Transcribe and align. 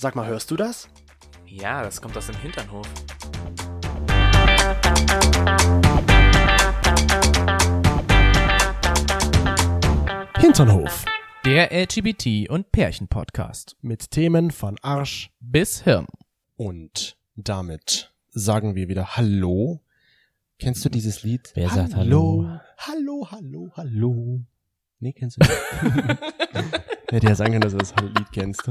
Sag 0.00 0.14
mal, 0.14 0.28
hörst 0.28 0.48
du 0.52 0.56
das? 0.56 0.88
Ja, 1.44 1.82
das 1.82 2.00
kommt 2.00 2.16
aus 2.16 2.28
dem 2.28 2.36
Hinternhof. 2.36 2.86
Hinternhof. 10.38 11.04
Der 11.44 11.72
LGBT- 11.72 12.48
und 12.48 12.70
Pärchen-Podcast. 12.70 13.76
Mit 13.80 14.12
Themen 14.12 14.52
von 14.52 14.78
Arsch 14.82 15.32
Bis 15.40 15.82
Hirn. 15.82 16.06
und 16.54 17.16
damit 17.34 18.12
sagen 18.30 18.76
wir 18.76 18.86
wieder 18.86 19.16
Hallo. 19.16 19.80
Kennst 20.60 20.84
du 20.84 20.90
dieses 20.90 21.24
Lied? 21.24 21.50
Wer 21.54 21.70
sagt 21.70 21.96
Hallo, 21.96 22.48
hallo, 22.76 23.26
hallo, 23.32 23.72
hallo. 23.74 24.42
Nee, 25.00 25.12
kennst 25.12 25.38
du 25.38 25.40
nicht. 25.40 26.18
Hätte 27.10 27.26
ja 27.26 27.34
sagen 27.34 27.50
können, 27.50 27.62
dass 27.62 27.72
du 27.72 27.78
das 27.78 27.94
Lied 28.00 28.30
kennst. 28.30 28.62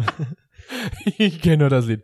ich 1.17 1.41
kenne 1.41 1.57
nur 1.57 1.69
das 1.69 1.85
Lied. 1.87 2.03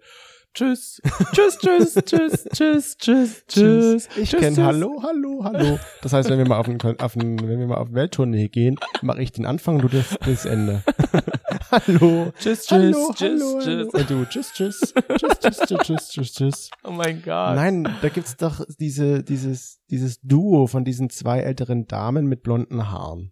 Tschüss. 0.53 1.01
Tschüss, 1.33 1.57
tschüss, 1.57 1.93
tschüss, 2.05 2.45
tschüss, 2.53 2.97
tschüss, 2.97 3.43
tschüss. 3.47 4.09
Ich 4.15 4.29
kenne. 4.31 4.63
Hallo, 4.63 5.01
hallo, 5.01 5.43
hallo. 5.43 5.79
Das 6.03 6.13
heißt, 6.13 6.29
wenn 6.29 6.37
wir 6.37 6.47
mal 6.47 6.57
auf, 6.59 6.67
Kon- 6.77 6.99
auf 6.99 7.17
einen, 7.17 7.39
wenn 7.41 7.57
wir 7.57 7.65
mal 7.65 7.77
auf 7.77 7.91
Welttournee 7.91 8.49
gehen, 8.49 8.75
mache 9.01 9.23
ich 9.23 9.31
den 9.31 9.47
Anfang, 9.47 9.79
du 9.79 9.87
das, 9.87 10.15
das 10.23 10.45
Ende. 10.45 10.83
hallo. 11.71 12.31
Tschüss, 12.37 12.67
tschüss, 12.67 12.69
hallo, 12.69 13.13
tschüss, 13.15 13.41
hallo, 13.41 13.59
tschüss. 13.61 13.65
hallo. 13.65 13.89
Und 13.93 14.09
du, 14.11 14.25
tschüss, 14.25 14.53
tschüss, 14.53 14.93
tschüss, 14.93 15.39
tschüss, 15.39 15.57
tschüss, 15.57 15.79
tschüss, 15.87 16.07
tschüss, 16.09 16.31
tschüss. 16.33 16.69
Oh 16.83 16.91
mein 16.91 17.23
Gott. 17.23 17.55
Nein, 17.55 17.89
da 18.03 18.09
gibt's 18.09 18.37
doch 18.37 18.63
diese, 18.79 19.23
dieses, 19.23 19.79
dieses 19.89 20.21
Duo 20.21 20.67
von 20.67 20.85
diesen 20.85 21.09
zwei 21.09 21.39
älteren 21.39 21.87
Damen 21.87 22.27
mit 22.27 22.43
blonden 22.43 22.91
Haaren. 22.91 23.31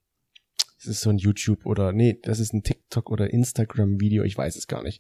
Das 0.84 0.88
ist 0.88 1.02
so 1.02 1.12
ein 1.12 1.20
YouTube 1.20 1.68
oder, 1.68 1.92
nee, 1.92 2.18
das 2.24 2.40
ist 2.40 2.54
ein 2.56 2.64
TikTok 2.64 3.12
oder 3.12 3.32
Instagram 3.32 4.02
Video, 4.02 4.24
ich 4.24 4.36
weiß 4.36 4.56
es 4.56 4.66
gar 4.66 4.82
nicht. 4.82 5.00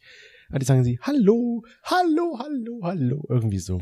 Aber 0.49 0.59
die 0.59 0.65
sagen 0.65 0.83
sie, 0.83 0.99
hallo, 1.01 1.63
hallo, 1.83 2.37
hallo, 2.37 2.79
hallo, 2.83 3.25
irgendwie 3.27 3.57
so. 3.57 3.79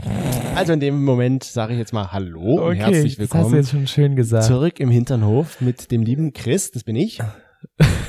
Also 0.56 0.72
in 0.72 0.80
dem 0.80 1.04
Moment 1.04 1.44
sage 1.44 1.74
ich 1.74 1.80
jetzt 1.80 1.92
mal 1.92 2.14
Hallo 2.14 2.70
und 2.70 2.78
herzlich 2.78 3.18
das 3.18 3.26
hast 3.26 3.32
du 3.32 3.36
willkommen 3.36 3.56
jetzt 3.56 3.72
schon 3.72 3.88
schön 3.88 4.16
gesagt. 4.16 4.46
zurück 4.46 4.80
im 4.80 4.90
Hinternhof 4.90 5.60
mit 5.60 5.92
dem 5.92 6.02
lieben 6.02 6.32
Chris, 6.32 6.72
das 6.72 6.86
bin 6.86 6.96
ich. 6.96 7.20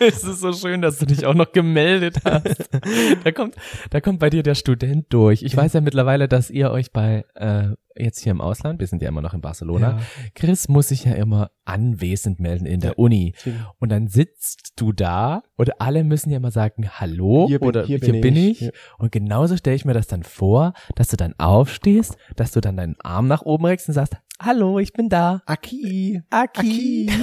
Es 0.12 0.24
ist 0.24 0.40
so 0.40 0.52
schön, 0.52 0.80
dass 0.80 0.98
du 0.98 1.06
dich 1.06 1.26
auch 1.26 1.34
noch 1.34 1.52
gemeldet 1.52 2.18
hast. 2.24 2.70
da 3.24 3.32
kommt, 3.32 3.54
da 3.90 4.00
kommt 4.00 4.18
bei 4.18 4.30
dir 4.30 4.42
der 4.42 4.54
Student 4.54 5.06
durch. 5.10 5.42
Ich 5.42 5.54
weiß 5.54 5.74
ja 5.74 5.82
mittlerweile, 5.82 6.26
dass 6.26 6.50
ihr 6.50 6.70
euch 6.70 6.90
bei, 6.90 7.26
äh, 7.34 7.68
jetzt 7.96 8.20
hier 8.20 8.30
im 8.30 8.40
Ausland, 8.40 8.80
wir 8.80 8.86
sind 8.86 9.02
ja 9.02 9.08
immer 9.08 9.20
noch 9.20 9.34
in 9.34 9.42
Barcelona, 9.42 10.00
Chris 10.34 10.68
muss 10.68 10.88
sich 10.88 11.04
ja 11.04 11.12
immer 11.12 11.50
anwesend 11.66 12.40
melden 12.40 12.64
in 12.64 12.80
der 12.80 12.98
Uni. 12.98 13.34
Und 13.78 13.90
dann 13.90 14.08
sitzt 14.08 14.72
du 14.76 14.92
da 14.92 15.42
und 15.56 15.80
alle 15.80 16.02
müssen 16.02 16.30
ja 16.30 16.38
immer 16.38 16.50
sagen, 16.50 16.88
hallo 16.88 17.46
Hier 17.48 17.58
bin- 17.58 17.68
oder 17.68 17.84
hier 17.84 17.98
hier, 17.98 18.12
bin 18.12 18.20
bin 18.22 18.36
ich. 18.36 18.62
ich. 18.62 18.68
Ja. 18.68 18.70
Und 18.96 19.12
genauso 19.12 19.56
stelle 19.58 19.76
ich 19.76 19.84
mir 19.84 19.94
das 19.94 20.06
dann 20.06 20.22
vor, 20.22 20.72
dass 20.94 21.08
du 21.08 21.16
dann 21.18 21.34
aufstehst, 21.38 22.16
dass 22.36 22.52
du 22.52 22.62
dann 22.62 22.78
deinen 22.78 22.98
Arm 23.00 23.28
nach 23.28 23.42
oben 23.42 23.66
reckst 23.66 23.88
und 23.88 23.94
sagst, 23.94 24.16
hallo, 24.40 24.78
ich 24.78 24.94
bin 24.94 25.10
da. 25.10 25.42
Aki. 25.44 26.22
Aki. 26.30 27.10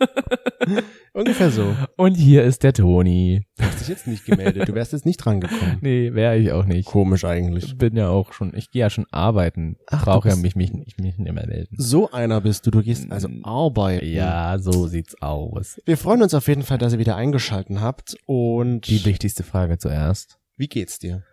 Ungefähr 1.12 1.50
so. 1.50 1.74
Und 1.96 2.14
hier 2.14 2.44
ist 2.44 2.62
der 2.62 2.72
Toni. 2.72 3.46
Du 3.58 3.64
hast 3.64 3.80
dich 3.80 3.88
jetzt 3.88 4.06
nicht 4.06 4.24
gemeldet, 4.24 4.68
du 4.68 4.74
wärst 4.74 4.92
jetzt 4.92 5.06
nicht 5.06 5.16
drangekommen. 5.18 5.78
Nee, 5.80 6.12
wäre 6.14 6.36
ich 6.36 6.52
auch 6.52 6.64
nicht. 6.64 6.86
Komisch 6.86 7.24
eigentlich. 7.24 7.64
Ich 7.64 7.78
bin 7.78 7.96
ja 7.96 8.08
auch 8.08 8.32
schon, 8.32 8.54
ich 8.54 8.70
gehe 8.70 8.80
ja 8.80 8.90
schon 8.90 9.06
arbeiten. 9.10 9.76
Ach, 9.86 10.04
Brauche 10.04 10.28
ja 10.28 10.36
mich, 10.36 10.54
mich, 10.56 10.72
mich, 10.72 10.96
mich 10.98 11.18
nicht 11.18 11.32
mehr 11.32 11.32
melden. 11.32 11.74
So 11.78 12.10
einer 12.10 12.40
bist 12.40 12.66
du, 12.66 12.70
du 12.70 12.82
gehst 12.82 13.10
also 13.10 13.28
arbeiten. 13.42 14.06
Ja, 14.06 14.58
so 14.58 14.86
sieht's 14.86 15.20
aus. 15.20 15.80
Wir 15.84 15.96
freuen 15.96 16.22
uns 16.22 16.34
auf 16.34 16.46
jeden 16.48 16.62
Fall, 16.62 16.78
dass 16.78 16.92
ihr 16.92 16.98
wieder 16.98 17.16
eingeschalten 17.16 17.80
habt 17.80 18.16
und 18.26 18.86
Die 18.88 19.04
wichtigste 19.04 19.42
Frage 19.42 19.78
zuerst. 19.78 20.38
wie 20.56 20.68
geht's 20.68 20.98
dir? 20.98 21.24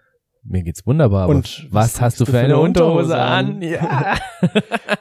Mir 0.50 0.64
geht's 0.64 0.86
wunderbar. 0.88 1.28
Und 1.28 1.68
was, 1.72 2.00
hast 2.00 2.22
du 2.22 2.26
für 2.26 2.40
eine 2.40 2.58
Unterhose 2.58 3.18
an? 3.20 3.62
Ja. 3.68 4.18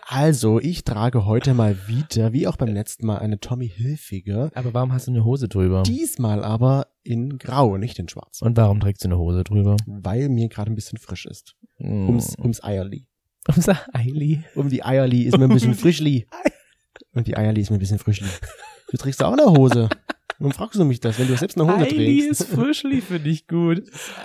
Also, 0.07 0.59
ich 0.59 0.83
trage 0.83 1.25
heute 1.25 1.55
mal 1.55 1.77
wieder, 1.87 2.33
wie 2.33 2.49
auch 2.49 2.57
beim 2.57 2.71
letzten 2.71 3.07
Mal, 3.07 3.19
eine 3.19 3.39
Tommy 3.39 3.69
Hilfiger. 3.69 4.51
Aber 4.55 4.75
warum 4.75 4.93
hast 4.93 5.07
du 5.07 5.13
eine 5.13 5.25
Hose 5.25 5.49
drüber? 5.49 5.85
Diesmal 5.85 6.43
aber 6.43 6.89
in 7.05 7.39
grau, 7.39 7.77
nicht 7.77 7.99
in 7.99 8.09
schwarz. 8.09 8.43
Und 8.43 8.57
warum 8.57 8.81
trägst 8.81 9.05
du 9.05 9.09
eine 9.09 9.19
Hose 9.19 9.45
drüber? 9.45 9.77
Weil 9.87 10.29
mir 10.29 10.49
gerade 10.49 10.73
ein 10.73 10.75
bisschen 10.75 10.99
frisch 10.99 11.27
ist. 11.27 11.55
Hm. 11.77 12.09
Ums, 12.09 12.37
ums 12.39 12.65
Eierli. 12.65 13.07
Ums 13.49 13.69
Eili. 13.93 14.43
Um 14.57 14.69
die 14.69 14.85
Eierli 14.85 15.23
ist 15.23 15.39
mir 15.39 15.45
ein 15.45 15.51
bisschen 15.53 15.75
frischli. 15.77 16.27
Und 17.13 17.29
die 17.29 17.37
Eierli 17.37 17.61
ist 17.61 17.71
mir 17.71 17.77
ein 17.77 17.81
bisschen 17.81 17.99
frischli. 17.99 18.29
Du 18.91 18.97
trägst 18.97 19.23
auch 19.23 19.33
eine 19.33 19.47
Hose. 19.47 19.89
Warum 20.39 20.53
fragst 20.53 20.79
du 20.79 20.85
mich 20.85 21.01
das, 21.01 21.19
wenn 21.19 21.29
du 21.29 21.37
selbst 21.37 21.59
eine 21.59 21.73
Hose 21.73 21.87
Eili 21.87 22.21
trägst? 22.21 22.43
ist 22.43 22.49
frischli 22.55 23.01
für 23.01 23.19
dich 23.21 23.47
gut. 23.47 23.83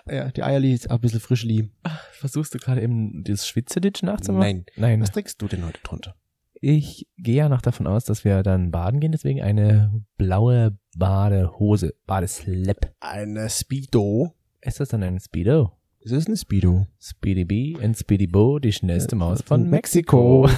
Ja, 0.09 0.29
die 0.29 0.43
Eierli 0.43 0.73
ist 0.73 0.89
auch 0.89 0.95
ein 0.95 1.01
bisschen 1.01 1.19
frischli. 1.19 1.71
Versuchst 2.11 2.53
du 2.53 2.59
gerade 2.59 2.81
eben 2.81 3.23
das 3.23 3.47
Schwitzeditsch 3.47 4.03
nachzumachen? 4.03 4.39
Nein. 4.41 4.65
Nein. 4.75 5.01
Was 5.01 5.11
trägst 5.11 5.41
du 5.41 5.47
denn 5.47 5.65
heute 5.65 5.79
drunter? 5.83 6.15
Ich 6.63 7.07
gehe 7.17 7.37
ja 7.37 7.49
noch 7.49 7.61
davon 7.61 7.87
aus, 7.87 8.05
dass 8.05 8.23
wir 8.23 8.43
dann 8.43 8.69
baden 8.69 8.99
gehen, 8.99 9.11
deswegen 9.11 9.41
eine 9.41 10.03
blaue 10.17 10.77
Badehose, 10.95 11.95
Badeslip. 12.05 12.93
Eine 12.99 13.49
Speedo. 13.49 14.35
Ist 14.61 14.79
das 14.79 14.89
dann 14.89 15.01
ein 15.01 15.19
Speedo? 15.19 15.71
Es 16.03 16.11
ist 16.11 16.27
eine 16.27 16.35
Speedo. 16.35 16.87
Speedy 16.99 17.45
B 17.45 17.75
und 17.77 17.95
Speedy 17.95 18.25
Bo, 18.25 18.57
die 18.57 18.73
schnellste 18.73 19.15
Maus 19.15 19.43
von 19.43 19.61
von 19.61 19.69
Mexiko. 19.69 20.49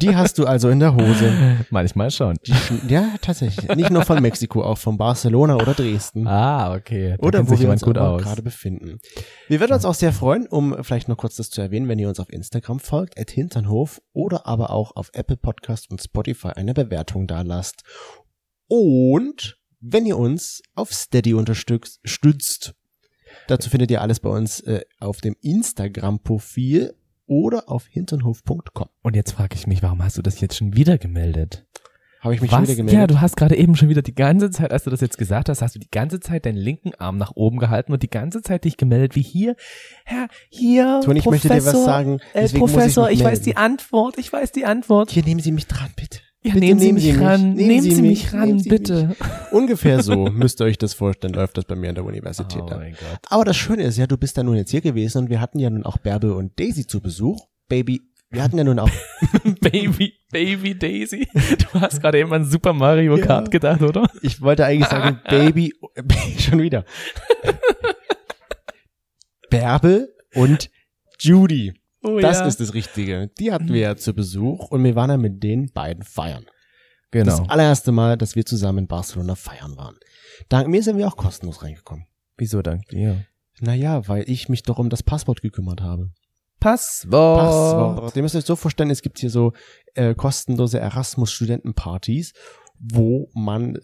Die 0.00 0.14
hast 0.14 0.38
du 0.38 0.46
also 0.46 0.68
in 0.68 0.78
der 0.78 0.94
Hose. 0.94 1.32
Manchmal 1.70 2.12
schon. 2.12 2.36
Ja, 2.88 3.16
tatsächlich. 3.20 3.74
Nicht 3.74 3.90
nur 3.90 4.04
von 4.04 4.22
Mexiko, 4.22 4.62
auch 4.62 4.78
von 4.78 4.96
Barcelona 4.96 5.56
oder 5.56 5.74
Dresden. 5.74 6.28
Ah, 6.28 6.76
okay. 6.76 7.16
Da 7.18 7.26
oder 7.26 7.48
wo 7.48 7.56
sich 7.56 7.62
wir 7.62 7.70
uns 7.70 7.82
gut 7.82 7.98
aus. 7.98 8.22
gerade 8.22 8.42
befinden. 8.42 9.00
Wir 9.48 9.58
würden 9.58 9.72
uns 9.72 9.84
auch 9.84 9.94
sehr 9.94 10.12
freuen, 10.12 10.46
um 10.46 10.84
vielleicht 10.84 11.08
noch 11.08 11.16
kurz 11.16 11.34
das 11.34 11.50
zu 11.50 11.60
erwähnen, 11.60 11.88
wenn 11.88 11.98
ihr 11.98 12.08
uns 12.08 12.20
auf 12.20 12.32
Instagram 12.32 12.78
folgt, 12.78 13.18
at 13.18 13.32
Hinternhof 13.32 14.00
oder 14.12 14.46
aber 14.46 14.70
auch 14.70 14.94
auf 14.94 15.10
Apple 15.12 15.38
Podcast 15.38 15.90
und 15.90 16.00
Spotify 16.00 16.50
eine 16.50 16.72
Bewertung 16.72 17.26
da 17.26 17.42
lasst. 17.42 17.82
Und 18.68 19.58
wenn 19.80 20.06
ihr 20.06 20.16
uns 20.16 20.62
auf 20.76 20.92
Steady 20.92 21.34
unterstützt, 21.34 21.98
stützt, 22.04 22.76
dazu 23.46 23.70
findet 23.70 23.90
ihr 23.90 24.00
alles 24.00 24.20
bei 24.20 24.30
uns 24.30 24.60
äh, 24.60 24.82
auf 25.00 25.20
dem 25.20 25.36
Instagram-Profil 25.40 26.94
oder 27.26 27.68
auf 27.68 27.86
hinternhof.com. 27.86 28.88
Und 29.02 29.16
jetzt 29.16 29.32
frage 29.32 29.54
ich 29.54 29.66
mich, 29.66 29.82
warum 29.82 30.02
hast 30.02 30.18
du 30.18 30.22
das 30.22 30.40
jetzt 30.40 30.56
schon 30.56 30.74
wieder 30.76 30.98
gemeldet? 30.98 31.66
Habe 32.22 32.36
ich 32.36 32.40
mich 32.40 32.52
schon 32.52 32.62
Was? 32.62 32.68
wieder 32.68 32.76
gemeldet? 32.76 33.00
Ja, 33.00 33.06
du 33.08 33.20
hast 33.20 33.36
gerade 33.36 33.56
eben 33.56 33.74
schon 33.74 33.88
wieder 33.88 34.02
die 34.02 34.14
ganze 34.14 34.50
Zeit, 34.50 34.70
als 34.70 34.84
du 34.84 34.90
das 34.90 35.00
jetzt 35.00 35.18
gesagt 35.18 35.48
hast, 35.48 35.60
hast 35.60 35.74
du 35.74 35.80
die 35.80 35.90
ganze 35.90 36.20
Zeit 36.20 36.46
deinen 36.46 36.56
linken 36.56 36.94
Arm 36.94 37.18
nach 37.18 37.32
oben 37.34 37.58
gehalten 37.58 37.92
und 37.92 38.00
die 38.02 38.10
ganze 38.10 38.42
Zeit 38.42 38.64
dich 38.64 38.76
gemeldet, 38.76 39.16
wie 39.16 39.22
hier, 39.22 39.56
Herr, 40.04 40.28
hier, 40.48 41.00
Toni, 41.04 41.18
ich 41.18 41.26
möchte 41.26 41.48
Professor, 41.48 41.72
dir 41.72 41.78
was 41.78 41.84
sagen. 41.84 42.20
Äh, 42.32 42.44
ich 42.44 42.54
Professor, 42.54 43.08
mich 43.08 43.18
ich, 43.18 43.24
weiß 43.24 43.40
die 43.40 43.56
Antwort, 43.56 44.18
ich 44.18 44.32
weiß 44.32 44.52
die 44.52 44.64
Antwort. 44.64 45.10
Hier 45.10 45.24
nehmen 45.24 45.40
Sie 45.40 45.50
mich 45.50 45.66
dran, 45.66 45.90
bitte. 45.96 46.11
Ja, 46.44 46.54
Bitte 46.54 46.66
nehmen 46.66 46.80
Sie 46.80 46.92
mich 46.92 47.20
ran, 47.20 47.52
nehmen 47.54 47.82
Sie 47.82 48.02
mich 48.02 48.32
ran, 48.32 48.46
nehmen 48.48 48.58
Sie 48.58 48.68
bitte. 48.68 49.06
Mich. 49.08 49.18
Ungefähr 49.52 50.02
so 50.02 50.24
müsst 50.26 50.60
ihr 50.60 50.64
euch 50.64 50.76
das 50.76 50.92
vorstellen, 50.92 51.34
läuft 51.34 51.56
das 51.56 51.64
bei 51.66 51.76
mir 51.76 51.90
an 51.90 51.94
der 51.94 52.04
Universität. 52.04 52.62
Oh. 52.62 52.80
Aber 53.28 53.44
das 53.44 53.56
Schöne 53.56 53.84
ist 53.84 53.96
ja, 53.96 54.08
du 54.08 54.16
bist 54.16 54.36
da 54.36 54.42
nun 54.42 54.56
jetzt 54.56 54.72
hier 54.72 54.80
gewesen 54.80 55.18
und 55.18 55.30
wir 55.30 55.40
hatten 55.40 55.60
ja 55.60 55.70
nun 55.70 55.84
auch 55.84 55.98
Bärbel 55.98 56.32
und 56.32 56.58
Daisy 56.58 56.84
zu 56.84 57.00
Besuch. 57.00 57.46
Baby, 57.68 58.02
wir 58.30 58.42
hatten 58.42 58.58
ja 58.58 58.64
nun 58.64 58.80
auch, 58.80 58.90
Baby, 59.60 60.14
Baby 60.32 60.76
Daisy. 60.76 61.28
Du 61.32 61.80
hast 61.80 62.00
gerade 62.00 62.18
eben 62.18 62.32
an 62.32 62.44
Super 62.44 62.72
Mario 62.72 63.16
Ja. 63.18 63.24
Kart 63.24 63.50
gedacht, 63.52 63.82
oder? 63.82 64.10
ich 64.22 64.40
wollte 64.40 64.64
eigentlich 64.64 64.88
sagen, 64.88 65.20
Baby, 65.30 65.74
schon 66.38 66.60
wieder. 66.60 66.84
Bärbel 69.48 70.12
und 70.34 70.70
Judy. 71.20 71.74
Oh 72.02 72.18
Das 72.20 72.44
ist 72.46 72.60
das 72.60 72.74
Richtige. 72.74 73.30
Die 73.38 73.52
hatten 73.52 73.68
wir 73.68 73.80
ja 73.80 73.96
zu 73.96 74.14
Besuch 74.14 74.70
und 74.70 74.82
wir 74.84 74.94
waren 74.94 75.10
ja 75.10 75.16
mit 75.16 75.42
den 75.42 75.70
beiden 75.72 76.02
feiern. 76.02 76.46
Genau. 77.10 77.26
Das 77.38 77.48
allererste 77.48 77.92
Mal, 77.92 78.16
dass 78.16 78.36
wir 78.36 78.44
zusammen 78.46 78.80
in 78.80 78.86
Barcelona 78.86 79.34
feiern 79.34 79.76
waren. 79.76 79.96
Dank 80.48 80.68
mir 80.68 80.82
sind 80.82 80.96
wir 80.96 81.06
auch 81.06 81.16
kostenlos 81.16 81.62
reingekommen. 81.62 82.06
Wieso 82.38 82.62
dank 82.62 82.88
dir? 82.88 83.26
Naja, 83.60 84.08
weil 84.08 84.28
ich 84.28 84.48
mich 84.48 84.62
doch 84.62 84.78
um 84.78 84.88
das 84.88 85.02
Passwort 85.02 85.42
gekümmert 85.42 85.82
habe. 85.82 86.10
Passwort. 86.58 87.38
Passwort. 87.38 88.16
Ihr 88.16 88.22
müsst 88.22 88.34
euch 88.34 88.44
so 88.44 88.56
vorstellen, 88.56 88.90
es 88.90 89.02
gibt 89.02 89.18
hier 89.18 89.30
so 89.30 89.52
äh, 89.94 90.14
kostenlose 90.14 90.78
Erasmus-Studentenpartys, 90.78 92.32
wo 92.78 93.28
man 93.34 93.78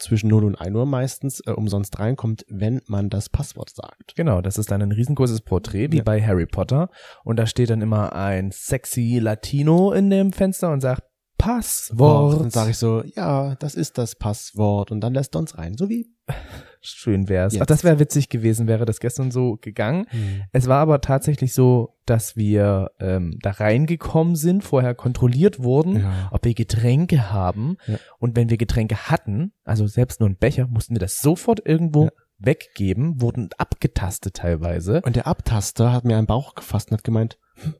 zwischen 0.00 0.28
0 0.28 0.44
und 0.44 0.56
1 0.60 0.74
Uhr 0.74 0.86
meistens 0.86 1.40
äh, 1.46 1.50
umsonst 1.52 1.98
reinkommt, 1.98 2.44
wenn 2.48 2.80
man 2.86 3.10
das 3.10 3.28
Passwort 3.28 3.70
sagt. 3.70 4.14
Genau, 4.16 4.40
das 4.40 4.58
ist 4.58 4.70
dann 4.70 4.82
ein 4.82 4.92
riesengroßes 4.92 5.42
Porträt, 5.42 5.92
wie 5.92 5.98
Ja. 5.98 6.02
bei 6.02 6.22
Harry 6.22 6.46
Potter. 6.46 6.88
Und 7.24 7.36
da 7.38 7.46
steht 7.46 7.70
dann 7.70 7.82
immer 7.82 8.12
ein 8.14 8.50
sexy 8.50 9.18
Latino 9.20 9.92
in 9.92 10.10
dem 10.10 10.32
Fenster 10.32 10.70
und 10.72 10.80
sagt 10.80 11.02
Passwort. 11.40 12.40
Dann 12.40 12.50
sage 12.50 12.70
ich 12.70 12.78
so, 12.78 13.02
ja, 13.16 13.54
das 13.56 13.74
ist 13.74 13.98
das 13.98 14.14
Passwort 14.14 14.90
und 14.90 15.00
dann 15.00 15.14
lässt 15.14 15.34
er 15.34 15.38
uns 15.40 15.56
rein. 15.58 15.76
So 15.76 15.88
wie 15.88 16.08
Schön 16.82 17.28
wär's. 17.28 17.52
Jetzt. 17.54 17.62
Ach, 17.62 17.66
das 17.66 17.84
wäre 17.84 17.98
witzig 17.98 18.28
gewesen, 18.30 18.66
wäre 18.66 18.86
das 18.86 19.00
gestern 19.00 19.30
so 19.30 19.58
gegangen. 19.60 20.06
Es 20.52 20.66
war 20.66 20.78
aber 20.78 21.00
tatsächlich 21.02 21.52
so, 21.52 21.98
dass 22.06 22.36
wir 22.36 22.90
ähm, 23.00 23.38
da 23.42 23.50
reingekommen 23.50 24.34
sind, 24.34 24.64
vorher 24.64 24.94
kontrolliert 24.94 25.62
wurden, 25.62 26.00
Ja. 26.00 26.28
ob 26.30 26.44
wir 26.44 26.54
Getränke 26.54 27.32
haben. 27.32 27.76
Ja. 27.86 27.98
Und 28.18 28.34
wenn 28.36 28.48
wir 28.48 28.56
Getränke 28.56 29.10
hatten, 29.10 29.52
also 29.64 29.86
selbst 29.86 30.20
nur 30.20 30.28
ein 30.30 30.36
Becher, 30.36 30.68
mussten 30.68 30.94
wir 30.94 31.00
das 31.00 31.20
sofort 31.20 31.60
irgendwo 31.66 32.04
Ja. 32.04 32.10
weggeben, 32.38 33.20
wurden 33.20 33.50
abgetastet 33.58 34.34
teilweise. 34.34 35.02
Und 35.04 35.16
der 35.16 35.26
Abtaster 35.26 35.92
hat 35.92 36.06
mir 36.06 36.16
einen 36.16 36.26
Bauch 36.26 36.54
gefasst 36.54 36.90
und 36.90 36.96
hat 36.96 37.04
gemeint, 37.04 37.38
hm, 37.56 37.74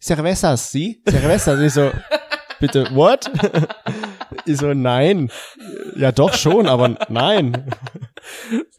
Cervezas, 0.00 0.70
Sie? 0.70 1.02
Cervezas. 1.08 1.58
ich 1.58 1.72
so, 1.72 1.90
bitte, 2.60 2.88
what? 2.94 3.30
ich 4.46 4.56
so, 4.58 4.74
nein. 4.74 5.30
Ja, 5.96 6.12
doch 6.12 6.34
schon, 6.34 6.66
aber 6.66 6.96
nein. 7.08 7.66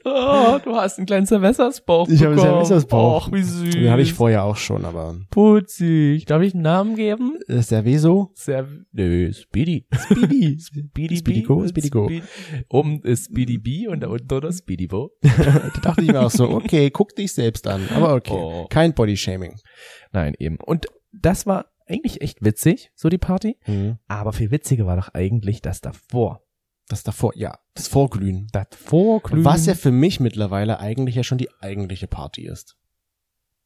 Oh, 0.03 0.57
du 0.63 0.75
hast 0.75 0.97
einen 0.97 1.06
kleinen 1.06 1.25
Cervezas-Bauch 1.25 2.09
Ich 2.09 2.21
habe 2.21 2.31
einen 2.33 2.39
Cervezas-Bauch. 2.41 3.27
Och, 3.27 3.33
wie 3.33 3.44
süß. 3.44 3.69
Den 3.75 3.89
hatte 3.91 4.01
ich 4.01 4.13
vorher 4.13 4.44
auch 4.44 4.56
schon, 4.57 4.83
aber 4.83 5.15
Putzig. 5.31 6.25
Darf 6.25 6.41
ich 6.41 6.53
einen 6.53 6.63
Namen 6.63 6.95
geben? 6.95 7.38
äh, 7.47 7.62
Cerveso? 7.62 8.31
Sehr, 8.33 8.68
nö, 8.91 9.31
Speedy. 9.33 9.85
Speedy. 10.06 10.59
Speedy 10.62 11.18
Speedy 11.18 11.41
Go, 11.44 11.65
Speedy 11.68 11.89
Go. 11.89 12.09
Oben 12.69 13.01
ist 13.03 13.25
Speedy 13.25 13.57
B 13.57 13.88
und 13.88 14.01
da 14.01 14.07
unten 14.07 14.33
oder 14.33 14.51
Speedy 14.51 14.88
Bo. 14.88 15.12
da 15.21 15.71
dachte 15.81 16.01
ich 16.01 16.07
mir 16.12 16.21
auch 16.21 16.31
so, 16.31 16.50
okay, 16.50 16.89
guck 16.89 17.15
dich 17.15 17.33
selbst 17.33 17.68
an. 17.68 17.88
Aber 17.95 18.15
okay, 18.15 18.33
Oh. 18.33 18.65
kein 18.69 18.94
Bodyshaming. 18.94 19.56
Nein, 20.12 20.33
eben. 20.39 20.57
Und 20.65 20.88
das 21.13 21.45
war 21.45 21.65
eigentlich 21.88 22.22
echt 22.22 22.44
witzig, 22.44 22.92
so 22.95 23.10
die 23.10 23.18
Party. 23.18 23.57
Mhm. 23.66 23.98
Aber 24.07 24.34
viel 24.34 24.51
witziger 24.51 24.86
war 24.86 24.95
doch 24.95 25.13
eigentlich 25.13 25.62
das 25.62 25.81
davor. 25.81 26.44
Das 26.88 27.04
davor, 27.04 27.34
ja, 27.36 27.60
das 27.74 27.88
Vorglühen. 27.88 28.48
Das 28.54 28.68
Vorglühen. 28.72 29.44
Was 29.44 29.66
ja 29.66 29.75
für 29.75 29.92
mich 29.92 30.19
mittlerweile 30.19 30.80
eigentlich 30.80 31.16
ja 31.16 31.24
schon 31.24 31.38
die 31.38 31.50
eigentliche 31.60 32.07
Party 32.07 32.48
ist. 32.48 32.78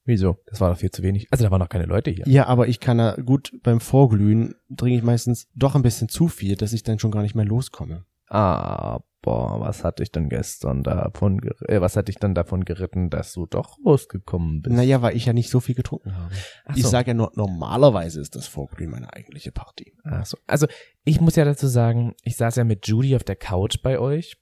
Wieso? 0.03 0.38
Das 0.47 0.59
war 0.59 0.71
doch 0.71 0.79
viel 0.79 0.89
zu 0.89 1.03
wenig. 1.03 1.27
Also 1.31 1.44
da 1.44 1.51
waren 1.51 1.59
noch 1.59 1.69
keine 1.69 1.85
Leute 1.85 2.09
hier. 2.09 2.27
Ja, 2.27 2.47
aber 2.47 2.68
ich 2.68 2.79
kann 2.79 2.97
ja 2.97 3.15
gut 3.15 3.51
beim 3.62 3.79
Vorglühen 3.79 4.56
trinke 4.75 4.97
ich 4.97 5.03
meistens 5.03 5.47
doch 5.53 5.75
ein 5.75 5.83
bisschen 5.83 6.09
zu 6.09 6.27
viel, 6.27 6.56
dass 6.56 6.74
ich 6.74 6.81
dann 6.81 6.97
schon 6.97 7.12
gar 7.12 7.21
nicht 7.21 7.35
mehr 7.35 7.45
loskomme. 7.45 8.06
Aber 8.27 9.03
was 9.23 9.83
hat 9.83 10.00
dich 10.00 10.12
denn 10.12 10.29
gestern 10.29 10.83
davon, 10.83 11.39
äh, 11.68 11.79
was 11.81 11.95
hat 11.95 12.07
dich 12.07 12.15
dann 12.18 12.33
davon 12.33 12.65
geritten, 12.65 13.09
dass 13.09 13.33
du 13.33 13.45
doch 13.45 13.77
losgekommen 13.83 14.62
bist? 14.62 14.75
Naja, 14.75 15.01
weil 15.01 15.15
ich 15.15 15.25
ja 15.25 15.33
nicht 15.33 15.50
so 15.50 15.59
viel 15.59 15.75
getrunken 15.75 16.15
habe. 16.18 16.33
Ach 16.65 16.75
Ich 16.75 16.83
so. 16.83 16.89
sage 16.89 17.09
ja 17.09 17.13
nur, 17.13 17.31
normalerweise 17.35 18.19
ist 18.19 18.35
das 18.35 18.47
Vorglühen 18.47 18.89
meine 18.91 19.13
eigentliche 19.13 19.51
Party. 19.51 19.94
Ach 20.03 20.25
so. 20.25 20.38
Also 20.47 20.68
ich 21.03 21.21
muss 21.21 21.35
ja 21.35 21.45
dazu 21.45 21.68
sagen, 21.68 22.13
ich 22.23 22.35
saß 22.38 22.56
ja 22.56 22.63
mit 22.63 22.88
Judy 22.88 23.15
auf 23.15 23.23
der 23.23 23.35
Couch 23.35 23.81
bei 23.83 24.00
euch 24.00 24.38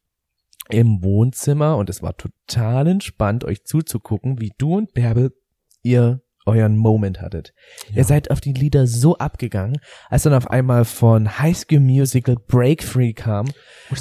im 0.70 1.04
Wohnzimmer 1.04 1.78
und 1.78 1.90
es 1.90 2.02
war 2.02 2.16
total 2.16 2.88
entspannt, 2.88 3.44
euch 3.44 3.66
zuzugucken, 3.66 4.40
wie 4.40 4.52
du 4.58 4.78
und 4.78 4.94
Bärbel 4.94 5.34
ihr 5.82 6.22
euren 6.50 6.78
Moment 6.78 7.22
hattet. 7.22 7.54
Ihr 7.94 8.04
seid 8.04 8.31
auf 8.31 8.42
die 8.42 8.54
Lieder 8.54 8.88
so 8.88 9.18
abgegangen, 9.18 9.80
als 10.10 10.24
dann 10.24 10.34
auf 10.34 10.50
einmal 10.50 10.86
von 10.86 11.40
High 11.40 11.57
School 11.57 11.80
Musical 11.80 12.36
Break 12.36 12.84
Free 12.84 13.13
kam 13.13 13.48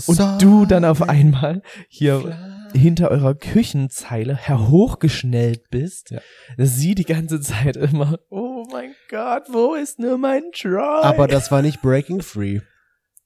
und 0.07 0.19
du 0.41 0.67
dann 0.67 0.85
auf 0.85 1.09
einmal 1.09 1.63
hier 1.89 2.37
hinter 2.75 3.11
eurer 3.11 3.35
Küchenzeile 3.35 4.37
herhochgeschnellt 4.37 5.71
bist. 5.71 6.11
Ja. 6.11 6.21
Sie 6.59 6.95
die 6.95 7.05
ganze 7.05 7.41
Zeit 7.41 7.77
immer, 7.77 8.19
oh 8.31 8.65
mein 8.71 8.95
Gott, 9.11 9.45
wo 9.51 9.75
ist 9.75 9.99
nur 9.99 10.19
mein 10.19 10.43
Try? 10.53 11.03
Aber 11.03 11.29
das 11.29 11.51
war 11.51 11.63
nicht 11.63 11.81
Breaking 11.83 12.21
Free. 12.23 12.61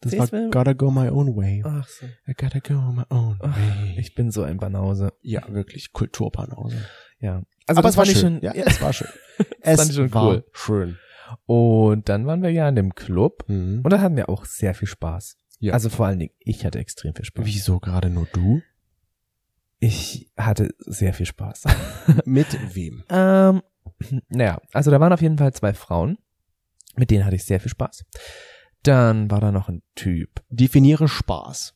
Das 0.00 0.18
war 0.18 0.26
Gotta 0.50 0.72
Go 0.72 0.90
My 0.90 1.08
Own 1.08 1.36
Way. 1.36 1.62
Ach 1.64 1.86
so. 1.86 2.06
I 2.26 2.34
gotta 2.34 2.58
go 2.58 2.74
my 2.74 3.04
own 3.08 3.38
Ach, 3.40 3.56
way. 3.56 3.94
Ich 3.98 4.14
bin 4.14 4.32
so 4.32 4.42
ein 4.42 4.58
Banause. 4.58 5.12
ja, 5.22 5.42
wirklich 5.48 5.92
Kulturpanause. 5.92 6.76
Ja. 7.20 7.42
Also 7.66 7.78
Aber 7.78 7.88
es 7.88 7.96
war 7.96 8.04
ich 8.04 8.12
schön. 8.12 8.20
schon, 8.20 8.40
ja, 8.42 8.52
es 8.52 8.80
war 8.80 8.92
schön. 8.92 9.08
Es 9.60 9.78
fand 9.78 9.90
ich 9.90 9.96
schon 9.96 10.12
war 10.14 10.26
cool. 10.28 10.44
schön. 10.52 10.98
Und 11.46 12.08
dann 12.08 12.26
waren 12.26 12.42
wir 12.42 12.50
ja 12.50 12.68
in 12.68 12.76
dem 12.76 12.94
Club 12.94 13.44
Mhm. 13.48 13.80
und 13.82 13.90
da 13.92 14.00
hatten 14.00 14.16
wir 14.16 14.28
auch 14.28 14.44
sehr 14.44 14.74
viel 14.74 14.88
Spaß. 14.88 15.36
Ja. 15.60 15.72
Also 15.74 15.88
vor 15.88 16.06
allen 16.06 16.18
Dingen, 16.18 16.32
ich 16.40 16.64
hatte 16.66 16.78
extrem 16.78 17.14
viel 17.14 17.24
Spaß. 17.24 17.44
Wieso 17.46 17.78
gerade 17.80 18.10
nur 18.10 18.26
du? 18.32 18.60
Ich 19.78 20.30
hatte 20.36 20.74
sehr 20.78 21.12
viel 21.14 21.26
Spaß. 21.26 21.64
Mit 22.24 22.74
wem? 22.74 23.04
ähm, 23.08 23.62
naja, 24.28 24.60
also 24.72 24.90
da 24.90 25.00
waren 25.00 25.12
auf 25.12 25.22
jeden 25.22 25.38
Fall 25.38 25.52
zwei 25.54 25.72
Frauen, 25.74 26.18
mit 26.96 27.10
denen 27.10 27.24
hatte 27.24 27.36
ich 27.36 27.44
sehr 27.44 27.60
viel 27.60 27.70
Spaß. 27.70 28.04
Dann 28.82 29.30
war 29.30 29.40
da 29.40 29.52
noch 29.52 29.68
ein 29.68 29.82
Typ. 29.94 30.42
Definiere 30.50 31.08
Spaß. 31.08 31.74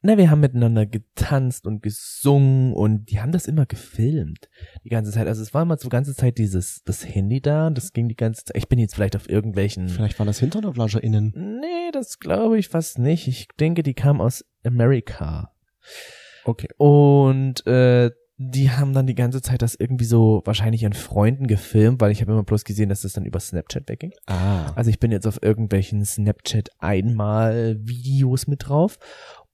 Na, 0.00 0.16
wir 0.16 0.30
haben 0.30 0.40
miteinander 0.40 0.86
getanzt 0.86 1.66
und 1.66 1.82
gesungen 1.82 2.72
und 2.72 3.06
die 3.10 3.20
haben 3.20 3.32
das 3.32 3.46
immer 3.46 3.66
gefilmt. 3.66 4.48
Die 4.84 4.90
ganze 4.90 5.10
Zeit. 5.10 5.26
Also 5.26 5.42
es 5.42 5.52
war 5.54 5.62
immer 5.62 5.76
so 5.76 5.88
ganze 5.88 6.14
Zeit 6.14 6.38
dieses, 6.38 6.82
das 6.84 7.04
Handy 7.04 7.40
da 7.40 7.68
das 7.70 7.92
ging 7.92 8.08
die 8.08 8.16
ganze 8.16 8.44
Zeit. 8.44 8.56
Ich 8.56 8.68
bin 8.68 8.78
jetzt 8.78 8.94
vielleicht 8.94 9.16
auf 9.16 9.28
irgendwelchen. 9.28 9.88
Vielleicht 9.88 10.18
waren 10.18 10.28
das 10.28 10.38
Hinter- 10.38 10.60
oder 10.60 10.74
FleischerInnen. 10.74 11.32
Nee, 11.60 11.90
das 11.92 12.20
glaube 12.20 12.58
ich 12.58 12.68
fast 12.68 12.98
nicht. 12.98 13.26
Ich 13.26 13.48
denke, 13.58 13.82
die 13.82 13.94
kam 13.94 14.20
aus 14.20 14.44
Amerika. 14.64 15.52
Okay. 16.44 16.68
Und 16.76 17.66
äh, 17.66 18.10
die 18.40 18.70
haben 18.70 18.92
dann 18.92 19.08
die 19.08 19.16
ganze 19.16 19.42
Zeit 19.42 19.62
das 19.62 19.74
irgendwie 19.74 20.04
so 20.04 20.42
wahrscheinlich 20.44 20.86
an 20.86 20.92
Freunden 20.92 21.48
gefilmt, 21.48 22.00
weil 22.00 22.12
ich 22.12 22.20
habe 22.20 22.30
immer 22.30 22.44
bloß 22.44 22.64
gesehen, 22.64 22.88
dass 22.88 23.02
das 23.02 23.12
dann 23.12 23.24
über 23.24 23.40
Snapchat 23.40 23.88
wegging. 23.88 24.12
Ah. 24.26 24.72
Also 24.76 24.90
ich 24.90 25.00
bin 25.00 25.10
jetzt 25.10 25.26
auf 25.26 25.42
irgendwelchen 25.42 26.04
Snapchat 26.04 26.70
einmal 26.78 27.76
Videos 27.80 28.46
mit 28.46 28.68
drauf 28.68 28.98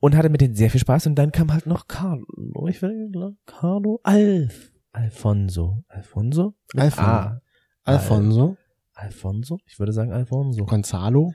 und 0.05 0.15
hatte 0.17 0.29
mit 0.29 0.43
denen 0.43 0.55
sehr 0.55 0.71
viel 0.71 0.81
Spaß 0.81 1.07
und 1.07 1.15
dann 1.15 1.33
kam 1.33 1.51
halt 1.51 1.65
noch 1.65 1.89
Carlo, 1.89 2.27
ich 2.69 2.83
will 2.83 3.11
Carlo, 3.47 4.01
Alf, 4.03 4.71
Alfonso, 4.93 5.83
Alfonso, 5.89 6.55
Mit 6.75 6.83
Alfon- 6.83 7.05
A. 7.05 7.41
Alfonso. 7.85 8.59
Alfonso, 8.93 9.61
ich 9.67 9.79
würde 9.79 9.95
sagen 9.95 10.13
Alfonso. 10.13 10.67
Gonzalo. 10.67 11.33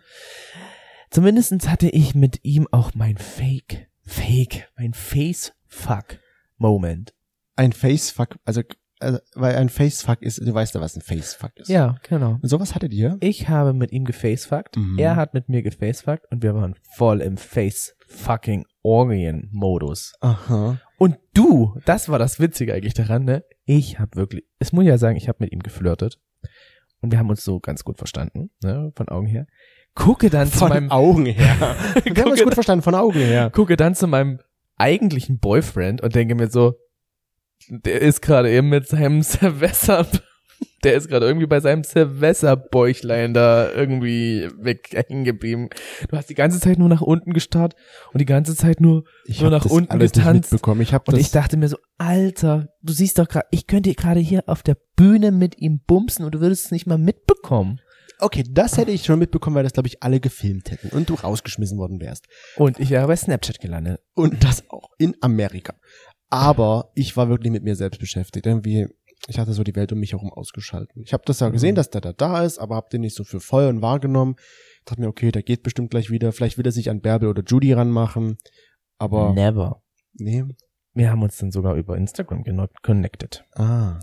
Zumindestens 1.10 1.68
hatte 1.68 1.90
ich 1.90 2.14
mit 2.14 2.46
ihm 2.46 2.68
auch 2.72 2.92
mein 2.94 3.18
Fake, 3.18 3.90
Fake, 4.06 4.70
mein 4.78 4.94
Face-Fuck-Moment. 4.94 7.16
Ein 7.56 7.74
Facefuck, 7.74 8.38
also, 8.46 8.62
also, 9.00 9.20
weil 9.36 9.56
ein 9.56 9.70
Facefuck 9.70 10.22
ist, 10.22 10.40
du 10.46 10.54
weißt 10.54 10.76
ja, 10.76 10.82
was 10.82 10.96
ein 10.96 11.02
Facefuck 11.02 11.52
ist. 11.58 11.70
Ja, 11.70 11.96
genau. 12.08 12.38
Und 12.42 12.48
sowas 12.50 12.76
hattet 12.76 12.94
ihr? 12.94 13.18
Ich 13.22 13.48
habe 13.50 13.74
mit 13.74 13.92
ihm 13.92 14.06
gefacefuckt, 14.06 14.78
Mhm. 14.78 14.98
er 15.00 15.16
hat 15.16 15.34
mit 15.34 15.50
mir 15.50 15.62
gefacefuckt 15.62 16.26
und 16.32 16.44
wir 16.44 16.54
waren 16.56 16.76
voll 16.96 17.22
im 17.22 17.38
Face-Fucking-Orgien-Modus. 17.38 20.14
Aha. 20.22 20.78
Und 20.98 21.18
du, 21.34 21.76
das 21.86 22.10
war 22.10 22.20
das 22.20 22.40
Witzige 22.40 22.74
eigentlich 22.74 22.94
daran, 22.94 23.24
ne? 23.26 23.44
Ich 23.66 24.00
habe 24.00 24.16
wirklich, 24.16 24.44
es 24.60 24.72
muss 24.74 24.86
ja 24.86 24.98
sagen, 24.98 25.18
ich 25.18 25.28
habe 25.28 25.38
mit 25.42 25.52
ihm 25.52 25.60
geflirtet 25.60 26.20
und 27.02 27.12
wir 27.12 27.20
haben 27.20 27.30
uns 27.30 27.44
so 27.44 27.60
ganz 27.60 27.84
gut 27.84 27.98
verstanden, 27.98 28.50
ne? 28.64 28.92
Von 28.96 29.10
Augen 29.10 29.28
her. 29.28 29.46
Gucke 29.96 30.30
dann 30.30 30.50
zu 30.52 30.60
Von 30.60 30.70
meinem, 30.70 30.92
Augen 30.92 31.26
her. 31.26 31.76
Wir 32.06 32.24
haben 32.24 32.32
uns 32.32 32.44
gut 32.44 32.54
verstanden, 32.54 32.84
von 32.84 32.96
Augen 32.96 33.20
her. 33.20 33.50
gucke 33.50 33.76
dann 33.76 33.96
zu 33.96 34.08
meinem 34.08 34.40
eigentlichen 34.78 35.40
Boyfriend 35.40 36.02
und 36.02 36.16
denke 36.16 36.36
mir 36.36 36.48
so, 36.50 36.76
der 37.70 38.02
ist 38.02 38.22
gerade 38.22 38.52
eben 38.52 38.70
mit 38.70 38.88
seinem 38.88 39.22
Silvester, 39.24 40.06
der 40.84 40.96
ist 40.96 41.08
gerade 41.08 41.26
irgendwie 41.26 41.48
bei 41.48 41.60
seinem 41.60 41.84
Silvesterbäuchlein 41.84 43.34
da 43.34 43.72
irgendwie 43.72 44.50
weg 44.58 44.90
hängen 44.94 45.24
geblieben. 45.24 45.70
Du 46.10 46.18
hast 46.18 46.30
die 46.30 46.36
ganze 46.36 46.60
Zeit 46.60 46.78
nur 46.80 46.90
nach 46.90 47.02
unten 47.02 47.34
gestarrt 47.34 47.76
und 48.14 48.20
die 48.20 48.26
ganze 48.26 48.56
Zeit 48.56 48.82
nur 48.82 49.04
Ich 49.26 49.42
Nur 49.42 49.48
hab 49.52 49.58
nach 49.60 49.64
das 49.64 49.72
unten 49.72 49.92
alles 49.92 50.12
getanzt. 50.12 50.34
nicht 50.34 50.52
mitbekommen. 50.54 50.82
Ich 50.82 50.94
habe 50.94 51.06
Und 51.08 51.14
das, 51.18 51.22
ich 51.22 51.32
dachte 51.32 51.58
mir 51.58 51.68
so, 51.68 51.78
Alter, 51.98 52.70
du 52.82 52.94
siehst 52.94 53.20
doch 53.20 53.28
gerade, 53.28 53.48
ich 53.52 53.68
könnte 53.68 53.94
gerade 53.94 54.20
hier 54.20 54.44
auf 54.48 54.64
der 54.64 54.78
Bühne 54.96 55.32
mit 55.32 55.60
ihm 55.60 55.80
bumsen 55.86 56.26
und 56.26 56.34
du 56.36 56.40
würdest 56.42 56.66
es 56.66 56.72
nicht 56.72 56.88
mal 56.88 56.98
mitbekommen. 56.98 57.80
okay, 58.20 58.44
das 58.50 58.78
hätte 58.78 58.92
ich 58.92 59.04
schon 59.06 59.20
mitbekommen, 59.20 59.56
weil 59.56 59.64
das, 59.64 59.74
glaube 59.74 59.88
ich, 59.88 60.04
alle 60.04 60.20
gefilmt 60.20 60.72
hätten 60.72 60.90
und 60.90 61.10
du 61.10 61.14
rausgeschmissen 61.14 61.78
worden 61.78 62.00
wärst. 62.02 62.26
Und 62.58 62.80
ich 62.80 62.90
wäre 62.90 63.08
bei 63.08 63.16
Snapchat 63.16 63.60
gelandet. 63.60 64.02
Und 64.14 64.44
das 64.44 64.64
auch 64.70 64.90
in 64.98 65.16
Amerika. 65.22 65.74
Aber 66.30 66.92
ich 66.96 67.16
war 67.18 67.30
wirklich 67.30 67.52
mit 67.52 67.64
mir 67.64 67.76
selbst 67.76 68.00
beschäftigt. 68.00 68.46
Irgendwie, 68.46 68.88
ich 69.28 69.40
hatte 69.40 69.54
so 69.54 69.64
die 69.64 69.76
Welt 69.76 69.92
um 69.92 70.00
mich 70.00 70.12
herum 70.14 70.32
ausgeschalten. 70.32 71.02
Ich 71.04 71.14
habe 71.14 71.24
das 71.26 71.40
ja 71.40 71.50
gesehen, 71.50 71.72
Mhm. 71.72 71.76
dass 71.76 71.90
der 71.90 72.02
da 72.02 72.14
da 72.14 72.44
ist, 72.44 72.60
aber 72.60 72.76
hab 72.76 72.90
den 72.90 73.02
nicht 73.02 73.16
so 73.16 73.24
für 73.24 73.40
voll 73.40 73.66
und 73.66 73.82
wahrgenommen. 73.82 74.36
Ich 74.80 74.86
dachte 74.86 75.02
mir, 75.02 75.08
okay, 75.08 75.32
der 75.32 75.44
geht 75.44 75.64
bestimmt 75.64 75.92
gleich 75.92 76.10
wieder. 76.10 76.32
Vielleicht 76.32 76.58
will 76.58 76.66
er 76.66 76.72
sich 76.72 76.90
an 76.90 77.02
Bärbel 77.02 77.30
oder 77.30 77.44
Judy 77.46 77.74
ranmachen. 77.74 78.38
Aber 78.98 79.34
Never. 79.34 79.82
nee. 80.14 80.44
Wir 80.94 81.12
haben 81.12 81.22
uns 81.22 81.38
dann 81.38 81.52
sogar 81.52 81.76
über 81.76 81.96
Instagram 81.98 82.44
connected. 82.82 83.46
Ah, 83.56 84.00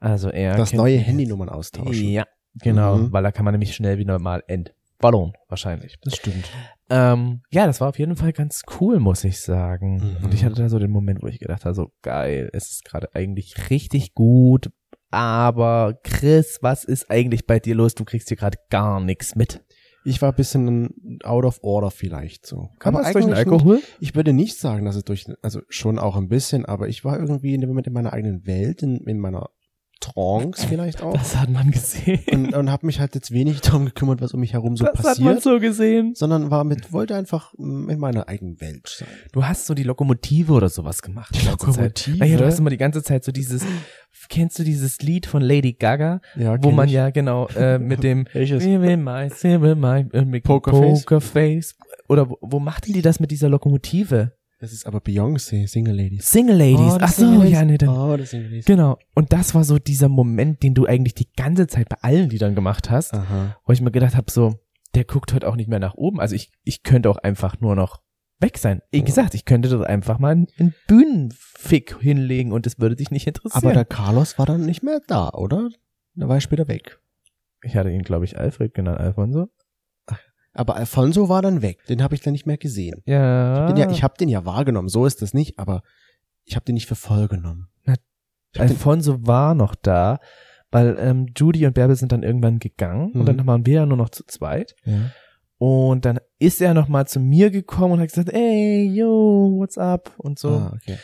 Also 0.00 0.28
er 0.30 0.56
das 0.56 0.72
neue. 0.72 0.98
Handynummern 0.98 1.48
austauschen. 1.48 2.08
Ja, 2.08 2.26
genau, 2.54 2.96
Mhm. 2.96 3.12
weil 3.12 3.22
da 3.22 3.32
kann 3.32 3.44
man 3.44 3.52
nämlich 3.52 3.74
schnell 3.74 3.98
wieder 3.98 4.18
mal 4.18 4.42
entballern, 4.46 5.32
wahrscheinlich. 5.48 5.98
Das 6.02 6.16
stimmt. 6.16 6.50
Ähm, 6.90 7.40
ja, 7.50 7.66
das 7.66 7.80
war 7.80 7.88
auf 7.88 7.98
jeden 7.98 8.16
Fall 8.16 8.32
ganz 8.32 8.62
cool, 8.78 9.00
muss 9.00 9.24
ich 9.24 9.40
sagen. 9.40 10.16
Mhm. 10.18 10.24
Und 10.24 10.34
ich 10.34 10.44
hatte 10.44 10.56
da 10.56 10.68
so 10.68 10.78
den 10.78 10.90
Moment, 10.90 11.22
wo 11.22 11.26
ich 11.26 11.38
gedacht 11.38 11.64
habe, 11.64 11.74
so 11.74 11.90
geil, 12.02 12.50
es 12.52 12.70
ist 12.70 12.84
gerade 12.84 13.14
eigentlich 13.14 13.70
richtig 13.70 14.14
gut, 14.14 14.70
aber 15.14 16.00
Chris, 16.02 16.58
was 16.60 16.82
ist 16.84 17.08
eigentlich 17.08 17.46
bei 17.46 17.60
dir 17.60 17.76
los? 17.76 17.94
Du 17.94 18.04
kriegst 18.04 18.28
hier 18.28 18.36
gerade 18.36 18.58
gar 18.68 19.00
nichts 19.00 19.36
mit. 19.36 19.62
Ich 20.04 20.20
war 20.20 20.32
ein 20.32 20.36
bisschen 20.36 21.20
out 21.22 21.44
of 21.44 21.60
order 21.62 21.90
vielleicht 21.90 22.44
so. 22.46 22.68
Kann 22.78 22.94
Aber 22.94 23.04
das 23.04 23.12
durch 23.12 23.24
den 23.24 23.34
Alkohol? 23.34 23.76
Nicht, 23.76 23.96
ich 24.00 24.14
würde 24.14 24.32
nicht 24.32 24.58
sagen, 24.58 24.84
dass 24.84 24.96
es 24.96 25.04
durch, 25.04 25.24
also 25.40 25.60
schon 25.68 25.98
auch 26.00 26.16
ein 26.16 26.28
bisschen, 26.28 26.66
aber 26.66 26.88
ich 26.88 27.04
war 27.04 27.18
irgendwie 27.18 27.54
in 27.54 27.60
dem 27.60 27.68
Moment 27.68 27.86
in 27.86 27.92
meiner 27.92 28.12
eigenen 28.12 28.44
Welt, 28.44 28.82
in, 28.82 28.98
in 29.06 29.18
meiner 29.18 29.50
Trance 30.04 30.66
vielleicht 30.66 31.02
auch. 31.02 31.14
Das 31.14 31.36
hat 31.36 31.48
man 31.48 31.70
gesehen. 31.70 32.20
und, 32.30 32.54
und 32.54 32.70
habe 32.70 32.86
mich 32.86 33.00
halt 33.00 33.14
jetzt 33.14 33.30
wenig 33.30 33.60
darum 33.62 33.86
gekümmert, 33.86 34.20
was 34.20 34.34
um 34.34 34.40
mich 34.40 34.52
herum 34.52 34.76
so 34.76 34.84
das 34.84 34.98
hat 34.98 35.18
man 35.18 35.36
passiert, 35.36 35.42
so 35.42 35.60
gesehen. 35.60 36.14
sondern 36.14 36.50
war 36.50 36.64
mit 36.64 36.92
wollte 36.92 37.16
einfach 37.16 37.54
mm, 37.56 37.88
in 37.88 37.98
meiner 37.98 38.28
eigenen 38.28 38.60
Welt 38.60 38.86
sein. 38.86 39.08
Du 39.32 39.46
hast 39.46 39.66
so 39.66 39.74
die 39.74 39.82
Lokomotive 39.82 40.52
oder 40.52 40.68
sowas 40.68 41.00
gemacht. 41.00 41.34
Die. 41.34 41.46
Lokomotive? 41.48 42.18
Naja, 42.18 42.36
du 42.36 42.44
hast 42.44 42.58
immer 42.58 42.70
die 42.70 42.76
ganze 42.76 43.02
Zeit 43.02 43.24
so 43.24 43.32
dieses, 43.32 43.64
kennst 44.28 44.58
du 44.58 44.64
dieses 44.64 45.00
Lied 45.00 45.26
von 45.26 45.42
Lady 45.42 45.72
Gaga? 45.72 46.20
Ja, 46.36 46.62
wo 46.62 46.70
man 46.70 46.88
ich. 46.88 46.94
ja 46.94 47.10
genau 47.10 47.48
äh, 47.48 47.78
mit 47.78 48.02
dem 48.02 48.26
my, 48.34 48.44
my, 49.74 50.06
äh, 50.12 50.40
Pokerface? 50.40 51.00
Pokerface. 51.00 51.74
Oder 52.08 52.28
wo, 52.28 52.38
wo 52.42 52.60
machten 52.60 52.92
die 52.92 53.02
das 53.02 53.20
mit 53.20 53.30
dieser 53.30 53.48
Lokomotive? 53.48 54.32
Das 54.64 54.72
ist 54.72 54.86
aber 54.86 55.00
Beyoncé, 55.00 55.68
Single 55.68 55.94
Ladies. 55.94 56.30
Single 56.30 56.56
Ladies. 56.56 56.78
Oh, 56.78 56.92
Ach 56.94 56.98
das 56.98 57.16
so, 57.16 57.26
Ladies. 57.26 57.50
ja, 57.52 57.64
nee, 57.66 57.76
dann. 57.76 57.90
Oh, 57.90 58.16
das 58.16 58.30
Single 58.30 58.48
Ladies. 58.48 58.64
Genau. 58.64 58.96
Und 59.14 59.30
das 59.30 59.54
war 59.54 59.62
so 59.62 59.78
dieser 59.78 60.08
Moment, 60.08 60.62
den 60.62 60.72
du 60.72 60.86
eigentlich 60.86 61.12
die 61.14 61.30
ganze 61.36 61.66
Zeit 61.66 61.90
bei 61.90 61.98
allen 62.00 62.30
Liedern 62.30 62.54
gemacht 62.54 62.90
hast, 62.90 63.12
Aha. 63.12 63.58
wo 63.66 63.74
ich 63.74 63.82
mir 63.82 63.90
gedacht 63.90 64.16
habe, 64.16 64.30
so, 64.30 64.58
der 64.94 65.04
guckt 65.04 65.34
heute 65.34 65.46
auch 65.48 65.56
nicht 65.56 65.68
mehr 65.68 65.80
nach 65.80 65.92
oben. 65.92 66.18
Also 66.18 66.34
ich, 66.34 66.50
ich 66.62 66.82
könnte 66.82 67.10
auch 67.10 67.18
einfach 67.18 67.60
nur 67.60 67.76
noch 67.76 68.00
weg 68.40 68.56
sein. 68.56 68.80
Wie 68.90 69.04
gesagt, 69.04 69.34
ich 69.34 69.44
könnte 69.44 69.68
dort 69.68 69.86
einfach 69.86 70.18
mal 70.18 70.32
einen, 70.32 70.46
einen 70.58 70.74
Bühnenfick 70.86 72.00
hinlegen 72.00 72.50
und 72.50 72.66
es 72.66 72.78
würde 72.78 72.96
dich 72.96 73.10
nicht 73.10 73.26
interessieren. 73.26 73.62
Aber 73.62 73.74
der 73.74 73.84
Carlos 73.84 74.38
war 74.38 74.46
dann 74.46 74.64
nicht 74.64 74.82
mehr 74.82 75.02
da, 75.06 75.28
oder? 75.28 75.68
Da 76.14 76.26
war 76.26 76.36
er 76.38 76.40
später 76.40 76.68
weg. 76.68 76.98
ich 77.62 77.76
hatte 77.76 77.90
ihn, 77.90 78.02
glaube 78.02 78.24
ich, 78.24 78.38
Alfred 78.38 78.72
genannt, 78.72 78.98
Alfonso. 78.98 79.50
Aber 80.54 80.76
Alfonso 80.76 81.28
war 81.28 81.42
dann 81.42 81.62
weg. 81.62 81.84
Den 81.86 82.02
habe 82.02 82.14
ich 82.14 82.20
dann 82.22 82.32
nicht 82.32 82.46
mehr 82.46 82.56
gesehen. 82.58 83.02
Ja. 83.06 83.66
Den 83.66 83.76
ja, 83.76 83.90
ich 83.90 84.02
habe 84.02 84.14
den 84.18 84.28
ja 84.28 84.44
wahrgenommen, 84.46 84.88
so 84.88 85.04
ist 85.04 85.20
das 85.20 85.34
nicht, 85.34 85.58
aber 85.58 85.82
ich 86.44 86.54
habe 86.56 86.64
den 86.64 86.74
nicht 86.74 86.86
für 86.86 86.94
voll 86.94 87.26
genommen. 87.28 87.68
Na, 87.84 87.94
Ich 88.52 88.60
hab 88.60 88.68
Alfonso 88.68 89.26
war 89.26 89.54
noch 89.54 89.74
da, 89.74 90.20
weil 90.70 90.96
ähm, 91.00 91.26
Judy 91.36 91.66
und 91.66 91.74
Bärbel 91.74 91.96
sind 91.96 92.12
dann 92.12 92.22
irgendwann 92.22 92.58
gegangen 92.60 93.10
Mhm. 93.14 93.20
und 93.20 93.26
dann 93.26 93.46
waren 93.46 93.66
wir 93.66 93.74
ja 93.74 93.86
nur 93.86 93.96
noch 93.96 94.10
zu 94.10 94.24
zweit. 94.26 94.74
ja. 94.84 95.10
Und 95.58 96.04
dann 96.04 96.18
ist 96.40 96.60
er 96.60 96.74
noch 96.74 96.88
mal 96.88 97.06
zu 97.06 97.20
mir 97.20 97.50
gekommen 97.50 97.94
und 97.94 98.00
hat 98.00 98.08
gesagt, 98.08 98.30
ey, 98.32 98.90
yo, 98.92 99.52
what's 99.56 99.78
up? 99.78 100.12
Und 100.18 100.38
so. 100.38 100.50
Ah, 100.50 100.72
okay. 100.74 100.98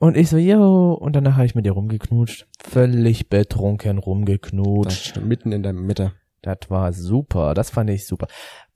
Und 0.00 0.16
ich 0.16 0.28
so, 0.28 0.36
yo. 0.36 0.92
Und 0.92 1.14
danach 1.16 1.36
habe 1.36 1.46
ich 1.46 1.54
mit 1.54 1.64
ihr 1.64 1.72
rumgeknutscht. 1.72 2.46
Völlig 2.62 3.28
betrunken 3.30 3.96
Das 3.96 4.04
rumgeknutscht. 4.06 5.06
stimmt, 5.06 5.26
mitten 5.28 5.52
in 5.52 5.62
der 5.62 5.72
Mitte. 5.72 6.12
Das 6.42 6.58
war 6.68 6.92
super. 6.92 7.54
Das 7.54 7.70
fand 7.70 7.88
ich 7.88 8.06
super. 8.06 8.26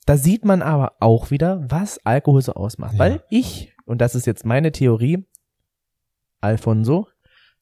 Da 0.07 0.17
sieht 0.17 0.45
man 0.45 0.63
aber 0.63 0.95
auch 1.01 1.31
wieder, 1.31 1.65
was 1.71 2.05
Alkohol 2.05 2.43
so 2.43 2.55
ausmacht. 2.55 2.95
Ja. 2.95 2.99
Weil 2.99 3.23
ich, 3.31 3.75
und 3.85 4.01
das 4.01 4.15
ist 4.15 4.27
jetzt 4.27 4.45
meine 4.45 4.73
Theorie, 4.73 5.25
Alfonso, 6.41 7.07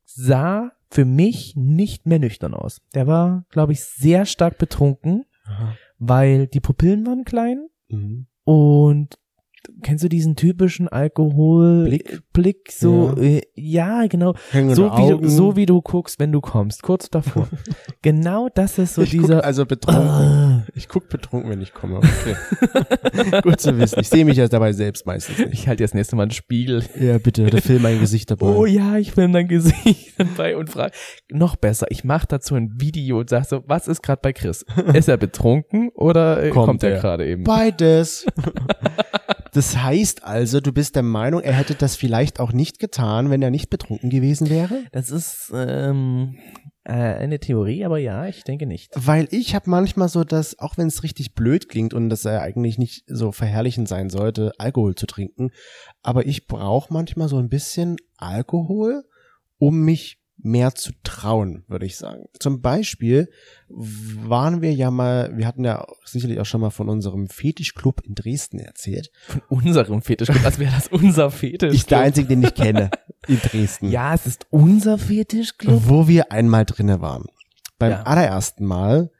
sah 0.04 0.72
für 0.90 1.04
mich 1.04 1.54
nicht 1.56 2.06
mehr 2.06 2.18
nüchtern 2.18 2.54
aus. 2.54 2.80
Der 2.94 3.06
war, 3.06 3.44
glaube 3.50 3.72
ich, 3.72 3.84
sehr 3.84 4.24
stark 4.24 4.56
betrunken, 4.58 5.26
Aha. 5.44 5.74
weil 5.98 6.46
die 6.46 6.60
Pupillen 6.60 7.06
waren 7.06 7.24
klein 7.24 7.68
Mhm. 7.90 8.26
und 8.44 9.18
kennst 9.82 10.04
du 10.04 10.08
diesen 10.08 10.36
typischen 10.36 10.88
Alkohol 10.88 11.98
Blick? 12.32 12.70
So 12.72 13.14
Ja. 13.16 13.22
äh, 13.22 13.42
ja 13.54 14.06
genau 14.06 14.34
Hängende 14.50 14.74
so 14.76 14.84
wie 14.84 15.08
du, 15.08 15.14
Augen. 15.14 15.28
so 15.28 15.56
wie 15.56 15.66
du 15.66 15.80
guckst 15.82 16.18
wenn 16.20 16.32
du 16.32 16.40
kommst 16.40 16.82
kurz 16.82 17.10
davor 17.10 17.48
genau 18.02 18.48
das 18.54 18.78
ist 18.78 18.94
so 18.94 19.02
ich 19.02 19.10
dieser 19.10 19.36
guck 19.36 19.44
also 19.44 19.66
betrunken. 19.66 20.08
Ah. 20.08 20.64
Ich 20.74 20.88
guck 20.88 21.08
betrunken, 21.08 21.50
wenn 21.50 21.60
ich 21.60 21.72
komme. 21.72 21.98
Okay. 21.98 23.40
Gut 23.42 23.60
zu 23.60 23.78
wissen. 23.78 24.00
Ich 24.00 24.08
sehe 24.08 24.24
mich 24.24 24.36
ja 24.36 24.46
dabei 24.48 24.72
selbst 24.72 25.06
meistens 25.06 25.38
nicht. 25.38 25.52
ich 25.52 25.68
halte 25.68 25.82
jetzt 25.82 25.94
nächste 25.94 26.16
Mal 26.16 26.22
einen 26.22 26.30
Spiegel 26.30 26.82
Ja, 26.98 27.18
bitte, 27.18 27.46
der 27.46 27.62
Film 27.62 27.82
mein 27.82 28.00
Gesicht 28.00 28.30
dabei. 28.30 28.46
oh 28.46 28.66
ja 28.66 28.96
ich 28.96 29.12
film 29.12 29.32
dein 29.32 29.48
Gesicht 29.48 30.14
dabei 30.18 30.56
und 30.56 30.70
frage 30.70 30.92
noch 31.30 31.56
besser 31.56 31.86
ich 31.90 32.04
mache 32.04 32.26
dazu 32.28 32.54
ein 32.54 32.72
Video 32.80 33.18
und 33.20 33.28
sag 33.30 33.44
so 33.46 33.62
was 33.66 33.88
ist 33.88 34.02
gerade 34.02 34.20
bei 34.22 34.32
Chris 34.32 34.64
ist 34.94 35.08
er 35.08 35.16
betrunken 35.16 35.90
oder 35.94 36.42
äh, 36.42 36.50
Kommt 36.50 36.66
kommt, 36.66 36.82
er 36.84 36.94
er. 36.94 37.00
gerade 37.00 37.26
eben 37.26 37.44
Beides. 37.44 38.26
Das 39.58 39.76
heißt 39.76 40.22
also, 40.22 40.60
du 40.60 40.72
bist 40.72 40.94
der 40.94 41.02
Meinung, 41.02 41.40
er 41.40 41.52
hätte 41.52 41.74
das 41.74 41.96
vielleicht 41.96 42.38
auch 42.38 42.52
nicht 42.52 42.78
getan, 42.78 43.28
wenn 43.28 43.42
er 43.42 43.50
nicht 43.50 43.70
betrunken 43.70 44.08
gewesen 44.08 44.50
wäre? 44.50 44.84
das 44.92 45.10
ist 45.10 45.50
ähm, 45.52 46.38
äh, 46.84 46.92
eine 46.92 47.40
Theorie 47.40 47.84
aber 47.84 47.98
ja 47.98 48.26
ich 48.26 48.44
denke 48.44 48.66
nicht 48.66 48.92
Weil 48.94 49.26
ich 49.32 49.56
habe 49.56 49.68
manchmal 49.68 50.08
so, 50.08 50.22
dass, 50.22 50.60
auch 50.60 50.78
wenn 50.78 50.86
es 50.86 51.02
richtig 51.02 51.34
blöd 51.34 51.68
klingt 51.68 51.92
und 51.92 52.08
das 52.08 52.22
ja 52.22 52.40
eigentlich 52.40 52.78
nicht 52.78 53.02
so 53.08 53.32
verherrlichend 53.32 53.88
sein 53.88 54.10
sollte, 54.10 54.52
Alkohol 54.58 54.94
zu 54.94 55.06
trinken, 55.06 55.50
aber 56.02 56.24
ich 56.24 56.46
brauche 56.46 56.92
manchmal 56.92 57.28
so 57.28 57.38
ein 57.38 57.48
bisschen 57.48 57.96
Alkohol, 58.16 59.02
um 59.58 59.80
mich 59.80 60.17
mehr 60.40 60.74
zu 60.74 60.92
trauen, 61.02 61.64
würde 61.68 61.84
ich 61.86 61.96
sagen. 61.96 62.24
Zum 62.38 62.60
Beispiel 62.60 63.28
waren 63.68 64.62
wir 64.62 64.72
ja 64.72 64.90
mal, 64.90 65.36
wir 65.36 65.46
hatten 65.46 65.64
ja 65.64 65.84
sicherlich 66.04 66.38
auch 66.40 66.46
schon 66.46 66.60
mal 66.60 66.70
von 66.70 66.88
unserem 66.88 67.28
Fetischclub 67.28 68.00
in 68.04 68.14
Dresden 68.14 68.58
erzählt. 68.60 69.10
von 69.26 69.42
unserem 69.48 70.00
Fetisch 70.02 70.30
als 70.30 70.58
wäre 70.58 70.72
das 70.72 70.88
unser 70.92 71.30
Fetisch 71.30 71.74
Ich 71.74 71.86
der 71.86 72.00
einzige, 72.00 72.28
den 72.28 72.42
ich 72.44 72.54
kenne 72.54 72.90
in 73.26 73.38
Dresden. 73.40 73.90
ja 73.90 74.14
es 74.14 74.26
ist 74.26 74.46
unser 74.50 74.96
Fetischclub 74.98 75.82
Wo 75.88 76.08
wir 76.08 76.30
einmal 76.32 76.64
drinne 76.64 77.00
waren. 77.00 77.24
Beim 77.78 77.90
Ja. 77.92 78.02
allerersten 78.04 78.64
Mal 78.64 79.10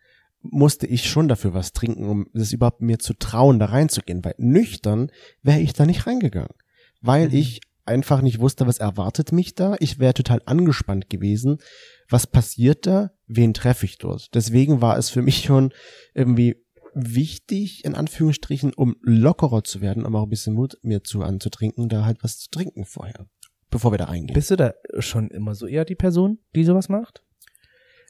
musste 0.41 0.87
ich 0.87 1.11
schon 1.11 1.27
dafür 1.29 1.53
was 1.53 1.73
trinken, 1.73 2.09
um 2.09 2.27
es 2.33 2.53
überhaupt 2.53 2.81
mir 2.81 2.99
zu 3.01 3.13
trauen, 3.15 3.59
da 3.59 3.67
reinzugehen, 3.67 4.25
weil 4.25 4.35
nüchtern 4.39 5.11
wäre 5.43 5.61
ich 5.61 5.73
da 5.73 5.85
nicht 5.85 6.07
reingegangen. 6.07 6.55
Weil 7.01 7.29
Mhm. 7.29 7.35
ich 7.35 7.61
einfach 7.88 8.23
nicht 8.23 8.38
wusste, 8.38 8.66
was 8.66 8.78
erwartet 8.78 9.33
mich 9.33 9.54
da. 9.54 9.76
Ich 9.80 9.99
wäre 9.99 10.14
total 10.14 10.40
angespannt 10.47 11.11
gewesen. 11.11 11.59
Was 12.09 12.26
passiert 12.26 12.87
da? 12.87 13.11
Wen 13.26 13.54
treffe 13.54 13.87
ich 13.87 13.99
dort? 13.99 14.35
Deswegen 14.35 14.80
war 14.80 14.97
es 14.97 15.11
für 15.11 15.23
mich 15.23 15.45
schon 15.45 15.73
irgendwie 16.14 16.57
wichtig, 16.95 17.85
in 17.85 17.95
Anführungsstrichen, 17.95 18.73
um 18.75 18.97
lockerer 19.02 19.64
zu 19.64 19.80
werden, 19.80 20.04
um 20.04 20.14
auch 20.16 20.25
ein 20.25 20.30
bisschen 20.30 20.54
Mut 20.54 20.78
mir 20.83 21.02
zu 21.02 21.23
anzutrinken, 21.23 21.88
da 21.88 22.04
halt 22.04 22.23
was 22.23 22.38
zu 22.38 22.50
trinken 22.50 22.85
vorher, 22.85 23.26
bevor 23.71 23.92
wir 23.92 23.99
da 23.99 24.07
reingehen. 24.07 24.35
Bist 24.35 24.50
du 24.50 24.57
da 24.57 24.75
schon 24.99 25.30
immer 25.30 25.54
so 25.54 25.66
eher 25.66 25.85
die 25.85 25.95
Person, 25.95 26.38
die 26.54 26.64
sowas 26.64 26.88
macht? 26.88 27.23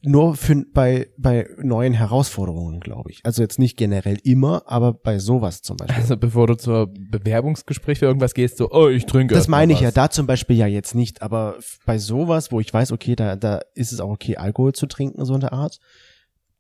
Nur 0.03 0.37
für, 0.37 0.65
bei, 0.73 1.09
bei 1.17 1.49
neuen 1.59 1.93
Herausforderungen, 1.93 2.79
glaube 2.79 3.11
ich. 3.11 3.21
Also 3.25 3.43
jetzt 3.43 3.59
nicht 3.59 3.77
generell 3.77 4.19
immer, 4.23 4.63
aber 4.67 4.93
bei 4.93 5.19
sowas 5.19 5.63
zum 5.63 5.77
Beispiel. 5.77 5.97
Also 5.97 6.17
bevor 6.17 6.47
du 6.47 6.57
zur 6.57 6.87
Bewerbungsgespräch 6.87 7.99
für 7.99 8.07
irgendwas 8.07 8.35
gehst, 8.35 8.59
so, 8.59 8.71
oh, 8.71 8.89
ich 8.89 9.07
trinke. 9.07 9.35
das 9.35 9.49
meine 9.49 9.73
ich 9.73 9.81
ja 9.81 9.89
was. 9.89 9.95
da 9.95 10.11
zum 10.11 10.29
Beispiel 10.29 10.57
ja 10.57 10.67
jetzt 10.67 10.95
nicht, 10.95 11.21
aber 11.21 11.57
bei 11.85 11.99
sowas, 11.99 12.53
wo 12.53 12.61
ich 12.61 12.73
weiß, 12.73 12.93
okay, 12.93 13.17
da, 13.17 13.35
da 13.35 13.61
ist 13.75 13.93
es 13.93 14.01
auch 14.01 14.11
okay, 14.11 14.37
Alkohol 14.37 14.73
zu 14.73 14.87
trinken, 14.87 15.25
so 15.25 15.35
in 15.35 15.41
der 15.41 15.53
Art. 15.53 15.81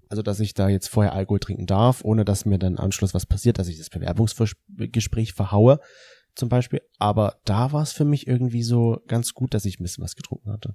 Also, 0.08 0.22
dass 0.22 0.40
ich 0.40 0.54
da 0.54 0.68
jetzt 0.68 0.88
vorher 0.88 1.12
Alkohol 1.12 1.38
trinken 1.38 1.66
darf, 1.66 2.02
ohne 2.02 2.24
dass 2.24 2.46
mir 2.46 2.58
dann 2.58 2.78
Anschluss 2.78 3.14
was 3.14 3.26
passiert, 3.26 3.58
dass 3.58 3.68
ich 3.68 3.78
das 3.78 3.90
Bewerbungsgespräch 3.90 5.34
verhaue, 5.34 5.80
zum 6.34 6.48
Beispiel. 6.48 6.80
Aber 6.98 7.36
da 7.44 7.72
war 7.72 7.82
es 7.82 7.92
für 7.92 8.06
mich 8.06 8.26
irgendwie 8.26 8.62
so 8.62 9.02
ganz 9.06 9.34
gut, 9.34 9.52
dass 9.52 9.66
ich 9.66 9.78
ein 9.78 9.82
bisschen 9.82 10.02
was 10.02 10.16
getrunken 10.16 10.50
hatte. 10.50 10.74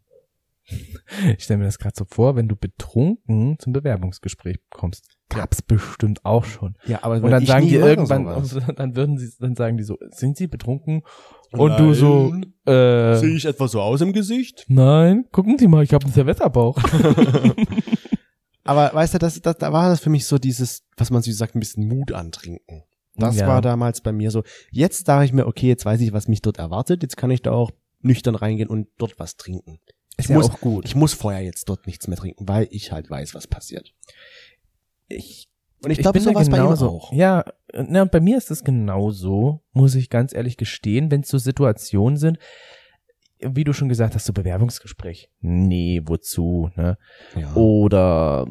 Ich 1.37 1.43
stelle 1.43 1.59
mir 1.59 1.65
das 1.65 1.77
gerade 1.77 1.93
so 1.97 2.05
vor, 2.05 2.35
wenn 2.35 2.47
du 2.47 2.55
betrunken 2.55 3.57
zum 3.59 3.73
Bewerbungsgespräch 3.73 4.57
kommst. 4.69 5.05
Gab's 5.29 5.61
bestimmt 5.61 6.23
auch 6.25 6.43
schon. 6.45 6.75
Ja, 6.85 6.99
aber 7.03 7.15
Und 7.15 7.29
dann 7.31 7.45
sagen 7.45 7.67
die 7.67 7.75
irgendwann, 7.75 8.23
sowas. 8.45 8.63
dann 8.75 8.95
würden 8.95 9.17
sie, 9.17 9.29
dann 9.39 9.55
sagen 9.55 9.77
die 9.77 9.83
so, 9.83 9.97
sind 10.11 10.37
sie 10.37 10.47
betrunken? 10.47 11.03
Und 11.51 11.77
du 11.79 11.93
so, 11.93 12.29
Nein. 12.33 12.53
äh, 12.65 13.17
Sehe 13.17 13.35
ich 13.35 13.45
etwa 13.45 13.67
so 13.67 13.79
aus 13.81 14.01
im 14.01 14.11
Gesicht? 14.13 14.65
nein, 14.69 15.25
gucken 15.31 15.57
Sie 15.59 15.67
mal, 15.67 15.83
ich 15.83 15.93
habe 15.93 16.05
einen 16.05 16.13
Silvesterbauch. 16.13 16.77
Aber 18.63 18.93
weißt 18.93 19.15
du, 19.15 19.17
das, 19.19 19.41
das, 19.41 19.57
da 19.57 19.73
war 19.73 19.89
das 19.89 19.99
für 19.99 20.09
mich 20.09 20.25
so 20.25 20.37
dieses, 20.37 20.83
was 20.97 21.11
man 21.11 21.21
so 21.21 21.31
sagt, 21.31 21.55
ein 21.55 21.59
bisschen 21.59 21.87
Mut 21.87 22.11
antrinken. 22.13 22.83
Das 23.15 23.37
Ja. 23.37 23.47
war 23.47 23.61
damals 23.61 24.01
bei 24.01 24.11
mir 24.11 24.31
so. 24.31 24.43
Jetzt 24.71 25.07
dachte 25.07 25.25
ich 25.25 25.33
mir, 25.33 25.45
okay, 25.45 25.67
jetzt 25.67 25.85
weiß 25.85 25.99
ich, 26.01 26.13
was 26.13 26.27
mich 26.27 26.41
dort 26.41 26.57
erwartet. 26.57 27.03
Jetzt 27.03 27.17
kann 27.17 27.29
ich 27.29 27.41
da 27.41 27.51
auch 27.51 27.71
nüchtern 28.01 28.35
reingehen 28.35 28.69
und 28.69 28.87
dort 28.97 29.19
was 29.19 29.35
trinken. 29.37 29.79
Ist 30.17 30.25
Ich 30.25 30.29
ja 30.29 30.35
muss, 30.35 30.49
auch 30.49 30.59
gut. 30.59 30.85
Ich 30.85 30.95
muss 30.95 31.13
vorher 31.13 31.41
jetzt 31.41 31.67
dort 31.69 31.87
nichts 31.87 32.07
mehr 32.07 32.17
trinken, 32.17 32.47
weil 32.47 32.67
ich 32.71 32.91
halt 32.91 33.09
weiß, 33.09 33.33
was 33.35 33.47
passiert. 33.47 33.93
Ich 35.07 35.49
Und 35.83 35.91
ich, 35.91 35.99
glaube, 35.99 36.13
bin 36.13 36.23
so 36.23 36.29
da 36.31 36.35
war 36.35 36.45
bei 36.45 36.57
ihm 36.57 36.63
genauso. 36.63 36.89
auch. 36.89 37.13
Ja, 37.13 37.43
na, 37.73 38.05
bei 38.05 38.19
mir 38.19 38.37
ist 38.37 38.51
es 38.51 38.63
genauso, 38.63 39.63
muss 39.73 39.95
ich 39.95 40.09
ganz 40.09 40.33
ehrlich 40.33 40.57
gestehen, 40.57 41.09
wenn 41.11 41.21
es 41.21 41.29
so 41.29 41.37
Situationen 41.37 42.17
sind, 42.17 42.37
wie 43.39 43.63
du 43.63 43.73
schon 43.73 43.89
gesagt 43.89 44.15
hast, 44.15 44.25
so 44.25 44.33
Bewerbungsgespräch. 44.33 45.29
Nee, 45.41 46.01
wozu, 46.05 46.69
ne? 46.75 46.97
Ja. 47.35 47.53
Oder 47.55 48.47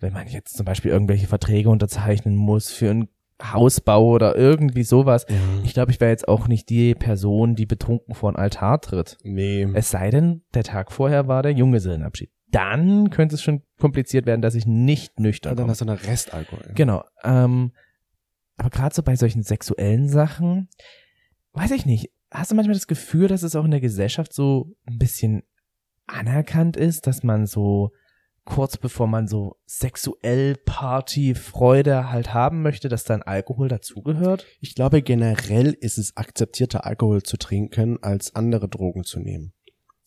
wenn 0.00 0.12
man 0.12 0.26
jetzt 0.28 0.56
zum 0.56 0.64
Beispiel 0.66 0.90
irgendwelche 0.90 1.28
Verträge 1.28 1.68
unterzeichnen 1.70 2.34
muss 2.34 2.70
für 2.72 2.90
einen 2.90 3.08
Hausbau 3.42 4.06
oder 4.08 4.36
irgendwie 4.36 4.84
sowas. 4.84 5.26
Ja. 5.28 5.36
Ich 5.64 5.74
glaube, 5.74 5.90
ich 5.90 6.00
wäre 6.00 6.10
jetzt 6.10 6.28
auch 6.28 6.48
nicht 6.48 6.68
die 6.68 6.94
Person, 6.94 7.54
die 7.54 7.66
betrunken 7.66 8.14
vor 8.14 8.30
einen 8.30 8.36
Altar 8.36 8.80
tritt. 8.80 9.18
Nee. 9.22 9.68
Es 9.74 9.90
sei 9.90 10.10
denn, 10.10 10.42
der 10.54 10.64
Tag 10.64 10.92
vorher 10.92 11.28
war 11.28 11.42
der 11.42 11.52
Junggesellenabschied. 11.52 12.30
Dann 12.50 13.10
könnte 13.10 13.34
es 13.34 13.42
schon 13.42 13.62
kompliziert 13.78 14.26
werden, 14.26 14.42
dass 14.42 14.54
ich 14.54 14.66
nicht 14.66 15.18
nüchtern 15.18 15.52
Und 15.52 15.60
dann 15.60 15.70
hast 15.70 15.80
du 15.80 15.86
noch 15.86 16.02
Restalkohol. 16.04 16.72
Genau. 16.74 17.02
Ähm, 17.24 17.72
aber 18.58 18.70
gerade 18.70 18.94
so 18.94 19.02
bei 19.02 19.16
solchen 19.16 19.42
sexuellen 19.42 20.08
Sachen, 20.08 20.68
weiß 21.52 21.70
ich 21.72 21.86
nicht. 21.86 22.10
Hast 22.30 22.50
du 22.50 22.54
manchmal 22.54 22.74
das 22.74 22.86
Gefühl, 22.86 23.28
dass 23.28 23.42
es 23.42 23.56
auch 23.56 23.64
in 23.64 23.70
der 23.70 23.80
Gesellschaft 23.80 24.32
so 24.32 24.74
ein 24.86 24.98
bisschen 24.98 25.42
anerkannt 26.06 26.76
ist, 26.76 27.06
dass 27.06 27.22
man 27.22 27.46
so 27.46 27.92
kurz 28.44 28.76
bevor 28.76 29.06
man 29.06 29.28
so 29.28 29.56
sexuell 29.66 30.56
Party 30.56 31.34
Freude 31.34 32.10
halt 32.10 32.34
haben 32.34 32.62
möchte, 32.62 32.88
dass 32.88 33.04
dann 33.04 33.22
Alkohol 33.22 33.68
dazugehört? 33.68 34.46
Ich 34.60 34.74
glaube, 34.74 35.02
generell 35.02 35.72
ist 35.72 35.98
es 35.98 36.16
akzeptierter, 36.16 36.84
Alkohol 36.84 37.22
zu 37.22 37.36
trinken, 37.36 38.02
als 38.02 38.34
andere 38.34 38.68
Drogen 38.68 39.04
zu 39.04 39.20
nehmen. 39.20 39.52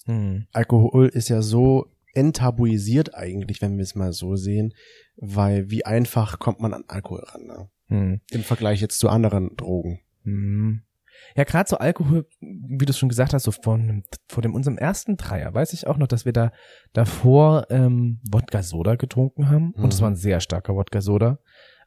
Hm. 0.06 0.48
Alkohol 0.52 1.08
ist 1.08 1.30
ja 1.30 1.42
so 1.42 1.92
enttabuisiert 2.14 3.14
eigentlich, 3.14 3.62
wenn 3.62 3.78
wir 3.78 3.84
es 3.84 3.96
mal 3.96 4.14
so 4.14 4.36
sehen, 4.36 4.74
weil 5.18 5.70
wie 5.70 5.86
einfach 5.86 6.40
kommt 6.40 6.60
man 6.60 6.74
an 6.74 6.86
Alkohol 6.88 7.24
ran, 7.26 7.46
ne? 7.46 7.70
Hm. 7.88 8.22
Im 8.32 8.44
Vergleich 8.44 8.82
jetzt 8.82 9.00
zu 9.00 9.10
anderen 9.10 9.56
Drogen. 9.56 10.02
Hm. 10.24 10.82
Ja, 11.36 11.44
gerade 11.44 11.70
so 11.70 11.78
Alkohol, 11.78 12.28
wie 12.40 12.86
du 12.86 12.94
schon 12.94 13.10
gesagt 13.10 13.34
hast, 13.34 13.44
so 13.44 13.52
von 13.52 14.04
vor 14.30 14.42
dem 14.42 14.54
unserem 14.54 14.78
ersten 14.78 15.18
Dreier, 15.18 15.54
weiß 15.54 15.74
ich 15.74 15.88
auch 15.88 15.98
noch, 15.98 16.08
dass 16.08 16.26
wir 16.26 16.34
da 16.34 16.52
davor 16.94 17.68
ähm, 17.70 18.20
Wodka 18.30 18.64
Soda 18.64 18.96
getrunken 18.96 19.50
haben 19.50 19.72
und 19.72 19.92
es 19.94 20.00
Mhm. 20.00 20.04
war 20.04 20.12
ein 20.12 20.16
sehr 20.16 20.40
starker 20.40 20.76
Wodka 20.76 21.02
Soda. 21.02 21.40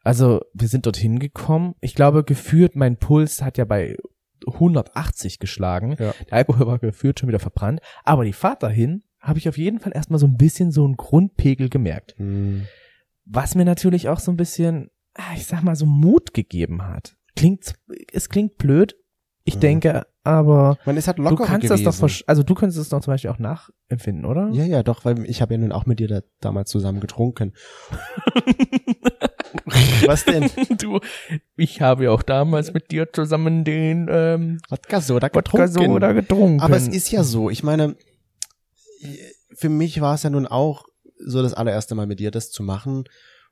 Also 0.03 0.41
wir 0.55 0.69
sind 0.69 0.87
dorthin 0.87 1.19
gekommen. 1.19 1.75
Ich 1.81 1.95
glaube, 1.95 2.25
geführt 2.25 2.77
mein 2.77 2.97
Puls 2.97 3.43
hat 3.43 3.59
ja 3.59 3.65
bei 3.65 3.97
180 4.47 5.39
geschlagen. 5.39 5.97
Ja. 5.99 6.15
Der 6.31 6.33
Alkohol 6.39 6.67
war 6.67 6.79
geführt 6.79 7.21
schon 7.21 7.29
wieder 7.29 7.39
verbrannt, 7.41 7.81
aber 8.05 8.25
die 8.25 8.33
Fahrt 8.33 8.63
dahin 8.63 9.03
habe 9.21 9.39
ich 9.39 9.49
auf 9.49 9.59
jeden 9.59 9.81
Fall 9.81 9.93
erstmal 9.95 10.19
so 10.21 10.27
ein 10.27 10.37
bisschen 10.37 10.71
so 10.71 10.85
einen 10.85 10.97
Grundpegel 10.97 11.69
gemerkt, 11.69 12.15
Hm. 12.19 12.67
was 13.25 13.55
mir 13.55 13.65
natürlich 13.65 14.09
auch 14.09 14.21
so 14.21 14.31
ein 14.31 14.37
bisschen, 14.37 14.91
ah, 15.15 15.35
ich 15.35 15.45
sag 15.47 15.63
mal 15.63 15.75
so 15.77 15.87
Mut 15.87 16.33
gegeben 16.35 16.83
hat. 16.87 17.17
Klingt 17.35 17.75
es 18.13 18.29
klingt 18.29 18.57
blöd. 18.59 18.97
Ich 19.49 19.57
Mhm. 19.57 19.61
denke, 19.61 20.07
aber 20.25 20.77
Man 20.85 20.97
ist 20.99 21.07
halt 21.07 21.19
Du 21.19 21.37
kannst 21.37 21.67
gewesen. 21.67 21.85
das 21.85 22.01
doch, 22.01 22.11
also 22.27 22.43
du 22.43 22.55
könntest 22.55 22.79
es 22.79 22.91
doch 22.91 23.01
zum 23.01 23.13
Beispiel 23.15 23.31
auch 23.31 23.39
nachempfinden, 23.39 24.27
oder? 24.27 24.51
Ja, 24.53 24.65
ja, 24.65 24.83
doch, 24.83 25.07
weil 25.07 25.25
ich 25.25 25.41
habe 25.41 25.55
ja 25.55 25.59
nun 25.59 25.73
auch 25.73 25.87
mit 25.87 26.01
dir 26.01 26.09
da 26.09 26.21
damals 26.41 26.69
zusammen 26.71 27.01
getrunken. 27.01 27.55
Was 30.07 30.25
denn? 30.25 30.51
Du, 30.79 31.01
ich 31.57 31.81
habe 31.81 32.05
ja 32.05 32.11
auch 32.11 32.23
damals 32.23 32.73
mit 32.75 32.91
dir 32.91 33.13
zusammen 33.13 33.65
den 33.65 34.09
ähm, 34.11 34.59
Wodka 34.69 35.01
Soda 35.01 35.27
Wodka 35.33 35.41
getrunken. 35.41 35.93
Soda 35.93 36.13
getrunken. 36.13 36.61
Aber 36.61 36.77
es 36.77 36.89
ist 36.89 37.11
ja 37.11 37.25
so, 37.25 37.51
ich 37.51 37.63
meine, 37.63 37.97
für 39.55 39.69
mich 39.69 40.01
war 40.01 40.15
es 40.15 40.23
ja 40.23 40.31
nun 40.31 40.47
auch 40.47 40.85
so 41.25 41.43
das 41.43 41.55
allererste 41.55 41.95
Mal 41.95 42.07
mit 42.07 42.21
dir 42.21 42.31
das 42.31 42.51
zu 42.51 42.63
machen. 42.63 43.05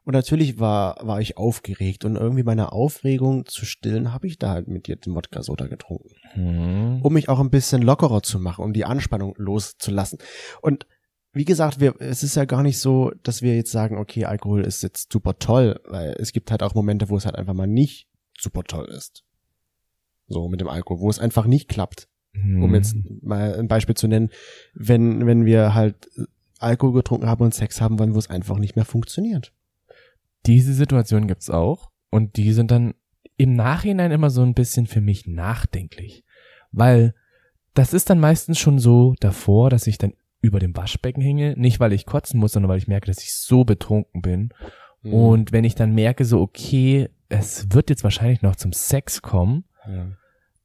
Und 0.07 0.15
natürlich 0.15 0.61
war, 0.61 0.97
war 1.07 1.21
ich 1.21 1.37
aufgeregt 1.37 2.05
und 2.05 2.17
irgendwie 2.17 2.45
meine 2.45 2.71
Aufregung 2.73 3.45
zu 3.45 3.67
stillen, 3.67 4.13
habe 4.15 4.29
ich 4.29 4.39
da 4.39 4.51
halt 4.51 4.69
mit 4.69 4.87
dir 4.87 4.97
den 4.97 5.15
Wodka 5.15 5.43
Soda 5.43 5.67
getrunken. 5.67 6.11
hm. 6.33 7.01
Um 7.03 7.13
mich 7.13 7.29
auch 7.29 7.41
ein 7.41 7.51
bisschen 7.51 7.83
lockerer 7.83 8.23
zu 8.23 8.39
machen, 8.39 8.65
um 8.65 8.73
die 8.73 8.85
Anspannung 8.85 9.35
loszulassen. 9.37 10.19
Und 10.63 10.87
wie 11.33 11.45
gesagt, 11.45 11.81
wir, 11.81 11.97
es 11.99 12.23
ist 12.23 12.37
ja 12.37 12.45
gar 12.45 12.63
nicht 12.63 12.79
so, 12.79 13.11
dass 13.25 13.43
wir 13.43 13.57
jetzt 13.57 13.73
sagen, 13.73 13.99
okay, 13.99 14.25
Alkohol 14.25 14.65
ist 14.65 14.83
jetzt 14.83 15.13
super 15.13 15.39
toll, 15.39 15.81
weil 15.85 16.15
es 16.19 16.33
gibt 16.33 16.51
halt 16.51 16.63
auch 16.63 16.75
Momente, 16.75 17.09
wo 17.09 17.17
es 17.17 17.27
halt 17.27 17.35
einfach 17.37 17.55
mal 17.55 17.67
nicht 17.67 18.09
super 18.39 18.63
toll 18.63 18.87
ist. 18.87 19.25
So 20.29 20.49
mit 20.49 20.61
dem 20.61 20.69
Alkohol, 20.69 21.01
wo 21.01 21.11
es 21.11 21.19
einfach 21.19 21.47
nicht 21.47 21.69
klappt 21.69 22.09
Hm. 22.43 22.63
um 22.63 22.75
jetzt 22.75 22.95
mal 23.23 23.59
ein 23.59 23.69
Beispiel 23.69 23.95
zu 23.95 24.09
nennen, 24.09 24.31
wenn, 24.75 25.27
wenn 25.27 25.45
wir 25.45 25.75
halt 25.75 26.11
Alkohol 26.59 26.95
getrunken 26.95 27.27
haben 27.27 27.45
und 27.45 27.55
Sex 27.55 27.81
haben 27.81 27.99
wollen, 27.99 28.15
wo 28.15 28.19
es 28.19 28.31
einfach 28.31 28.59
nicht 28.59 28.77
mehr 28.77 28.85
funktioniert. 28.85 29.53
Diese 30.47 30.75
Situation 30.75 31.27
gibt's 31.27 31.51
auch 31.51 31.91
und 32.11 32.37
die 32.37 32.53
sind 32.53 32.71
dann 32.71 32.95
im 33.37 33.55
Nachhinein 33.55 34.13
immer 34.13 34.31
so 34.31 34.43
ein 34.43 34.55
bisschen 34.55 34.87
für 34.87 35.01
mich 35.01 35.27
nachdenklich, 35.27 36.25
weil 36.73 37.15
das 37.75 37.93
ist 37.93 38.09
dann 38.09 38.19
meistens 38.21 38.59
schon 38.59 38.79
so 38.79 39.15
davor, 39.21 39.69
dass 39.71 39.87
ich 39.87 39.99
dann 39.99 40.15
über 40.41 40.59
dem 40.61 40.77
Waschbecken 40.77 41.21
hänge, 41.21 41.55
nicht 41.57 41.81
weil 41.81 41.93
ich 41.93 42.07
kotzen 42.07 42.41
muss, 42.41 42.53
sondern 42.53 42.71
weil 42.71 42.79
ich 42.79 42.89
merke, 42.89 43.07
dass 43.07 43.23
ich 43.23 43.35
so 43.35 43.65
betrunken 43.65 44.23
bin 44.23 44.53
Mhm. 45.07 45.15
Und 45.15 45.53
wenn 45.53 45.65
ich 45.65 45.75
dann 45.75 45.95
merke, 45.95 46.25
so, 46.25 46.41
okay, 46.41 47.09
es 47.29 47.73
wird 47.73 47.91
jetzt 47.91 48.05
wahrscheinlich 48.05 48.43
noch 48.43 48.57
zum 48.57 48.73
Sex 48.73 49.23
kommen, 49.23 49.65
ja. 49.87 50.13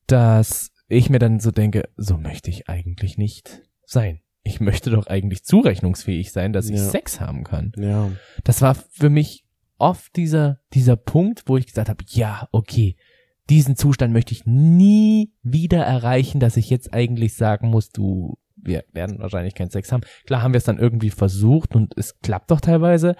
dass 0.07 0.71
ich 0.87 1.09
mir 1.09 1.19
dann 1.19 1.39
so 1.39 1.51
denke, 1.51 1.89
so 1.95 2.17
möchte 2.17 2.49
ich 2.49 2.67
eigentlich 2.67 3.17
nicht 3.17 3.61
sein. 3.85 4.21
Ich 4.43 4.59
möchte 4.59 4.89
doch 4.89 5.07
eigentlich 5.07 5.43
zurechnungsfähig 5.43 6.31
sein, 6.31 6.53
dass 6.53 6.69
ich 6.69 6.77
Ja. 6.77 6.89
Sex 6.89 7.19
haben 7.19 7.43
kann. 7.43 7.71
ja. 7.77 8.11
Das 8.43 8.61
war 8.61 8.75
für 8.75 9.09
mich 9.09 9.45
oft 9.81 10.15
dieser, 10.15 10.59
dieser 10.73 10.95
Punkt, 10.95 11.43
wo 11.47 11.57
ich 11.57 11.65
gesagt 11.67 11.89
habe, 11.89 12.03
ja, 12.07 12.47
okay, 12.51 12.95
diesen 13.49 13.75
Zustand 13.75 14.13
möchte 14.13 14.33
ich 14.33 14.45
nie 14.45 15.33
wieder 15.43 15.83
erreichen, 15.83 16.39
dass 16.39 16.55
ich 16.57 16.69
jetzt 16.69 16.93
eigentlich 16.93 17.35
sagen 17.35 17.69
muss, 17.69 17.89
du, 17.89 18.37
wir 18.55 18.85
werden 18.93 19.19
wahrscheinlich 19.19 19.55
keinen 19.55 19.71
Sex 19.71 19.91
haben. 19.91 20.03
Klar 20.25 20.41
haben 20.43 20.53
wir 20.53 20.59
es 20.59 20.63
dann 20.63 20.77
irgendwie 20.79 21.09
versucht 21.09 21.75
und 21.75 21.97
es 21.97 22.19
klappt 22.19 22.51
doch 22.51 22.61
teilweise. 22.61 23.15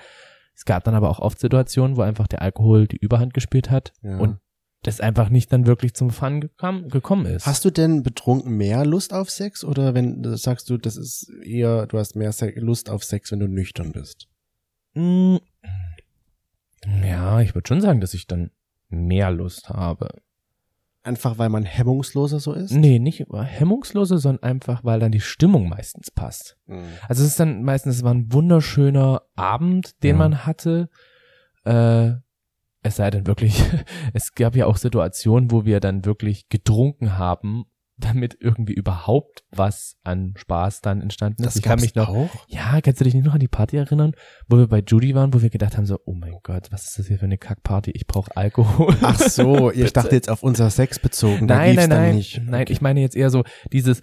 Es 0.55 0.63
gab 0.65 0.83
dann 0.83 0.95
aber 0.95 1.09
auch 1.09 1.19
oft 1.19 1.39
Situationen, 1.39 1.97
wo 1.97 2.01
einfach 2.01 2.27
der 2.27 2.41
Alkohol 2.41 2.87
die 2.87 2.97
Überhand 2.97 3.33
gespielt 3.33 3.69
hat 3.71 3.91
Ja. 4.03 4.17
und 4.19 4.37
das 4.83 4.99
einfach 4.99 5.29
nicht 5.29 5.51
dann 5.53 5.67
wirklich 5.67 5.93
zum 5.93 6.09
Fun 6.09 6.41
gekam, 6.41 6.87
gekommen 6.87 7.25
ist. 7.25 7.45
Hast 7.45 7.65
du 7.65 7.69
denn 7.69 8.01
betrunken 8.01 8.57
mehr 8.57 8.85
Lust 8.85 9.13
auf 9.13 9.29
Sex 9.29 9.63
oder 9.63 9.93
wenn 9.93 10.23
sagst 10.37 10.69
du, 10.69 10.77
das 10.77 10.97
ist 10.97 11.29
eher, 11.43 11.85
du 11.87 11.97
hast 11.99 12.15
mehr 12.15 12.33
Lust 12.55 12.89
auf 12.89 13.03
Sex, 13.03 13.31
wenn 13.31 13.39
du 13.39 13.47
nüchtern 13.47 13.91
bist? 13.91 14.27
Ja, 16.85 17.41
ich 17.41 17.53
würde 17.55 17.67
schon 17.67 17.81
sagen, 17.81 18.01
dass 18.01 18.13
ich 18.13 18.27
dann 18.27 18.51
mehr 18.89 19.31
Lust 19.31 19.69
habe. 19.69 20.09
Einfach 21.03 21.39
weil 21.39 21.49
man 21.49 21.63
hemmungsloser 21.63 22.39
so 22.39 22.53
ist? 22.53 22.71
Nee, 22.71 22.99
nicht 22.99 23.25
hemmungslose, 23.31 24.19
sondern 24.19 24.43
einfach, 24.43 24.83
weil 24.83 24.99
dann 24.99 25.11
die 25.11 25.19
Stimmung 25.19 25.67
meistens 25.67 26.11
passt. 26.11 26.57
Mhm. 26.67 26.83
Also 27.07 27.23
es 27.23 27.29
ist 27.29 27.39
dann 27.39 27.63
meistens, 27.63 27.95
es 27.97 28.03
war 28.03 28.13
ein 28.13 28.31
wunderschöner 28.31 29.23
Abend, 29.35 30.03
den 30.03 30.11
Ja. 30.11 30.17
man 30.17 30.45
hatte. 30.45 30.89
Äh, 31.65 32.11
es 32.83 32.95
sei 32.95 33.09
denn 33.09 33.25
wirklich, 33.25 33.55
es 34.13 34.33
gab 34.35 34.55
ja 34.55 34.67
auch 34.67 34.77
Situationen, 34.77 35.49
wo 35.51 35.65
wir 35.65 35.79
dann 35.79 36.05
wirklich 36.05 36.49
getrunken 36.49 37.17
haben, 37.17 37.65
damit 38.01 38.37
irgendwie 38.39 38.73
überhaupt 38.73 39.43
was 39.51 39.97
an 40.03 40.33
Spaß 40.37 40.81
dann 40.81 41.01
entstanden 41.01 41.43
ist. 41.43 41.47
Das 41.47 41.55
ich 41.55 41.61
kann 41.61 41.79
mich 41.79 41.95
noch, 41.95 42.09
auch? 42.09 42.29
ja, 42.47 42.79
kannst 42.81 42.99
du 42.99 43.05
dich 43.05 43.13
nicht 43.13 43.25
noch 43.25 43.33
an 43.33 43.39
die 43.39 43.47
Party 43.47 43.77
erinnern, 43.77 44.13
wo 44.47 44.57
wir 44.57 44.67
bei 44.67 44.83
Judy 44.85 45.15
waren, 45.15 45.33
wo 45.33 45.41
wir 45.41 45.49
gedacht 45.49 45.77
haben 45.77 45.85
so, 45.85 45.99
oh 46.05 46.13
mein 46.13 46.35
Gott, 46.43 46.67
was 46.71 46.83
ist 46.85 46.99
das 46.99 47.07
hier 47.07 47.17
für 47.19 47.25
eine 47.25 47.37
Kackparty? 47.37 47.91
Ich 47.91 48.07
brauche 48.07 48.35
Alkohol. 48.35 48.95
Ach 49.01 49.17
so, 49.19 49.71
ich 49.73 49.93
dachte 49.93 50.15
jetzt 50.15 50.29
auf 50.29 50.43
unser 50.43 50.69
Sex 50.69 50.99
bezogen. 50.99 51.47
Da 51.47 51.55
nein, 51.55 51.75
nein, 51.75 51.89
dann 51.89 51.99
nein, 52.01 52.15
Nicht. 52.15 52.41
nein, 52.43 52.61
Okay. 52.63 52.73
ich 52.73 52.81
meine 52.81 52.99
jetzt 53.01 53.15
eher 53.15 53.29
so 53.29 53.43
dieses, 53.71 54.01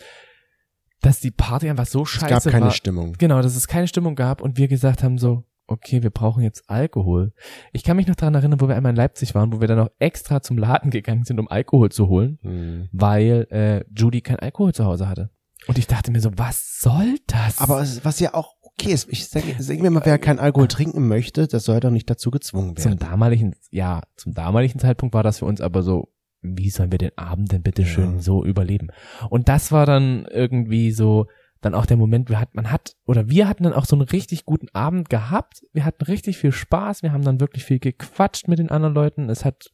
dass 1.01 1.21
die 1.21 1.31
Party 1.31 1.69
einfach 1.69 1.87
so 1.87 2.03
es 2.03 2.09
scheiße 2.09 2.29
gab 2.29 2.53
keine 2.53 2.65
war. 2.67 2.71
Stimmung. 2.73 3.13
Genau, 3.19 3.41
dass 3.43 3.55
es 3.55 3.69
keine 3.69 3.87
Stimmung 3.89 4.15
gab 4.15 4.41
und 4.41 4.57
wir 4.57 4.69
gesagt 4.69 5.03
haben 5.03 5.19
so, 5.19 5.45
okay, 5.69 6.03
wir 6.03 6.11
brauchen 6.11 6.43
jetzt 6.43 6.69
Alkohol. 6.69 7.33
Ich 7.73 7.85
kann 7.85 7.97
mich 7.97 8.07
noch 8.09 8.15
daran 8.17 8.35
erinnern, 8.35 8.61
wo 8.61 8.69
wir 8.69 8.75
einmal 8.77 8.91
in 8.91 8.97
Leipzig 8.97 9.35
waren, 9.35 9.53
wo 9.53 9.61
wir 9.61 9.69
dann 9.69 9.79
noch 9.79 9.91
extra 9.99 10.41
zum 10.43 10.59
Laden 10.59 10.91
gegangen 10.91 11.25
sind, 11.25 11.39
um 11.39 11.49
Alkohol 11.49 11.91
zu 11.91 12.09
holen, 12.09 12.39
Mhm. 12.43 12.89
weil 12.93 13.47
äh, 13.51 13.85
Judy 13.97 14.21
kein 14.23 14.39
Alkohol 14.39 14.73
zu 14.75 14.85
Hause 14.85 15.09
hatte. 15.09 15.31
Und 15.67 15.77
ich 15.79 15.87
dachte 15.87 16.11
mir 16.11 16.21
so, 16.21 16.31
was 16.37 16.81
soll 16.81 17.17
das? 17.27 17.59
Aber 17.61 17.79
was 18.03 18.21
ja 18.21 18.33
auch 18.35 18.55
okay 18.63 18.91
ist, 18.93 19.09
ich 19.11 19.29
sage 19.29 19.55
sag 19.59 19.79
mir 19.81 19.91
mal, 19.91 20.03
wer 20.05 20.19
kein 20.19 20.39
Alkohol 20.39 20.69
trinken 20.69 21.07
möchte, 21.09 21.47
das 21.47 21.65
soll 21.65 21.81
doch 21.81 21.91
nicht 21.91 22.09
dazu 22.09 22.31
gezwungen 22.31 22.75
zum 22.77 22.93
werden. 22.93 22.99
damaligen, 23.01 23.55
ja, 23.71 24.03
zum 24.17 24.33
damaligen 24.35 24.79
Zeitpunkt 24.79 25.15
war 25.15 25.23
das 25.23 25.41
für 25.41 25.45
uns 25.45 25.61
aber 25.61 25.83
so, 25.83 26.09
wie 26.41 26.71
sollen 26.71 26.93
wir 26.93 26.99
den 26.99 27.19
Abend 27.19 27.51
denn 27.53 27.63
bitte 27.63 27.85
schön 27.85 28.15
Ja. 28.15 28.21
so 28.21 28.45
überleben? 28.45 28.89
Und 29.29 29.49
das 29.49 29.73
war 29.73 29.85
dann 29.85 30.27
irgendwie 30.31 30.93
so, 30.93 31.27
dann 31.61 31.75
auch 31.75 31.87
der 31.87 31.97
Moment, 31.97 32.29
wir 32.29 32.39
hat, 32.39 32.55
man 32.55 32.71
hat, 32.71 32.95
oder 33.05 33.29
wir 33.29 33.49
hatten 33.49 33.65
dann 33.65 33.73
auch 33.73 33.85
so 33.85 33.97
einen 33.97 34.07
richtig 34.07 34.45
guten 34.45 34.69
Abend 34.73 35.11
gehabt. 35.11 35.63
Wir 35.73 35.85
hatten 35.85 36.05
richtig 36.05 36.39
viel 36.39 36.53
Spaß. 36.53 37.03
Wir 37.03 37.13
haben 37.13 37.25
dann 37.25 37.41
wirklich 37.41 37.65
viel 37.65 37.79
gequatscht 37.79 38.49
mit 38.49 38.59
den 38.59 38.71
anderen 38.71 38.95
Leuten. 38.95 39.29
Es 39.29 39.45
hat, 39.45 39.71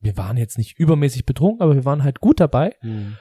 wir 0.00 0.16
waren 0.16 0.36
jetzt 0.36 0.58
nicht 0.58 0.78
übermäßig 0.78 1.24
betrunken, 1.24 1.62
aber 1.62 1.74
wir 1.74 1.84
waren 1.84 2.04
halt 2.04 2.20
gut 2.20 2.40
dabei. 2.40 2.74
Mhm. 2.82 3.16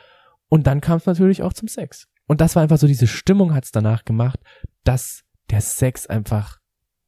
Und 0.50 0.68
dann 0.68 0.82
kam 0.82 0.98
es 0.98 1.06
natürlich 1.06 1.42
auch 1.42 1.54
zum 1.54 1.68
Sex. 1.68 2.08
Und 2.28 2.42
das 2.42 2.56
war 2.56 2.64
einfach 2.64 2.78
so, 2.78 2.88
diese 2.88 3.08
Stimmung 3.08 3.54
hat 3.54 3.66
es 3.66 3.72
danach 3.72 4.04
gemacht, 4.04 4.40
dass 4.84 5.24
der 5.50 5.62
Sex 5.62 6.08
einfach 6.08 6.60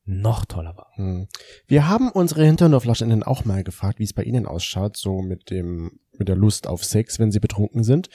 noch 0.06 0.46
toller 0.46 0.76
war. 0.78 0.92
Hm. 0.96 1.28
Wir 1.68 1.88
haben 1.88 2.10
unsere 2.10 2.46
Hinternoflaschenden 2.46 3.24
auch 3.24 3.44
mal 3.46 3.64
gefragt, 3.64 4.00
wie 4.00 4.06
es 4.06 4.14
bei 4.14 4.24
ihnen 4.24 4.46
ausschaut, 4.46 4.96
so 4.96 5.22
mit 5.22 5.50
dem, 5.50 6.00
mit 6.18 6.30
der 6.30 6.38
Lust 6.38 6.66
auf 6.68 6.84
Sex, 6.86 7.20
wenn 7.20 7.32
sie 7.32 7.42
betrunken 7.42 7.84
sind. 7.84 8.10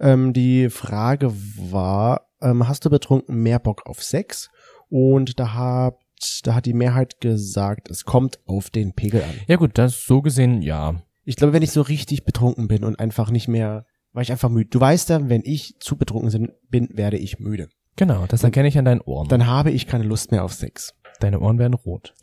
Ähm, 0.00 0.32
die 0.32 0.70
Frage 0.70 1.32
war, 1.32 2.26
ähm, 2.40 2.66
hast 2.66 2.84
du 2.84 2.90
betrunken 2.90 3.42
mehr 3.42 3.58
Bock 3.58 3.86
auf 3.86 4.02
Sex? 4.02 4.50
Und 4.88 5.38
da 5.38 5.54
hat, 5.54 5.98
da 6.42 6.54
hat 6.54 6.66
die 6.66 6.72
Mehrheit 6.72 7.20
gesagt, 7.20 7.90
es 7.90 8.04
kommt 8.04 8.40
auf 8.46 8.70
den 8.70 8.94
Pegel 8.94 9.22
an. 9.22 9.34
Ja 9.46 9.56
gut, 9.56 9.78
das 9.78 10.04
so 10.04 10.22
gesehen, 10.22 10.62
ja. 10.62 11.02
Ich 11.24 11.36
glaube, 11.36 11.52
wenn 11.52 11.62
ich 11.62 11.70
so 11.70 11.82
richtig 11.82 12.24
betrunken 12.24 12.66
bin 12.66 12.82
und 12.82 12.98
einfach 12.98 13.30
nicht 13.30 13.46
mehr, 13.46 13.86
war 14.12 14.22
ich 14.22 14.32
einfach 14.32 14.48
müde. 14.48 14.70
Du 14.70 14.80
weißt 14.80 15.10
ja, 15.10 15.28
wenn 15.28 15.42
ich 15.44 15.76
zu 15.78 15.96
betrunken 15.96 16.52
bin, 16.70 16.88
werde 16.94 17.18
ich 17.18 17.38
müde. 17.38 17.68
Genau, 17.96 18.26
das 18.26 18.42
erkenne 18.42 18.68
ich 18.68 18.78
an 18.78 18.86
deinen 18.86 19.02
Ohren. 19.02 19.28
Dann 19.28 19.46
habe 19.46 19.70
ich 19.70 19.86
keine 19.86 20.04
Lust 20.04 20.32
mehr 20.32 20.44
auf 20.44 20.54
Sex. 20.54 20.94
Deine 21.20 21.40
Ohren 21.40 21.58
werden 21.58 21.74
rot. 21.74 22.14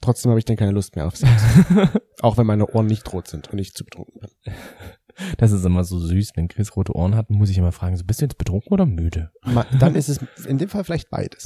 Trotzdem 0.00 0.30
habe 0.30 0.38
ich 0.38 0.44
dann 0.44 0.56
keine 0.56 0.72
Lust 0.72 0.96
mehr 0.96 1.06
auf 1.06 1.16
Sex. 1.16 1.30
Auch 2.20 2.38
wenn 2.38 2.46
meine 2.46 2.66
Ohren 2.66 2.86
nicht 2.86 3.12
rot 3.12 3.28
sind 3.28 3.52
und 3.52 3.58
ich 3.58 3.74
zu 3.74 3.84
betrunken 3.84 4.20
bin. 4.20 4.54
Das 5.38 5.52
ist 5.52 5.64
immer 5.64 5.84
so 5.84 5.98
süß, 5.98 6.32
wenn 6.34 6.48
Chris 6.48 6.76
rote 6.76 6.94
Ohren 6.94 7.14
hat, 7.14 7.30
muss 7.30 7.50
ich 7.50 7.58
immer 7.58 7.72
fragen, 7.72 7.96
so 7.96 8.04
bist 8.04 8.20
du 8.20 8.24
jetzt 8.24 8.38
betrunken 8.38 8.72
oder 8.72 8.86
müde? 8.86 9.32
Dann 9.78 9.94
ist 9.94 10.08
es 10.08 10.18
in 10.46 10.58
dem 10.58 10.68
Fall 10.68 10.84
vielleicht 10.84 11.10
beides. 11.10 11.44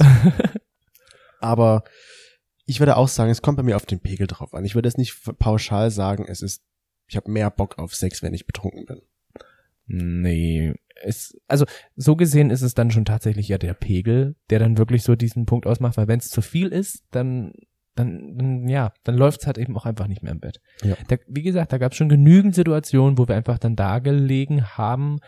Aber 1.39 1.83
ich 2.65 2.79
würde 2.79 2.97
auch 2.97 3.07
sagen, 3.07 3.31
es 3.31 3.41
kommt 3.41 3.57
bei 3.57 3.63
mir 3.63 3.75
auf 3.75 3.85
den 3.85 3.99
Pegel 3.99 4.27
drauf 4.27 4.53
an. 4.53 4.65
Ich 4.65 4.75
würde 4.75 4.87
es 4.87 4.97
nicht 4.97 5.17
pauschal 5.39 5.91
sagen, 5.91 6.25
es 6.27 6.41
ist, 6.41 6.63
ich 7.07 7.15
habe 7.15 7.31
mehr 7.31 7.49
Bock 7.49 7.79
auf 7.79 7.95
Sex, 7.95 8.21
wenn 8.21 8.33
ich 8.33 8.45
betrunken 8.45 8.85
bin. 8.85 9.01
Nee, 9.87 10.73
es, 11.03 11.37
also 11.47 11.65
so 11.95 12.15
gesehen 12.15 12.49
ist 12.49 12.61
es 12.61 12.73
dann 12.73 12.91
schon 12.91 13.05
tatsächlich 13.05 13.47
ja 13.47 13.57
der 13.57 13.73
Pegel, 13.73 14.35
der 14.49 14.59
dann 14.59 14.77
wirklich 14.77 15.03
so 15.03 15.15
diesen 15.15 15.45
Punkt 15.45 15.65
ausmacht, 15.65 15.97
weil 15.97 16.07
wenn 16.07 16.19
es 16.19 16.29
zu 16.29 16.41
viel 16.41 16.67
ist, 16.67 17.03
dann 17.11 17.53
dann, 17.95 18.37
dann 18.37 18.67
ja, 18.67 18.93
dann 19.03 19.15
läuft's 19.15 19.45
halt 19.47 19.57
eben 19.57 19.75
auch 19.77 19.85
einfach 19.85 20.07
nicht 20.07 20.23
mehr 20.23 20.31
im 20.31 20.39
Bett. 20.39 20.61
Ja. 20.83 20.95
Da, 21.07 21.17
wie 21.27 21.41
gesagt, 21.43 21.73
da 21.73 21.77
gab's 21.77 21.97
schon 21.97 22.09
genügend 22.09 22.55
Situationen, 22.55 23.17
wo 23.17 23.27
wir 23.27 23.35
einfach 23.35 23.57
dann 23.59 23.75
da 23.75 23.99
gelegen 23.99 24.65
haben, 24.77 25.19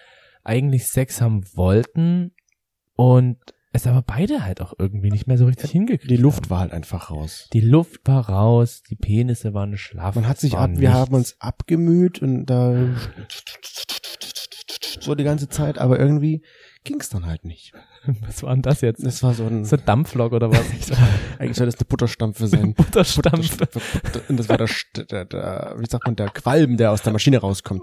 eigentlich 0.43 0.88
Sex 0.88 1.21
haben 1.21 1.43
wollten 1.56 2.32
und 2.95 3.38
es 3.76 3.88
aber 3.88 4.04
beide 4.04 4.45
halt 4.45 4.62
auch 4.62 4.73
irgendwie 4.78 5.10
nicht 5.10 5.26
mehr 5.26 5.38
so 5.39 5.45
richtig 5.47 5.71
hingekriegt 5.71 6.10
Die 6.12 6.15
Luft 6.17 6.43
haben. 6.43 6.49
war 6.52 6.60
halt 6.60 6.73
einfach 6.73 7.10
raus. 7.10 7.49
Die 7.54 7.60
Luft 7.60 8.02
war 8.08 8.30
raus, 8.30 8.84
die 8.88 8.95
Penisse 8.95 9.56
waren 9.56 9.78
schlaff. 9.78 10.13
Man 10.15 10.28
hat 10.28 10.39
sich 10.39 10.54
es 10.54 10.60
ab, 10.60 10.69
wir 10.73 10.78
nichts. 10.89 10.93
haben 10.93 11.15
uns 11.15 11.36
abgemüht 11.41 12.21
und 12.21 12.45
da 12.45 12.71
so 14.99 15.15
die 15.15 15.23
ganze 15.23 15.49
Zeit, 15.49 15.77
aber 15.77 15.99
irgendwie 15.99 16.41
ging's 16.83 17.09
dann 17.09 17.25
halt 17.25 17.45
nicht. 17.45 17.71
Was 18.27 18.43
war 18.43 18.53
denn 18.53 18.62
das 18.62 18.81
jetzt? 18.81 19.05
Das 19.05 19.23
war 19.23 19.33
so 19.33 19.45
ein, 19.45 19.63
So 19.63 19.77
ein 19.77 19.86
Dampflok 19.86 20.33
oder 20.33 20.51
was? 20.51 20.59
eigentlich 21.39 21.55
soll 21.55 21.67
das 21.67 21.75
eine 21.75 21.86
Butterstampfe 21.88 22.47
sein. 22.47 22.73
Butterstampf. 22.73 23.57
Und 24.27 24.38
das 24.38 24.49
war 24.49 24.57
der, 24.57 24.67
der, 25.09 25.23
der, 25.23 25.75
wie 25.77 25.86
sagt 25.86 26.05
man, 26.05 26.17
der 26.17 26.27
Qualm, 26.27 26.75
der 26.75 26.91
aus 26.91 27.01
der 27.01 27.13
Maschine 27.13 27.38
rauskommt. 27.38 27.81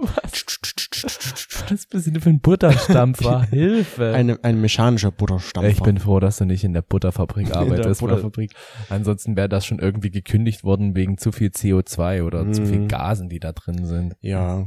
Was 1.69 1.87
bist 1.87 2.07
du 2.15 2.21
für 2.21 2.29
ein 2.29 2.41
Butterstampf 2.41 3.25
war? 3.25 3.47
Hilfe. 3.51 4.13
Eine, 4.13 4.39
ein 4.45 4.61
mechanischer 4.61 5.11
Butterstampfer. 5.11 5.71
ich 5.71 5.81
bin 5.83 5.99
froh, 5.99 6.21
dass 6.21 6.37
du 6.37 6.45
nicht 6.45 6.65
in 6.65 6.75
der 6.75 6.83
Butterfabrik 6.83 7.47
in 7.47 7.53
der 7.53 7.61
arbeitest. 7.63 8.01
Butterfabrik. 8.03 8.53
Ansonsten 8.91 9.37
wäre 9.37 9.49
das 9.49 9.65
schon 9.65 9.79
irgendwie 9.79 10.11
gekündigt 10.11 10.65
worden 10.65 10.95
wegen 10.95 11.17
zu 11.17 11.33
viel 11.33 11.49
CO2 11.49 12.25
oder 12.25 12.53
zu 12.53 12.67
viel 12.67 12.81
Mhm. 12.81 12.89
Gasen, 12.89 13.29
die 13.31 13.41
da 13.41 13.53
drin 13.53 13.87
sind. 13.87 14.17
Ja, 14.21 14.67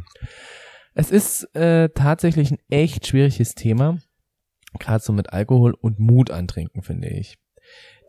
Es 0.93 1.11
ist 1.11 1.43
äh, 1.55 1.89
tatsächlich 1.89 2.51
ein 2.51 2.59
echt 2.69 3.07
schwieriges 3.07 3.55
Thema, 3.55 3.97
gerade 4.79 5.03
so 5.03 5.13
mit 5.13 5.31
Alkohol 5.33 5.73
und 5.73 5.99
Mut 5.99 6.29
antrinken, 6.31 6.83
finde 6.83 7.09
ich. 7.09 7.37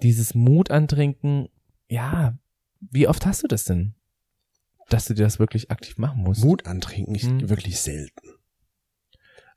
Dieses 0.02 0.34
Mut 0.34 0.70
antrinken, 0.70 1.48
ja, 1.88 2.36
wie 2.80 3.08
oft 3.08 3.24
hast 3.26 3.42
du 3.42 3.46
das 3.46 3.64
denn? 3.64 3.94
Dass 4.90 5.06
du 5.06 5.14
dir 5.14 5.22
das 5.24 5.38
wirklich 5.38 5.70
aktiv 5.70 5.96
machen 5.96 6.22
musst? 6.22 6.44
Mut 6.44 6.66
antrinken 6.66 7.14
ist 7.14 7.24
Hm. 7.26 7.48
wirklich 7.48 7.80
selten. 7.80 8.28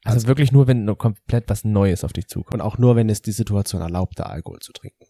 Also, 0.04 0.16
also- 0.18 0.28
wirklich 0.28 0.54
nur, 0.54 0.68
wenn 0.68 0.86
komplett 0.98 1.50
was 1.50 1.66
Neues 1.66 2.06
auf 2.06 2.13
dich 2.13 2.28
zukommt. 2.28 2.54
Und 2.54 2.62
auch 2.62 2.78
nur, 2.78 2.96
wenn 2.96 3.10
es 3.10 3.22
die 3.22 3.32
Situation 3.34 3.82
erlaubt, 3.82 4.20
da 4.20 4.24
Alkohol 4.24 4.60
zu 4.60 4.72
trinken. 4.72 5.06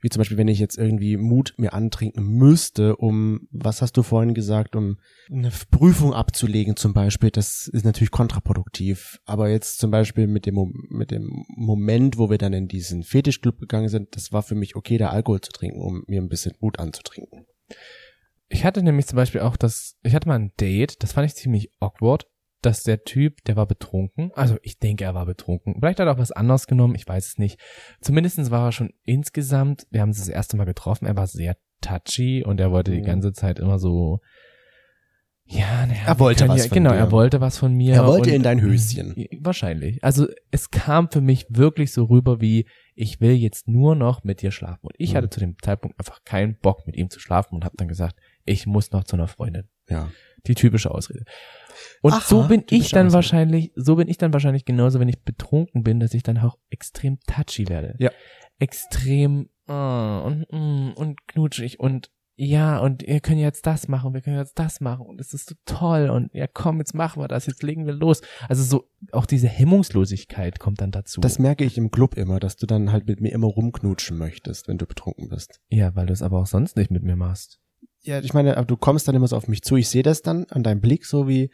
Wie 0.00 0.08
zum 0.08 0.20
Beispiel, 0.20 0.36
wenn 0.36 0.48
ich 0.48 0.60
jetzt 0.60 0.78
irgendwie 0.78 1.16
Mut 1.16 1.54
mir 1.56 1.72
antrinken 1.72 2.24
müsste, 2.24 2.96
um, 2.96 3.48
was 3.50 3.82
hast 3.82 3.96
du 3.96 4.02
vorhin 4.02 4.32
gesagt, 4.32 4.76
um 4.76 4.98
eine 5.30 5.50
Prüfung 5.70 6.14
abzulegen 6.14 6.76
zum 6.76 6.92
Beispiel, 6.92 7.30
das 7.30 7.66
ist 7.66 7.84
natürlich 7.84 8.12
kontraproduktiv. 8.12 9.18
Aber 9.24 9.48
jetzt 9.48 9.78
zum 9.78 9.90
Beispiel 9.90 10.28
mit 10.28 10.46
dem, 10.46 10.72
mit 10.88 11.10
dem 11.10 11.44
Moment, 11.48 12.16
wo 12.16 12.30
wir 12.30 12.38
dann 12.38 12.52
in 12.52 12.68
diesen 12.68 13.02
Fetischclub 13.02 13.58
gegangen 13.58 13.88
sind, 13.88 14.14
das 14.14 14.32
war 14.32 14.42
für 14.42 14.54
mich 14.54 14.76
okay, 14.76 14.98
da 14.98 15.08
Alkohol 15.08 15.40
zu 15.40 15.50
trinken, 15.50 15.80
um 15.80 16.04
mir 16.06 16.22
ein 16.22 16.28
bisschen 16.28 16.54
Mut 16.60 16.78
anzutrinken. 16.78 17.46
Ich 18.48 18.64
hatte 18.64 18.82
nämlich 18.82 19.06
zum 19.06 19.16
Beispiel 19.16 19.40
auch 19.40 19.56
das, 19.56 19.96
ich 20.02 20.14
hatte 20.14 20.28
mal 20.28 20.38
ein 20.38 20.52
Date, 20.58 21.02
das 21.02 21.12
fand 21.12 21.26
ich 21.26 21.34
ziemlich 21.34 21.70
awkward, 21.80 22.26
dass 22.62 22.82
der 22.82 23.04
Typ, 23.04 23.44
der 23.44 23.56
war 23.56 23.66
betrunken, 23.66 24.30
also 24.34 24.56
ich 24.62 24.78
denke, 24.78 25.04
er 25.04 25.14
war 25.14 25.26
betrunken. 25.26 25.76
Vielleicht 25.78 26.00
hat 26.00 26.06
er 26.06 26.14
auch 26.14 26.18
was 26.18 26.32
anderes 26.32 26.66
genommen, 26.66 26.94
ich 26.96 27.06
weiß 27.06 27.26
es 27.26 27.38
nicht. 27.38 27.60
Zumindestens 28.00 28.50
war 28.50 28.66
er 28.68 28.72
schon 28.72 28.92
insgesamt, 29.04 29.86
wir 29.90 30.00
haben 30.00 30.08
uns 30.10 30.18
das 30.18 30.28
erste 30.28 30.56
Mal 30.56 30.64
getroffen, 30.64 31.06
er 31.06 31.16
war 31.16 31.26
sehr 31.26 31.56
touchy 31.80 32.42
und 32.44 32.58
er 32.60 32.72
wollte 32.72 32.90
die 32.90 33.00
Mhm. 33.00 33.04
ganze 33.06 33.32
Zeit 33.32 33.58
immer 33.60 33.78
so, 33.78 34.20
ja, 35.50 35.86
naja, 35.86 36.00
Er 36.06 36.18
wollte 36.18 36.46
was 36.46 36.58
ja, 36.58 36.68
von 36.68 36.74
Genau, 36.74 36.90
dir. 36.90 36.96
er 36.98 37.10
wollte 37.10 37.40
was 37.40 37.56
von 37.56 37.72
mir. 37.72 37.94
Er 37.94 38.06
wollte 38.06 38.30
in 38.30 38.42
dein 38.42 38.60
Höschen. 38.60 39.14
Wahrscheinlich. 39.40 40.02
Also 40.04 40.26
es 40.50 40.70
kam 40.70 41.10
für 41.10 41.22
mich 41.22 41.46
wirklich 41.48 41.90
so 41.92 42.04
rüber 42.04 42.42
wie, 42.42 42.66
ich 42.94 43.22
will 43.22 43.32
jetzt 43.32 43.66
nur 43.66 43.94
noch 43.94 44.24
mit 44.24 44.42
dir 44.42 44.50
schlafen. 44.50 44.80
Und 44.82 44.94
ich 44.98 45.12
Mhm. 45.12 45.16
hatte 45.16 45.30
zu 45.30 45.40
dem 45.40 45.56
Zeitpunkt 45.62 45.98
einfach 45.98 46.22
keinen 46.24 46.58
Bock 46.58 46.86
mit 46.86 46.96
ihm 46.96 47.08
zu 47.08 47.18
schlafen 47.18 47.54
und 47.54 47.64
habe 47.64 47.76
dann 47.78 47.88
gesagt, 47.88 48.16
ich 48.44 48.66
muss 48.66 48.90
noch 48.92 49.04
zu 49.04 49.16
einer 49.16 49.26
Freundin. 49.28 49.68
Ja. 49.88 50.10
Die 50.46 50.54
typische 50.54 50.90
Ausrede. 50.90 51.24
Und 52.02 52.12
Aha, 52.12 52.20
so 52.20 52.44
bin 52.44 52.64
ich 52.70 52.90
dann 52.90 53.06
Ausrede. 53.06 53.14
wahrscheinlich, 53.14 53.72
so 53.74 53.96
bin 53.96 54.08
ich 54.08 54.18
dann 54.18 54.32
wahrscheinlich 54.32 54.64
genauso, 54.64 55.00
wenn 55.00 55.08
ich 55.08 55.22
betrunken 55.22 55.82
bin, 55.82 56.00
dass 56.00 56.14
ich 56.14 56.22
dann 56.22 56.38
auch 56.38 56.58
extrem 56.70 57.18
touchy 57.26 57.68
werde. 57.68 57.96
Ja. 57.98 58.10
Extrem 58.58 59.48
ah, 59.66 60.20
und, 60.20 60.46
mm, 60.50 60.92
und 60.94 61.26
knutschig 61.26 61.80
und 61.80 62.10
ja, 62.40 62.78
und 62.78 63.04
wir 63.04 63.18
können 63.18 63.40
jetzt 63.40 63.66
das 63.66 63.88
machen, 63.88 64.14
wir 64.14 64.20
können 64.20 64.38
jetzt 64.38 64.60
das 64.60 64.80
machen 64.80 65.04
und 65.06 65.20
es 65.20 65.34
ist 65.34 65.48
so 65.48 65.56
toll 65.64 66.08
und 66.08 66.32
ja, 66.32 66.46
komm, 66.46 66.78
jetzt 66.78 66.94
machen 66.94 67.20
wir 67.20 67.26
das, 67.26 67.46
jetzt 67.46 67.64
legen 67.64 67.84
wir 67.84 67.92
los. 67.92 68.20
Also 68.48 68.62
so, 68.62 68.88
auch 69.10 69.26
diese 69.26 69.48
Hemmungslosigkeit 69.48 70.60
kommt 70.60 70.80
dann 70.80 70.92
dazu. 70.92 71.20
Das 71.20 71.40
merke 71.40 71.64
ich 71.64 71.76
im 71.76 71.90
Club 71.90 72.14
immer, 72.16 72.38
dass 72.38 72.54
du 72.54 72.66
dann 72.66 72.92
halt 72.92 73.08
mit 73.08 73.20
mir 73.20 73.32
immer 73.32 73.48
rumknutschen 73.48 74.16
möchtest, 74.16 74.68
wenn 74.68 74.78
du 74.78 74.86
betrunken 74.86 75.28
bist. 75.28 75.60
ja, 75.68 75.96
weil 75.96 76.06
du 76.06 76.12
es 76.12 76.22
aber 76.22 76.38
auch 76.38 76.46
sonst 76.46 76.76
nicht 76.76 76.92
mit 76.92 77.02
mir 77.02 77.16
machst. 77.16 77.58
Ja, 78.02 78.20
ich 78.20 78.32
meine, 78.32 78.56
aber 78.56 78.66
du 78.66 78.76
kommst 78.76 79.08
dann 79.08 79.14
immer 79.14 79.28
so 79.28 79.36
auf 79.36 79.48
mich 79.48 79.62
zu. 79.62 79.76
Ich 79.76 79.88
sehe 79.88 80.02
das 80.02 80.22
dann 80.22 80.44
an 80.50 80.62
deinem 80.62 80.80
Blick, 80.80 81.04
so 81.04 81.28
wie 81.28 81.50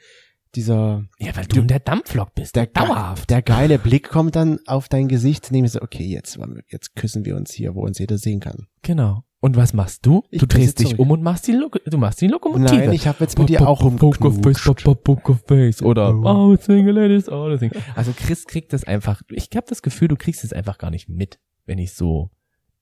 dieser 0.54 1.04
Ja, 1.18 1.34
weil 1.36 1.46
du 1.46 1.60
in 1.60 1.68
der 1.68 1.80
Dampflok 1.80 2.34
bist. 2.34 2.54
der, 2.56 2.66
dauerhaft. 2.66 3.28
der 3.30 3.42
geile 3.42 3.78
Blick 3.78 4.08
kommt 4.08 4.36
dann 4.36 4.60
auf 4.66 4.88
dein 4.88 5.08
Gesicht. 5.08 5.50
Nehme 5.50 5.66
ich 5.66 5.72
so, 5.72 5.82
okay, 5.82 6.04
jetzt, 6.04 6.38
jetzt 6.68 6.94
küssen 6.94 7.24
wir 7.24 7.36
uns 7.36 7.52
hier, 7.52 7.74
wo 7.74 7.82
uns 7.82 7.98
jeder 7.98 8.18
sehen 8.18 8.40
kann. 8.40 8.66
Genau. 8.82 9.24
Und 9.40 9.56
was 9.56 9.74
machst 9.74 10.06
du? 10.06 10.22
Ich 10.30 10.40
du 10.40 10.46
drehst 10.46 10.78
dich 10.78 10.86
zurück. 10.90 11.00
um 11.00 11.10
und 11.10 11.22
machst 11.22 11.46
die, 11.46 11.52
Lok 11.52 11.78
du 11.84 11.98
machst 11.98 12.20
die 12.22 12.28
Lokomotive. 12.28 12.76
Nein, 12.78 12.92
ich 12.92 13.06
habe 13.06 13.18
jetzt 13.20 13.38
mit 13.38 13.50
dir 13.50 13.68
auch 13.68 13.82
rumgeknutscht. 13.82 14.84
Pokerface 15.04 15.82
oder 15.82 16.14
Oh. 16.14 16.52
oh, 16.52 16.56
single 16.56 16.94
ladies, 16.94 17.28
all 17.28 17.52
the 17.58 17.68
thing. 17.68 17.82
Also 17.94 18.12
Chris 18.16 18.46
kriegt 18.46 18.72
das 18.72 18.84
einfach, 18.84 19.20
ich 19.30 19.50
habe 19.54 19.66
das 19.68 19.82
Gefühl, 19.82 20.08
du 20.08 20.16
kriegst 20.16 20.44
es 20.44 20.54
einfach 20.54 20.78
gar 20.78 20.90
nicht 20.90 21.10
mit, 21.10 21.40
wenn 21.66 21.76
ich 21.78 21.92
so 21.92 22.30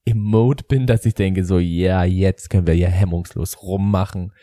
im 0.05 0.19
Mode 0.19 0.63
bin, 0.67 0.85
dass 0.85 1.05
ich 1.05 1.13
denke 1.13 1.45
so, 1.45 1.59
ja, 1.59 2.03
jetzt 2.03 2.49
können 2.49 2.67
wir 2.67 2.75
ja 2.75 2.89
hemmungslos 2.89 3.61
rummachen. 3.61 4.33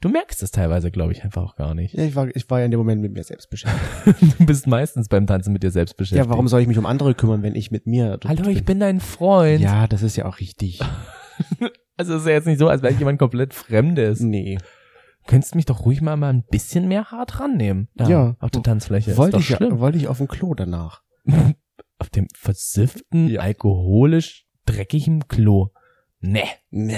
Du 0.00 0.08
merkst 0.08 0.42
es 0.42 0.50
teilweise, 0.50 0.90
glaube 0.90 1.12
ich, 1.12 1.24
einfach 1.24 1.42
auch 1.42 1.56
gar 1.56 1.74
nicht. 1.74 1.92
Ja, 1.94 2.04
ich 2.04 2.16
war, 2.16 2.34
ich 2.34 2.48
war 2.48 2.60
ja 2.60 2.64
in 2.64 2.70
dem 2.70 2.78
Moment 2.78 3.02
mit 3.02 3.12
mir 3.12 3.22
selbst 3.22 3.50
beschäftigt. 3.50 4.34
Du 4.38 4.46
bist 4.46 4.66
meistens 4.66 5.08
beim 5.08 5.26
Tanzen 5.26 5.52
mit 5.52 5.62
dir 5.62 5.70
selbst 5.70 5.98
beschäftigt. 5.98 6.24
Ja, 6.24 6.30
warum 6.30 6.48
soll 6.48 6.62
ich 6.62 6.68
mich 6.68 6.78
um 6.78 6.86
andere 6.86 7.14
kümmern, 7.14 7.42
wenn 7.42 7.54
ich 7.54 7.70
mit 7.70 7.86
mir 7.86 8.18
Hallo, 8.26 8.48
ich 8.48 8.64
bin 8.64 8.80
dein 8.80 9.00
Freund. 9.00 9.60
Ja, 9.60 9.86
das 9.86 10.02
ist 10.02 10.16
ja 10.16 10.26
auch 10.26 10.38
richtig. 10.40 10.80
Also 11.96 12.14
es 12.14 12.22
ist 12.22 12.28
ja 12.28 12.32
jetzt 12.32 12.46
nicht 12.46 12.58
so, 12.58 12.68
als 12.68 12.80
wäre 12.80 12.94
ich 12.94 12.98
jemand 12.98 13.18
komplett 13.18 13.52
Fremdes. 13.52 14.20
Nee. 14.20 14.56
Könntest 15.26 15.54
mich 15.54 15.66
doch 15.66 15.84
ruhig 15.84 16.00
mal, 16.00 16.16
mal 16.16 16.32
ein 16.32 16.44
bisschen 16.50 16.88
mehr 16.88 17.10
hart 17.10 17.40
rannehmen. 17.40 17.88
Da, 17.94 18.08
Ja. 18.08 18.36
Auf 18.40 18.50
der 18.52 18.62
Tanzfläche. 18.62 19.18
Wollte 19.18 19.36
ich, 19.36 19.48
schlimm. 19.48 19.72
ja, 19.72 19.78
wollte 19.80 19.98
ich 19.98 20.08
auf 20.08 20.16
dem 20.16 20.26
Klo 20.26 20.54
danach. 20.54 21.02
Auf 21.98 22.08
dem 22.08 22.26
versifften, 22.34 23.28
Ja. 23.28 23.42
alkoholisch 23.42 24.46
dreckigen 24.72 25.28
Klo. 25.28 25.68
Nee. 26.20 26.44
Nee. 26.70 26.96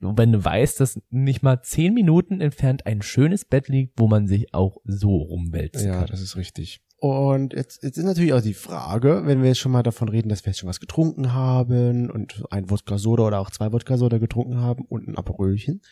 Wenn 0.00 0.32
du 0.32 0.44
weißt, 0.44 0.80
dass 0.80 1.00
nicht 1.10 1.42
mal 1.42 1.62
zehn 1.62 1.94
Minuten 1.94 2.40
entfernt 2.40 2.86
ein 2.86 3.02
schönes 3.02 3.44
Bett 3.44 3.68
liegt, 3.68 4.00
wo 4.00 4.08
man 4.08 4.26
sich 4.26 4.52
auch 4.52 4.78
so 4.84 5.16
rumwälzen 5.16 5.86
Ja, 5.86 6.00
kann. 6.00 6.06
das 6.08 6.20
ist 6.20 6.36
richtig. 6.36 6.82
Und 6.98 7.52
jetzt, 7.52 7.82
jetzt 7.82 7.98
ist 7.98 8.04
natürlich 8.04 8.32
auch 8.32 8.40
die 8.40 8.54
Frage, 8.54 9.22
wenn 9.24 9.42
wir 9.42 9.48
jetzt 9.48 9.58
schon 9.58 9.72
mal 9.72 9.82
davon 9.82 10.08
reden, 10.08 10.28
dass 10.28 10.44
wir 10.44 10.50
jetzt 10.50 10.58
schon 10.58 10.68
was 10.68 10.80
getrunken 10.80 11.32
haben 11.32 12.10
und 12.10 12.44
ein 12.50 12.70
Wodka 12.70 12.98
Soda 12.98 13.24
oder 13.24 13.40
auch 13.40 13.50
zwei 13.50 13.72
Wodka 13.72 13.96
Soda 13.96 14.18
getrunken 14.18 14.58
haben 14.60 14.84
und 14.84 15.08
ein 15.08 15.16
Aperölchen. 15.16 15.82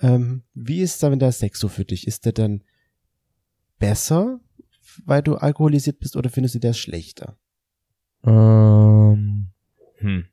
Ähm, 0.00 0.42
wie 0.54 0.80
ist 0.80 1.02
dann 1.02 1.18
der 1.20 1.30
Sex 1.32 1.60
so 1.60 1.68
für 1.68 1.84
dich? 1.84 2.06
Ist 2.06 2.24
der 2.26 2.32
dann 2.32 2.64
besser, 3.78 4.40
weil 5.04 5.22
du 5.22 5.36
alkoholisiert 5.36 5.98
bist 5.98 6.16
oder 6.16 6.30
findest 6.30 6.56
du 6.56 6.58
der 6.60 6.72
schlechter? 6.72 7.36
Ähm, 8.24 9.48
hm. 9.98 10.24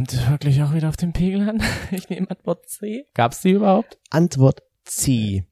Kommt 0.00 0.14
es 0.14 0.30
wirklich 0.30 0.62
auch 0.62 0.72
wieder 0.72 0.88
auf 0.88 0.96
den 0.96 1.12
Pegel 1.12 1.46
an? 1.46 1.62
Ich 1.90 2.08
nehme 2.08 2.30
Antwort 2.30 2.66
C. 2.66 3.04
Gab's 3.12 3.42
die 3.42 3.50
überhaupt? 3.50 3.98
Antwort 4.08 4.62
C. 4.84 5.44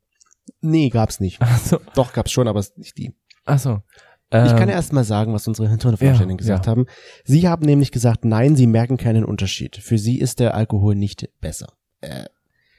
Nee, 0.62 0.88
gab's 0.88 1.20
nicht. 1.20 1.42
Achso. 1.42 1.80
Doch, 1.94 2.14
gab's 2.14 2.32
schon, 2.32 2.48
aber 2.48 2.58
es 2.58 2.68
ist 2.68 2.78
nicht 2.78 2.96
die. 2.96 3.12
Achso. 3.44 3.82
Ich 4.30 4.38
kann 4.38 4.62
Ähm, 4.62 4.68
erst 4.70 4.94
mal 4.94 5.04
sagen, 5.04 5.34
was 5.34 5.46
unsere 5.48 5.68
Hintergrundvorstellungen 5.68 6.38
Ja, 6.38 6.38
gesagt 6.38 6.64
ja. 6.64 6.70
haben. 6.70 6.86
Sie 7.24 7.46
haben 7.46 7.66
nämlich 7.66 7.92
gesagt, 7.92 8.24
nein, 8.24 8.56
sie 8.56 8.66
merken 8.66 8.96
keinen 8.96 9.26
Unterschied. 9.26 9.76
Für 9.76 9.98
sie 9.98 10.18
ist 10.18 10.40
der 10.40 10.54
Alkohol 10.54 10.94
nicht 10.94 11.28
besser. 11.42 11.74
Äh, 12.00 12.24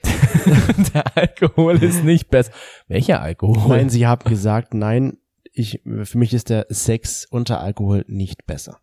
der 0.95 1.15
Alkohol 1.15 1.84
ist 1.84 2.03
nicht 2.03 2.32
besser. 2.32 2.51
Welcher 2.88 3.21
Alkohol? 3.21 3.67
nein, 3.77 3.89
sie 3.91 4.08
haben 4.08 4.27
gesagt, 4.27 4.73
nein, 4.73 5.19
ich, 5.53 5.84
für 5.84 6.17
mich 6.17 6.34
ist 6.34 6.49
der 6.49 6.65
Sex 6.69 7.27
unter 7.29 7.60
Alkohol 7.62 8.05
nicht 8.08 8.47
besser. 8.47 8.79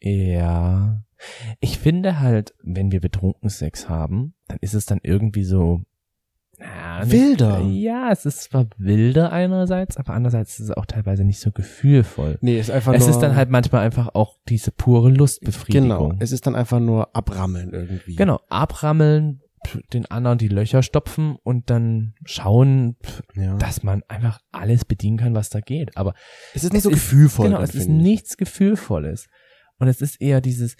Ja. 0.00 1.03
Ich 1.60 1.78
finde 1.78 2.20
halt, 2.20 2.54
wenn 2.62 2.92
wir 2.92 3.00
betrunken 3.00 3.48
Sex 3.48 3.88
haben, 3.88 4.34
dann 4.48 4.58
ist 4.60 4.74
es 4.74 4.86
dann 4.86 5.00
irgendwie 5.02 5.44
so, 5.44 5.82
nicht- 6.58 7.10
Wilder. 7.12 7.60
Ja, 7.62 8.10
es 8.12 8.24
ist 8.26 8.42
zwar 8.44 8.66
wilder 8.78 9.32
einerseits, 9.32 9.96
aber 9.96 10.14
andererseits 10.14 10.60
ist 10.60 10.68
es 10.68 10.76
auch 10.76 10.86
teilweise 10.86 11.24
nicht 11.24 11.40
so 11.40 11.50
gefühlvoll. 11.50 12.38
Nee, 12.42 12.58
ist 12.60 12.70
einfach 12.70 12.94
Es 12.94 13.00
nur. 13.00 13.10
ist 13.10 13.18
dann 13.18 13.34
halt 13.34 13.50
manchmal 13.50 13.84
einfach 13.84 14.14
auch 14.14 14.38
diese 14.48 14.70
pure 14.70 15.10
Lustbefriedigung. 15.10 15.88
Genau. 16.10 16.14
Es 16.20 16.30
ist 16.32 16.46
dann 16.46 16.54
einfach 16.54 16.78
nur 16.80 17.14
abrammeln 17.14 17.70
irgendwie. 17.72 18.14
Genau, 18.14 18.40
abrammeln, 18.48 19.40
den 19.92 20.06
anderen 20.06 20.38
die 20.38 20.48
Löcher 20.48 20.82
stopfen 20.82 21.36
und 21.42 21.70
dann 21.70 22.14
schauen, 22.24 22.96
Ja. 23.34 23.56
dass 23.56 23.82
man 23.82 24.02
einfach 24.08 24.38
alles 24.52 24.84
bedienen 24.84 25.16
kann, 25.16 25.34
was 25.34 25.50
da 25.50 25.60
geht. 25.60 25.96
Aber 25.96 26.14
es 26.54 26.62
ist 26.64 26.72
nicht 26.72 26.82
so 26.82 26.90
ist- 26.90 26.94
gefühlvoll. 26.96 27.48
genau, 27.48 27.60
es 27.62 27.74
ist 27.74 27.88
nichts 27.88 28.36
Gefühlvolles. 28.36 29.26
Und 29.78 29.88
es 29.88 30.00
ist 30.00 30.20
eher 30.20 30.40
dieses 30.40 30.76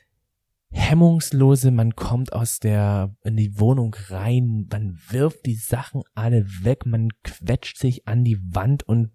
hemmungslose, 0.75 1.71
man 1.71 1.95
kommt 1.95 2.33
aus 2.33 2.59
der, 2.59 3.15
in 3.23 3.37
die 3.37 3.59
Wohnung 3.59 3.97
rein, 4.09 4.67
man 4.71 4.99
wirft 5.09 5.47
die 5.47 5.55
Sachen 5.55 6.03
alle 6.15 6.45
weg, 6.63 6.85
man 6.85 7.09
quetscht 7.23 7.79
sich 7.79 8.07
an 8.07 8.25
die 8.25 8.39
Wand 8.55 8.83
und 8.83 9.11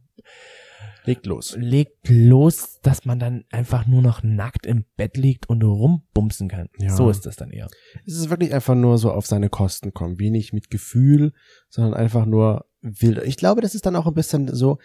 Legt 1.05 1.25
los. 1.25 1.55
legt 1.57 2.09
los, 2.09 2.79
dass 2.81 3.05
man 3.05 3.19
dann 3.19 3.43
einfach 3.51 3.87
nur 3.87 4.01
noch 4.01 4.21
nackt 4.21 4.65
im 4.65 4.85
Bett 4.95 5.17
liegt 5.17 5.49
und 5.49 5.63
rumbumsen 5.63 6.47
kann. 6.49 6.69
Ja. 6.77 6.95
So 6.95 7.09
ist 7.09 7.25
das 7.25 7.35
dann 7.35 7.51
eher. 7.51 7.67
Es 8.05 8.15
ist 8.15 8.29
wirklich 8.29 8.53
einfach 8.53 8.75
nur 8.75 8.97
so 8.97 9.11
auf 9.11 9.25
seine 9.25 9.49
Kosten 9.49 9.93
kommen. 9.93 10.19
Wenig 10.19 10.53
mit 10.53 10.69
Gefühl, 10.69 11.33
sondern 11.69 11.93
einfach 11.93 12.25
nur 12.25 12.65
wild. 12.81 13.23
Ich 13.25 13.37
glaube, 13.37 13.61
das 13.61 13.75
ist 13.75 13.85
dann 13.85 13.95
auch 13.95 14.07
ein 14.07 14.13
bisschen 14.13 14.53
so 14.53 14.77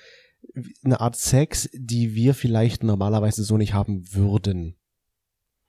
eine 0.85 1.01
Art 1.01 1.17
Sex, 1.17 1.69
die 1.73 2.15
wir 2.15 2.35
vielleicht 2.35 2.83
normalerweise 2.83 3.45
so 3.45 3.57
nicht 3.57 3.75
haben 3.75 4.03
würden. 4.13 4.77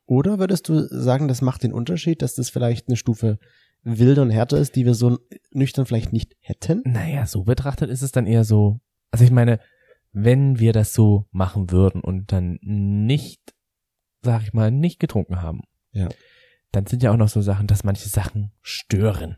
Oder 0.05 0.39
würdest 0.39 0.69
du 0.69 0.87
sagen, 0.87 1.27
das 1.27 1.41
macht 1.41 1.63
den 1.63 1.73
Unterschied, 1.73 2.21
dass 2.21 2.35
das 2.35 2.49
vielleicht 2.49 2.87
eine 2.87 2.97
Stufe 2.97 3.39
wilder 3.83 4.21
und 4.21 4.29
härter 4.29 4.57
ist, 4.57 4.75
die 4.75 4.85
wir 4.85 4.93
so 4.93 5.19
nüchtern 5.51 5.85
vielleicht 5.85 6.13
nicht 6.13 6.35
hätten? 6.39 6.81
Naja, 6.85 7.25
so 7.25 7.43
betrachtet 7.43 7.89
ist 7.89 8.01
es 8.01 8.11
dann 8.11 8.25
eher 8.27 8.43
so, 8.43 8.79
also 9.11 9.23
ich 9.25 9.31
meine, 9.31 9.59
wenn 10.11 10.59
wir 10.59 10.73
das 10.73 10.93
so 10.93 11.25
machen 11.31 11.71
würden 11.71 12.01
und 12.01 12.31
dann 12.31 12.57
nicht, 12.61 13.41
sag 14.21 14.43
ich 14.43 14.53
mal, 14.53 14.71
nicht 14.71 14.99
getrunken 14.99 15.41
haben, 15.41 15.61
Ja. 15.91 16.09
dann 16.71 16.85
sind 16.85 17.03
ja 17.03 17.11
auch 17.11 17.17
noch 17.17 17.29
so 17.29 17.41
Sachen, 17.41 17.67
dass 17.67 17.83
manche 17.83 18.09
Sachen 18.09 18.51
stören. 18.61 19.37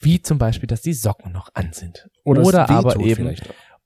Wie 0.00 0.22
zum 0.22 0.38
Beispiel, 0.38 0.66
dass 0.66 0.80
die 0.80 0.94
Socken 0.94 1.32
noch 1.32 1.50
an 1.54 1.72
sind. 1.72 2.08
Oder, 2.24 2.40
es 2.42 2.54
aber 2.54 2.98
eben. 3.00 3.36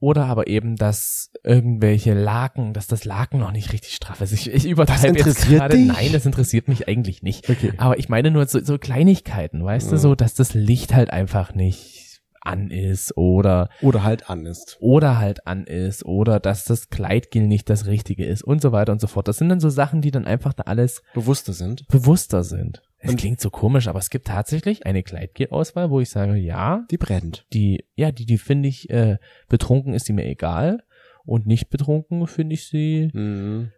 Oder 0.03 0.27
aber 0.27 0.49
eben, 0.49 0.75
dass 0.75 1.31
irgendwelche 1.45 2.13
Laken, 2.13 2.73
dass 2.73 2.89
das 2.89 3.05
Laken 3.05 3.39
noch 3.39 3.53
nicht 3.53 3.73
richtig 3.73 3.95
straff 3.95 4.21
ist. 4.21 4.33
Ich, 4.33 4.53
ich 4.53 4.67
übertreibe 4.67 5.17
Das 5.17 5.27
jetzt 5.27 5.49
gerade. 5.49 5.77
dich? 5.77 5.87
Nein, 5.87 6.09
das 6.13 6.27
interessiert 6.27 6.67
mich 6.67 6.89
eigentlich 6.89 7.23
nicht. 7.23 7.49
Okay. 7.49 7.73
Aber 7.77 7.99
ich 8.01 8.09
meine 8.09 8.33
nur 8.33 8.45
so, 8.47 8.59
so 8.63 8.79
Kleinigkeiten, 8.79 9.65
weißt 9.65 9.87
du, 9.91 9.95
Ja. 9.95 9.99
so, 9.99 10.15
dass 10.17 10.35
das 10.35 10.55
Licht 10.55 10.93
halt 10.93 11.11
einfach 11.11 11.55
nicht 11.55 12.12
an 12.45 12.71
ist 12.71 13.17
oder 13.17 13.69
Oder 13.83 14.03
halt 14.03 14.29
an 14.29 14.47
ist. 14.47 14.77
oder 14.81 15.19
halt 15.19 15.47
an 15.47 15.65
ist 15.65 16.05
oder 16.05 16.41
dass 16.41 16.65
das 16.65 16.89
Kleidgel 16.91 17.47
nicht 17.47 17.71
das 17.71 17.87
Richtige 17.87 18.25
ist 18.25 18.43
und 18.43 18.61
so 18.61 18.73
weiter 18.73 18.93
und 18.93 19.01
so 19.01 19.07
fort. 19.07 19.29
Das 19.29 19.37
sind 19.39 19.49
dann 19.49 19.61
so 19.61 19.69
Sachen, 19.71 20.01
die 20.03 20.11
dann 20.11 20.27
einfach 20.27 20.53
da 20.53 20.65
alles 20.65 21.03
Bewusster 21.15 21.53
sind. 21.53 21.87
bewusster 21.89 22.43
sind. 22.45 22.83
Es 23.05 23.17
klingt 23.17 23.41
so 23.41 23.51
komisch, 23.51 23.89
aber 23.89 23.99
es 23.99 24.11
gibt 24.11 24.29
tatsächlich 24.29 24.87
eine 24.87 25.03
Kleidgel-Auswahl, 25.03 25.91
wo 25.91 25.99
ich 26.01 26.09
sage, 26.11 26.37
ja, 26.37 26.85
Die 26.91 26.99
brennt. 26.99 27.47
die, 27.53 27.85
ja, 27.97 28.13
die, 28.13 28.27
die 28.27 28.39
finde 28.39 28.69
ich, 28.69 28.91
äh, 28.91 29.19
betrunken 29.49 29.93
ist 29.95 30.09
die 30.09 30.13
mir 30.13 30.25
egal 30.27 30.85
und 31.25 31.47
nicht 31.47 31.69
betrunken 31.69 32.27
finde 32.29 32.55
ich 32.55 32.69
sie, 32.69 33.11
Mhm. 33.13 33.73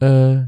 äh, 0.00 0.44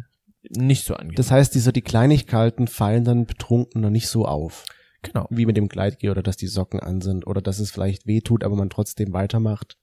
nicht 0.50 0.84
so 0.84 0.94
angenehm. 0.94 1.14
Das 1.16 1.30
heißt, 1.30 1.54
diese, 1.54 1.72
die 1.72 1.82
Kleinigkeiten 1.82 2.66
fallen 2.68 3.04
dann 3.04 3.26
betrunken 3.26 3.80
noch 3.82 3.90
nicht 3.90 4.08
so 4.08 4.24
auf. 4.24 4.64
Genau. 5.02 5.26
Wie 5.30 5.46
mit 5.46 5.56
dem 5.56 5.68
Gleitgel 5.68 6.10
oder 6.10 6.22
dass 6.22 6.36
die 6.36 6.46
Socken 6.46 6.80
an 6.80 7.00
sind 7.00 7.26
oder 7.26 7.40
dass 7.42 7.58
es 7.58 7.70
vielleicht 7.70 8.06
weh 8.06 8.20
tut, 8.20 8.44
aber 8.44 8.56
man 8.56 8.70
trotzdem 8.70 9.12
weitermacht. 9.12 9.76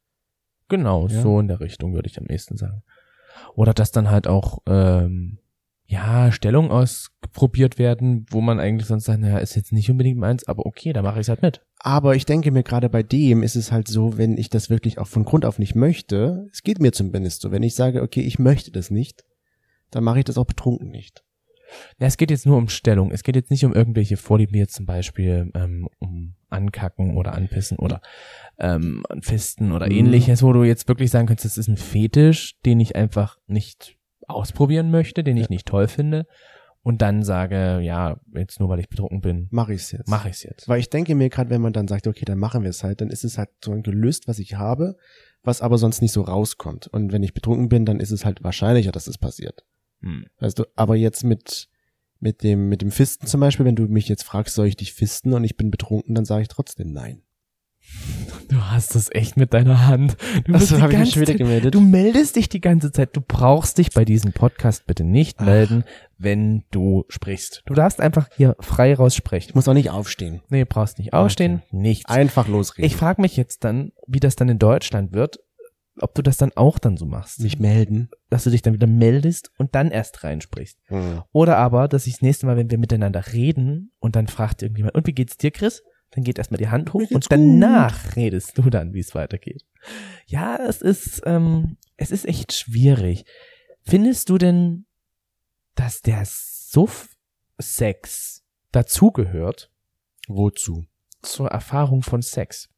Genau, 0.67 1.07
Ja. 1.07 1.21
so 1.21 1.39
in 1.39 1.47
der 1.47 1.59
Richtung 1.59 1.93
würde 1.93 2.07
ich 2.09 2.19
am 2.19 2.27
ehesten 2.27 2.57
sagen. 2.57 2.83
Oder 3.55 3.73
dass 3.73 3.91
dann 3.91 4.09
halt 4.09 4.27
auch, 4.27 4.59
ähm, 4.67 5.39
ja, 5.85 6.31
Stellungen 6.31 6.69
ausprobiert 6.69 7.79
werden, 7.79 8.27
wo 8.29 8.41
man 8.41 8.59
eigentlich 8.59 8.87
sonst 8.87 9.05
sagt, 9.05 9.21
naja, 9.21 9.39
ist 9.39 9.55
jetzt 9.55 9.71
nicht 9.71 9.89
unbedingt 9.89 10.19
meins, 10.19 10.47
aber 10.47 10.67
okay, 10.67 10.93
da 10.93 11.01
mache 11.01 11.15
ich 11.15 11.21
es 11.25 11.29
halt 11.29 11.41
mit. 11.41 11.61
Aber 11.79 12.15
ich 12.15 12.25
denke 12.25 12.51
mir 12.51 12.61
gerade 12.61 12.89
bei 12.89 13.01
dem 13.01 13.41
ist 13.41 13.55
es 13.55 13.71
halt 13.71 13.87
so, 13.87 14.15
wenn 14.17 14.37
ich 14.37 14.51
das 14.51 14.69
wirklich 14.69 14.99
auch 14.99 15.07
von 15.07 15.25
Grund 15.25 15.45
auf 15.45 15.57
nicht 15.57 15.73
möchte, 15.73 16.47
es 16.51 16.61
geht 16.61 16.79
mir 16.79 16.91
zumindest 16.91 17.41
so, 17.41 17.51
wenn 17.51 17.63
ich 17.63 17.73
sage, 17.73 18.03
okay, 18.03 18.21
ich 18.21 18.37
möchte 18.37 18.71
das 18.71 18.91
nicht, 18.91 19.25
dann 19.89 20.03
mache 20.03 20.19
ich 20.19 20.25
das 20.25 20.37
auch 20.37 20.45
betrunken 20.45 20.89
nicht. 20.91 21.23
Ja, 21.99 22.07
es 22.07 22.17
geht 22.17 22.31
jetzt 22.31 22.45
nur 22.45 22.57
um 22.57 22.69
Stellung. 22.69 23.11
Es 23.11 23.23
geht 23.23 23.35
jetzt 23.35 23.51
nicht 23.51 23.65
um 23.65 23.73
irgendwelche 23.73 24.17
Vorlieben, 24.17 24.53
wie 24.53 24.59
jetzt 24.59 24.75
zum 24.75 24.85
Beispiel 24.85 25.51
ähm, 25.53 25.87
um 25.99 26.35
Ankacken 26.49 27.15
oder 27.17 27.33
Anpissen 27.33 27.77
oder 27.77 28.01
ähm, 28.57 29.03
Fisten 29.21 29.71
oder 29.71 29.85
Mhm. 29.87 29.91
ähnliches, 29.91 30.41
wo 30.43 30.51
du 30.53 30.63
jetzt 30.63 30.87
wirklich 30.87 31.11
sagen 31.11 31.27
könntest, 31.27 31.45
das 31.45 31.57
ist 31.57 31.67
ein 31.67 31.77
Fetisch, 31.77 32.59
den 32.65 32.79
ich 32.79 32.95
einfach 32.95 33.37
nicht 33.47 33.95
ausprobieren 34.27 34.91
möchte, 34.91 35.23
den 35.23 35.37
ich 35.37 35.49
nicht 35.49 35.67
toll 35.67 35.87
finde 35.87 36.25
und 36.81 37.01
dann 37.01 37.23
sage, 37.23 37.79
ja, 37.81 38.19
jetzt 38.33 38.59
nur 38.59 38.69
weil 38.69 38.79
ich 38.79 38.89
betrunken 38.89 39.21
bin, 39.21 39.47
Mache 39.51 39.73
ich 39.73 39.81
es 39.81 39.91
jetzt. 39.91 40.07
mache 40.07 40.29
ich 40.29 40.35
es 40.35 40.43
jetzt. 40.43 40.67
Weil 40.69 40.79
ich 40.79 40.89
denke 40.89 41.13
mir 41.15 41.29
gerade, 41.29 41.49
wenn 41.49 41.61
man 41.61 41.73
dann 41.73 41.87
sagt, 41.87 42.07
okay, 42.07 42.25
dann 42.25 42.37
machen 42.37 42.63
wir 42.63 42.69
es 42.69 42.83
halt, 42.83 43.01
dann 43.01 43.09
ist 43.09 43.23
es 43.23 43.37
halt 43.37 43.49
so 43.63 43.71
ein 43.71 43.83
Gelöst, 43.83 44.27
was 44.27 44.39
ich 44.39 44.55
habe, 44.55 44.95
was 45.43 45.61
aber 45.61 45.77
sonst 45.77 46.01
nicht 46.01 46.11
so 46.13 46.21
rauskommt. 46.21 46.87
Und 46.87 47.11
wenn 47.11 47.23
ich 47.23 47.33
betrunken 47.33 47.69
bin, 47.69 47.85
dann 47.85 47.99
ist 47.99 48.11
es 48.11 48.23
halt 48.25 48.43
wahrscheinlicher, 48.43 48.91
dass 48.91 49.07
es 49.07 49.17
passiert. 49.17 49.65
Hm. 50.01 50.25
Weißt 50.39 50.59
du, 50.59 50.65
aber 50.75 50.95
jetzt 50.95 51.23
mit, 51.23 51.69
mit 52.19 52.43
dem, 52.43 52.69
mit 52.69 52.81
dem 52.81 52.91
Fisten 52.91 53.27
zum 53.27 53.41
Beispiel, 53.41 53.65
wenn 53.65 53.75
du 53.75 53.83
mich 53.83 54.07
jetzt 54.07 54.23
fragst, 54.23 54.55
soll 54.55 54.67
ich 54.67 54.77
dich 54.77 54.93
fisten 54.93 55.33
und 55.33 55.43
ich 55.43 55.57
bin 55.57 55.71
betrunken, 55.71 56.15
dann 56.15 56.25
sage 56.25 56.43
ich 56.43 56.47
trotzdem 56.47 56.91
nein. 56.91 57.23
Du 58.49 58.57
hast 58.65 58.95
das 58.95 59.09
echt 59.11 59.37
mit 59.37 59.53
deiner 59.53 59.87
Hand. 59.87 60.17
Du, 60.45 60.53
habe 60.53 60.93
ich 60.93 60.99
mich 60.99 61.11
schon 61.11 61.21
wieder 61.21 61.35
gemeldet. 61.35 61.75
du 61.75 61.81
meldest 61.81 62.35
dich 62.35 62.49
die 62.49 62.61
ganze 62.61 62.91
Zeit. 62.91 63.15
Du 63.15 63.21
brauchst 63.21 63.77
dich 63.77 63.91
bei 63.91 64.05
diesem 64.05 64.33
Podcast 64.33 64.87
bitte 64.87 65.03
nicht 65.03 65.37
Ach. 65.39 65.45
melden, 65.45 65.83
wenn 66.17 66.63
du 66.71 67.05
sprichst. 67.09 67.63
Du 67.65 67.73
darfst 67.73 67.99
einfach 67.99 68.27
hier 68.35 68.55
frei 68.59 68.95
raus 68.95 69.15
sprechen. 69.15 69.49
ich 69.49 69.55
muss 69.55 69.67
auch 69.67 69.73
nicht 69.73 69.91
aufstehen. 69.91 70.41
Nee, 70.49 70.65
brauchst 70.65 70.97
nicht 70.97 71.13
aufstehen, 71.13 71.61
nichts. 71.71 72.09
Einfach 72.09 72.47
losreden. 72.47 72.85
Ich 72.85 72.95
frage 72.95 73.21
mich 73.21 73.37
jetzt 73.37 73.63
dann, 73.63 73.91
wie 74.07 74.19
das 74.19 74.35
dann 74.35 74.49
in 74.49 74.59
Deutschland 74.59 75.13
wird, 75.13 75.39
ob 76.03 76.15
du 76.15 76.21
das 76.21 76.37
dann 76.37 76.51
auch 76.55 76.79
dann 76.79 76.97
so 76.97 77.05
machst. 77.05 77.39
mich 77.41 77.59
melden. 77.59 78.09
Dass 78.29 78.43
du 78.43 78.49
dich 78.49 78.61
dann 78.61 78.73
wieder 78.73 78.87
meldest 78.87 79.51
und 79.57 79.75
dann 79.75 79.91
erst 79.91 80.23
reinsprichst. 80.23 80.79
Hm. 80.85 81.23
Oder 81.31 81.57
aber, 81.57 81.87
dass 81.87 82.07
ich 82.07 82.13
das 82.13 82.21
nächste 82.21 82.45
Mal, 82.45 82.57
wenn 82.57 82.69
wir 82.71 82.77
miteinander 82.77 83.33
reden 83.33 83.91
und 83.99 84.15
dann 84.15 84.27
fragt 84.27 84.61
irgendjemand, 84.61 84.95
und 84.95 85.07
wie 85.07 85.13
geht's 85.13 85.37
dir, 85.37 85.51
Chris? 85.51 85.83
Dann 86.11 86.23
geht 86.23 86.39
erstmal 86.39 86.57
die 86.57 86.69
Hand 86.69 86.93
hoch 86.93 87.11
und 87.11 87.31
danach 87.31 88.15
redest 88.15 88.57
du 88.57 88.69
dann, 88.71 88.93
wie 88.93 88.99
es 88.99 89.13
weitergeht. 89.13 89.63
Ja, 90.25 90.57
es 90.57 90.81
ist, 90.81 91.21
ähm, 91.25 91.77
es 91.97 92.09
ist 92.11 92.25
echt 92.25 92.51
schwierig. 92.53 93.25
Findest 93.83 94.29
du 94.29 94.39
denn, 94.39 94.85
dass 95.75 96.01
der 96.01 96.23
Suff-Sex 96.25 97.13
dazugehört 98.71 99.71
Wozu? 100.27 100.85
zur 101.21 101.49
Erfahrung 101.49 102.01
von 102.01 102.21
Sex? 102.21 102.69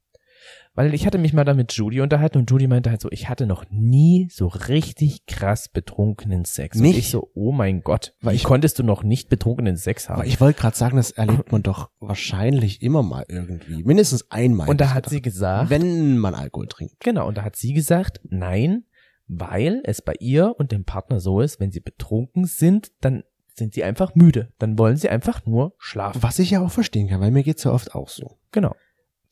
Weil 0.73 0.93
ich 0.93 1.05
hatte 1.05 1.17
mich 1.17 1.33
mal 1.33 1.43
da 1.43 1.53
mit 1.53 1.73
Judy 1.73 2.01
unterhalten 2.01 2.37
und 2.37 2.49
Judy 2.49 2.67
meinte 2.67 2.89
halt 2.89 3.01
so, 3.01 3.09
ich 3.11 3.27
hatte 3.29 3.45
noch 3.45 3.65
nie 3.69 4.27
so 4.31 4.47
richtig 4.47 5.25
krass 5.25 5.67
betrunkenen 5.69 6.45
Sex. 6.45 6.77
Und 6.77 6.83
Nicht? 6.83 6.97
ich 6.97 7.09
so, 7.09 7.29
oh 7.33 7.51
mein 7.51 7.81
Gott, 7.81 8.13
Weil 8.21 8.35
ich- 8.35 8.43
konntest 8.43 8.79
du 8.79 8.83
noch 8.83 9.03
nicht 9.03 9.27
betrunkenen 9.29 9.75
Sex 9.77 10.07
haben? 10.09 10.19
Aber 10.19 10.25
ich 10.27 10.39
wollte 10.39 10.59
gerade 10.61 10.77
sagen, 10.77 10.97
das 10.97 11.11
erlebt 11.11 11.51
man 11.51 11.61
doch 11.63 11.89
wahrscheinlich 11.99 12.81
immer 12.81 13.03
mal 13.03 13.25
irgendwie. 13.27 13.83
Mindestens 13.83 14.29
einmal. 14.31 14.69
und 14.69 14.79
da 14.81 14.93
hat 14.93 15.09
sie 15.09 15.21
gesagt, 15.21 15.69
Wenn 15.69 16.17
man 16.17 16.35
Alkohol 16.35 16.67
trinkt. 16.67 16.99
genau, 16.99 17.27
und 17.27 17.37
da 17.37 17.43
hat 17.43 17.55
sie 17.55 17.73
gesagt, 17.73 18.21
nein, 18.29 18.85
weil 19.27 19.81
es 19.85 20.01
bei 20.01 20.13
ihr 20.19 20.55
und 20.57 20.71
dem 20.71 20.83
Partner 20.85 21.19
so 21.19 21.41
ist, 21.41 21.59
wenn 21.59 21.71
sie 21.71 21.79
betrunken 21.79 22.45
sind, 22.45 22.91
dann 23.01 23.23
sind 23.53 23.73
sie 23.73 23.83
einfach 23.83 24.15
müde. 24.15 24.51
Dann 24.59 24.77
wollen 24.77 24.95
sie 24.97 25.09
einfach 25.09 25.45
nur 25.45 25.73
schlafen. 25.77 26.23
Was 26.23 26.39
ich 26.39 26.51
ja 26.51 26.61
auch 26.61 26.71
verstehen 26.71 27.07
kann, 27.09 27.19
weil 27.21 27.31
mir 27.31 27.43
geht's 27.43 27.63
ja 27.65 27.71
oft 27.71 27.93
auch 27.95 28.07
so. 28.09 28.37
Genau. 28.51 28.75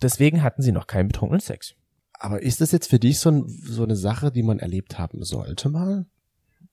Deswegen 0.01 0.43
hatten 0.43 0.61
sie 0.61 0.71
noch 0.71 0.87
keinen 0.87 1.07
betrunkenen 1.07 1.41
Sex. 1.41 1.75
Aber 2.13 2.41
ist 2.41 2.61
das 2.61 2.71
jetzt 2.71 2.89
für 2.89 2.99
dich 2.99 3.19
so, 3.19 3.31
ein, 3.31 3.47
so 3.47 3.83
eine 3.83 3.95
Sache, 3.95 4.31
die 4.31 4.43
man 4.43 4.59
erlebt 4.59 4.99
haben 4.99 5.23
sollte 5.23 5.69
mal? 5.69 6.05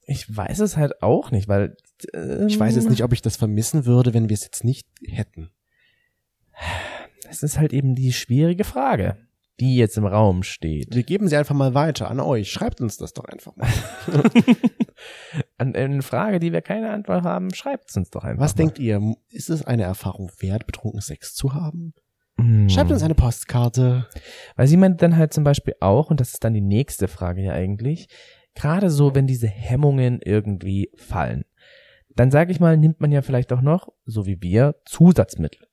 Ich 0.02 0.34
weiß 0.34 0.60
es 0.60 0.76
halt 0.76 1.02
auch 1.02 1.30
nicht, 1.30 1.48
weil 1.48 1.76
ähm, 2.12 2.48
Ich 2.48 2.58
weiß 2.58 2.76
jetzt 2.76 2.90
nicht, 2.90 3.02
ob 3.02 3.12
ich 3.12 3.22
das 3.22 3.36
vermissen 3.36 3.86
würde, 3.86 4.14
wenn 4.14 4.28
wir 4.28 4.34
es 4.34 4.44
jetzt 4.44 4.64
nicht 4.64 4.86
hätten. 5.04 5.50
Das 7.22 7.42
ist 7.42 7.58
halt 7.58 7.72
eben 7.72 7.94
die 7.94 8.12
schwierige 8.12 8.64
Frage, 8.64 9.16
die 9.60 9.76
jetzt 9.76 9.96
im 9.96 10.06
Raum 10.06 10.42
steht. 10.42 10.94
Wir 10.94 11.02
geben 11.02 11.28
sie 11.28 11.36
einfach 11.36 11.54
mal 11.54 11.74
weiter 11.74 12.10
an 12.10 12.20
euch. 12.20 12.50
Schreibt 12.50 12.80
uns 12.80 12.96
das 12.96 13.12
doch 13.12 13.24
einfach 13.24 13.56
mal. 13.56 13.68
An 15.58 15.74
eine 15.74 16.02
Frage, 16.02 16.38
die 16.38 16.52
wir 16.52 16.62
keine 16.62 16.90
Antwort 16.90 17.24
haben, 17.24 17.52
schreibt 17.52 17.90
es 17.90 17.96
uns 17.96 18.10
doch 18.10 18.24
einfach. 18.24 18.42
Was 18.42 18.54
mal. 18.54 18.58
denkt 18.58 18.78
ihr? 18.78 19.14
Ist 19.28 19.50
es 19.50 19.64
eine 19.64 19.82
Erfahrung 19.82 20.30
wert, 20.38 20.66
betrunken 20.66 21.00
Sex 21.00 21.34
zu 21.34 21.54
haben? 21.54 21.94
Hm. 22.38 22.68
Schreibt 22.68 22.90
uns 22.90 23.02
eine 23.02 23.14
Postkarte. 23.14 24.06
Weil 24.56 24.66
sie 24.66 24.76
meint 24.76 25.02
dann 25.02 25.16
halt 25.16 25.32
zum 25.32 25.44
Beispiel 25.44 25.74
auch, 25.80 26.10
und 26.10 26.20
das 26.20 26.34
ist 26.34 26.44
dann 26.44 26.54
die 26.54 26.60
nächste 26.60 27.08
Frage 27.08 27.42
ja 27.42 27.52
eigentlich, 27.52 28.08
gerade 28.54 28.90
so, 28.90 29.14
wenn 29.14 29.26
diese 29.26 29.48
Hemmungen 29.48 30.20
irgendwie 30.22 30.90
fallen, 30.96 31.44
dann 32.14 32.30
sage 32.30 32.52
ich 32.52 32.60
mal, 32.60 32.76
nimmt 32.76 33.00
man 33.00 33.12
ja 33.12 33.22
vielleicht 33.22 33.52
auch 33.52 33.60
noch, 33.60 33.92
so 34.04 34.26
wie 34.26 34.40
wir, 34.42 34.76
Zusatzmittel. 34.84 35.66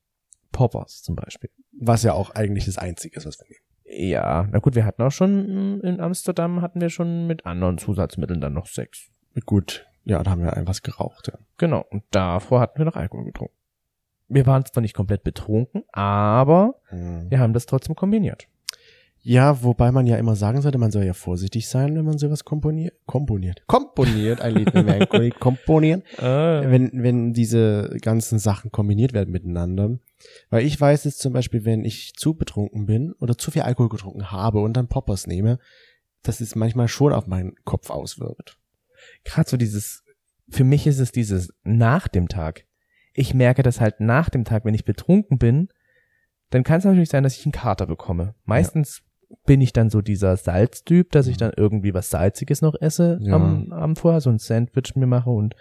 Poppers 0.52 1.02
zum 1.02 1.15
Beispiel. 1.15 1.49
Was 1.71 2.04
ja 2.04 2.13
auch 2.13 2.30
eigentlich 2.32 2.65
das 2.65 2.78
Einzige 2.78 3.17
ist, 3.17 3.26
was 3.26 3.39
wir 3.39 3.47
nehmen. 3.47 4.12
Ja, 4.12 4.47
na 4.52 4.60
gut, 4.60 4.76
wir 4.76 4.86
hatten 4.86 5.02
auch 5.02 5.12
schon 5.12 5.82
in 5.82 5.99
Amsterdam 5.99 6.62
hatten 6.62 6.82
wir 6.82 6.89
schon 6.89 7.28
mit 7.28 7.45
anderen 7.45 7.78
Zusatzmitteln 7.78 8.41
dann 8.41 8.54
noch 8.54 8.67
Sex. 8.67 9.10
Gut, 9.45 9.86
ja, 10.04 10.21
da 10.23 10.32
haben 10.32 10.43
wir 10.43 10.56
etwas 10.56 10.82
geraucht, 10.82 11.28
ja. 11.28 11.39
Genau, 11.58 11.86
und 11.89 12.04
davor 12.12 12.60
hatten 12.60 12.78
wir 12.78 12.86
noch 12.86 12.95
Alkohol 12.95 13.26
getrunken. 13.26 13.56
Wir 14.34 14.46
waren 14.46 14.65
zwar 14.65 14.82
nicht 14.82 14.96
komplett 14.96 15.24
betrunken, 15.24 15.84
aber 15.91 16.76
wir 17.30 17.39
haben 17.39 17.54
das 17.54 17.65
trotzdem 17.65 17.96
kombiniert. 17.96 18.48
Ja, 19.26 19.63
wobei 19.63 19.93
man 19.93 20.06
ja 20.06 20.17
immer 20.17 20.36
sagen 20.36 20.62
sollte, 20.62 20.78
man 20.78 20.91
soll 20.91 21.06
ja 21.06 21.13
vorsichtig 21.13 21.69
sein, 21.69 21.96
wenn 21.96 22.04
man 22.04 22.17
sowas 22.17 22.43
komponiert. 22.43 22.93
Komponiert. 23.06 23.65
Komponiert, 23.67 24.41
ein 24.41 24.54
Lied, 24.54 24.74
Lied 24.74 25.39
komponieren. 25.39 26.04
Äh, 26.17 26.24
Wenn, 26.69 26.91
wenn 26.91 27.32
diese 27.32 27.96
ganzen 28.02 28.38
Sachen 28.38 28.69
kombiniert 28.72 29.13
werden 29.13 29.32
miteinander. 29.32 29.98
Weil 30.50 30.65
ich 30.65 30.80
weiß 30.80 31.06
jetzt 31.06 31.19
zum 31.19 31.32
Beispiel, 31.32 31.63
wenn 31.63 31.86
ich 31.86 32.15
zu 32.15 32.34
betrunken 32.34 32.86
bin 32.86 33.13
oder 33.13 33.38
zu 33.38 33.50
viel 33.50 33.62
Alkohol 33.62 33.89
getrunken 33.89 34.30
habe 34.32 34.60
und 34.60 34.76
dann 34.76 34.89
Poppers 34.89 35.26
nehme, 35.26 35.58
dass 36.22 36.41
es 36.41 36.56
manchmal 36.56 36.89
schon 36.89 37.13
auf 37.13 37.26
meinen 37.26 37.56
Kopf 37.63 37.89
auswirkt. 37.89 38.58
Gerade 39.24 39.50
so 39.50 39.56
dieses, 39.56 40.04
für 40.50 40.65
mich 40.65 40.86
ist 40.86 41.00
es 41.00 41.13
dieses 41.13 41.54
nach 41.63 42.10
dem 42.10 42.28
Tag. 42.28 42.65
Ich 43.13 43.34
merke 43.34 43.63
das 43.63 43.80
halt 43.80 43.99
nach 43.99 44.30
dem 44.30 44.43
Tag, 44.43 44.65
wenn 44.65 44.73
ich 44.73 44.86
betrunken 44.86 45.38
bin, 45.38 45.69
dann 46.49 46.63
kann 46.63 46.80
es 46.80 46.86
natürlich 46.86 47.10
sein, 47.10 47.23
dass 47.23 47.38
ich 47.38 47.45
einen 47.45 47.52
Kater 47.52 47.86
bekomme. 47.88 48.36
Meistens 48.45 49.02
bin 49.45 49.62
ich 49.62 49.73
dann 49.73 49.89
so 49.89 50.02
dieser 50.02 50.38
Salztyp, 50.38 51.12
dass 51.12 51.28
ich 51.28 51.38
dann 51.38 51.52
irgendwie 51.56 51.93
was 51.93 52.10
Salziges 52.10 52.62
noch 52.62 52.76
esse 52.80 53.17
Ja. 53.21 53.36
am, 53.36 53.71
am 53.71 53.95
vorher, 53.95 54.21
so 54.21 54.30
ein 54.30 54.38
Sandwich 54.38 54.95
mir 54.95 55.08
mache 55.08 55.30
und 55.32 55.56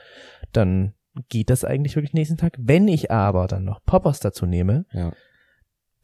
dann 0.53 0.93
geht 1.29 1.51
das 1.51 1.65
eigentlich 1.65 1.97
wirklich 1.97 2.13
nächsten 2.15 2.37
Tag. 2.37 2.57
Wenn 2.59 2.89
ich 2.89 3.11
aber 3.11 3.47
dann 3.47 3.65
noch 3.65 3.83
Poppers 3.85 4.21
dazu 4.21 4.45
nehme, 4.47 4.85
Ja. 4.93 5.13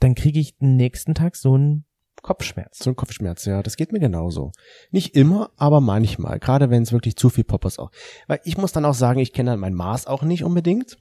dann 0.00 0.14
kriege 0.14 0.40
ich 0.40 0.56
den 0.58 0.76
nächsten 0.76 1.14
Tag 1.14 1.37
so 1.37 1.54
einen 1.54 1.84
Kopfschmerz. 2.22 2.78
So 2.82 2.90
ein 2.90 2.96
Kopfschmerz, 2.96 3.44
ja, 3.44 3.62
das 3.62 3.76
geht 3.76 3.92
mir 3.92 4.00
genauso. 4.00 4.50
Nicht 4.90 5.14
immer, 5.14 5.50
aber 5.56 5.80
manchmal. 5.80 6.38
Gerade 6.40 6.68
wenn 6.68 6.82
es 6.82 6.92
wirklich 6.92 7.16
zu 7.16 7.30
viel 7.30 7.44
Poppers 7.44 7.78
auch. 7.78 7.90
Weil 8.26 8.40
ich 8.44 8.58
muss 8.58 8.72
dann 8.72 8.84
auch 8.84 8.94
sagen, 8.94 9.20
ich 9.20 9.32
kenne 9.32 9.50
dann 9.52 9.61
mein 9.61 9.74
Maß 9.74 10.06
auch 10.06 10.22
nicht 10.22 10.42
unbedingt. 10.42 10.96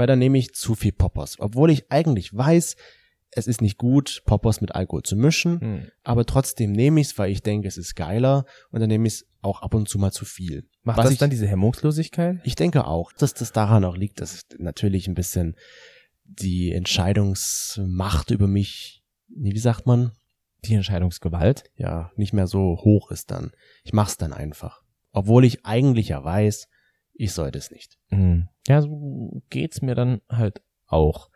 Weil 0.00 0.06
dann 0.06 0.18
nehme 0.18 0.38
ich 0.38 0.54
zu 0.54 0.74
viel 0.74 0.92
Poppers. 0.92 1.38
Obwohl 1.40 1.70
ich 1.70 1.92
eigentlich 1.92 2.34
weiß, 2.34 2.74
es 3.32 3.46
ist 3.46 3.60
nicht 3.60 3.76
gut, 3.76 4.22
Poppers 4.24 4.62
mit 4.62 4.74
Alkohol 4.74 5.02
zu 5.02 5.14
mischen. 5.14 5.60
Hm. 5.60 5.90
Aber 6.04 6.24
trotzdem 6.24 6.72
nehme 6.72 7.02
ich 7.02 7.08
es, 7.08 7.18
weil 7.18 7.30
ich 7.30 7.42
denke, 7.42 7.68
es 7.68 7.76
ist 7.76 7.96
geiler. 7.96 8.46
Und 8.70 8.80
dann 8.80 8.88
nehme 8.88 9.06
ich 9.06 9.12
es 9.16 9.26
auch 9.42 9.60
ab 9.60 9.74
und 9.74 9.90
zu 9.90 9.98
mal 9.98 10.10
zu 10.10 10.24
viel. 10.24 10.66
Macht 10.84 10.96
Was 10.96 11.04
das 11.04 11.12
ich, 11.12 11.18
dann 11.18 11.28
diese 11.28 11.46
Hemmungslosigkeit? 11.46 12.40
ich 12.44 12.54
denke 12.54 12.86
auch, 12.86 13.12
dass 13.12 13.34
das 13.34 13.52
daran 13.52 13.84
auch 13.84 13.94
liegt, 13.94 14.22
dass 14.22 14.46
natürlich 14.56 15.06
ein 15.06 15.12
bisschen 15.12 15.54
die 16.24 16.72
Entscheidungsmacht 16.72 18.30
über 18.30 18.46
mich, 18.46 19.04
wie 19.28 19.58
sagt 19.58 19.84
man, 19.86 20.12
Die 20.64 20.72
Entscheidungsgewalt? 20.72 21.64
ja, 21.76 22.10
nicht 22.16 22.32
mehr 22.32 22.46
so 22.46 22.78
hoch 22.82 23.10
ist 23.10 23.30
dann. 23.30 23.50
Ich 23.84 23.92
mach's 23.92 24.16
dann 24.16 24.32
einfach. 24.32 24.80
Obwohl 25.12 25.44
ich 25.44 25.66
eigentlich 25.66 26.08
ja 26.08 26.24
weiß, 26.24 26.68
ich 27.12 27.32
sollte 27.34 27.58
es 27.58 27.70
nicht. 27.70 27.98
Mhm. 28.08 28.39
Ja, 28.70 28.80
so 28.82 29.42
geht's 29.50 29.82
mir 29.82 29.94
dann 29.96 30.20
halt 30.28 30.62
auch. 30.86 31.28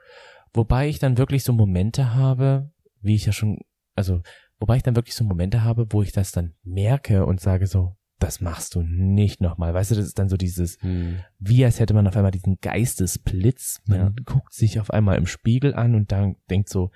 Wobei 0.53 0.89
ich 0.89 1.01
dann 1.01 1.19
wirklich 1.19 1.43
so 1.43 1.53
Momente 1.53 2.15
habe, 2.15 2.71
wie 3.01 3.17
ich 3.17 3.27
ja 3.27 3.33
schon, 3.33 3.59
also, 3.97 4.23
wobei 4.61 4.77
ich 4.77 4.85
dann 4.85 4.95
wirklich 4.95 5.17
so 5.17 5.25
Momente 5.25 5.65
habe, 5.65 5.87
wo 5.91 6.03
ich 6.03 6.13
das 6.13 6.31
dann 6.31 6.55
merke 6.63 7.27
und 7.27 7.41
sage 7.41 7.67
so, 7.67 7.97
das 8.21 8.41
machst 8.41 8.77
du 8.77 8.83
nicht 8.83 9.41
nochmal. 9.41 9.75
Weißt 9.75 9.91
du, 9.91 9.97
das 9.97 10.07
ist 10.07 10.19
dann 10.19 10.29
so 10.29 10.37
dieses, 10.37 10.79
wie 11.41 11.65
als 11.65 11.81
hätte 11.81 11.93
man 11.93 12.07
auf 12.07 12.17
einmal 12.17 12.31
diesen 12.31 12.59
Geistesblitz. 12.61 13.83
Man 13.87 13.99
Ja. 13.99 14.13
guckt 14.25 14.55
sich 14.55 14.79
auf 14.79 14.91
einmal 14.93 15.19
im 15.19 15.27
Spiegel 15.27 15.75
an 15.75 15.97
und 15.97 16.13
dann 16.13 16.37
denkt 16.49 16.69
so, 16.69 16.93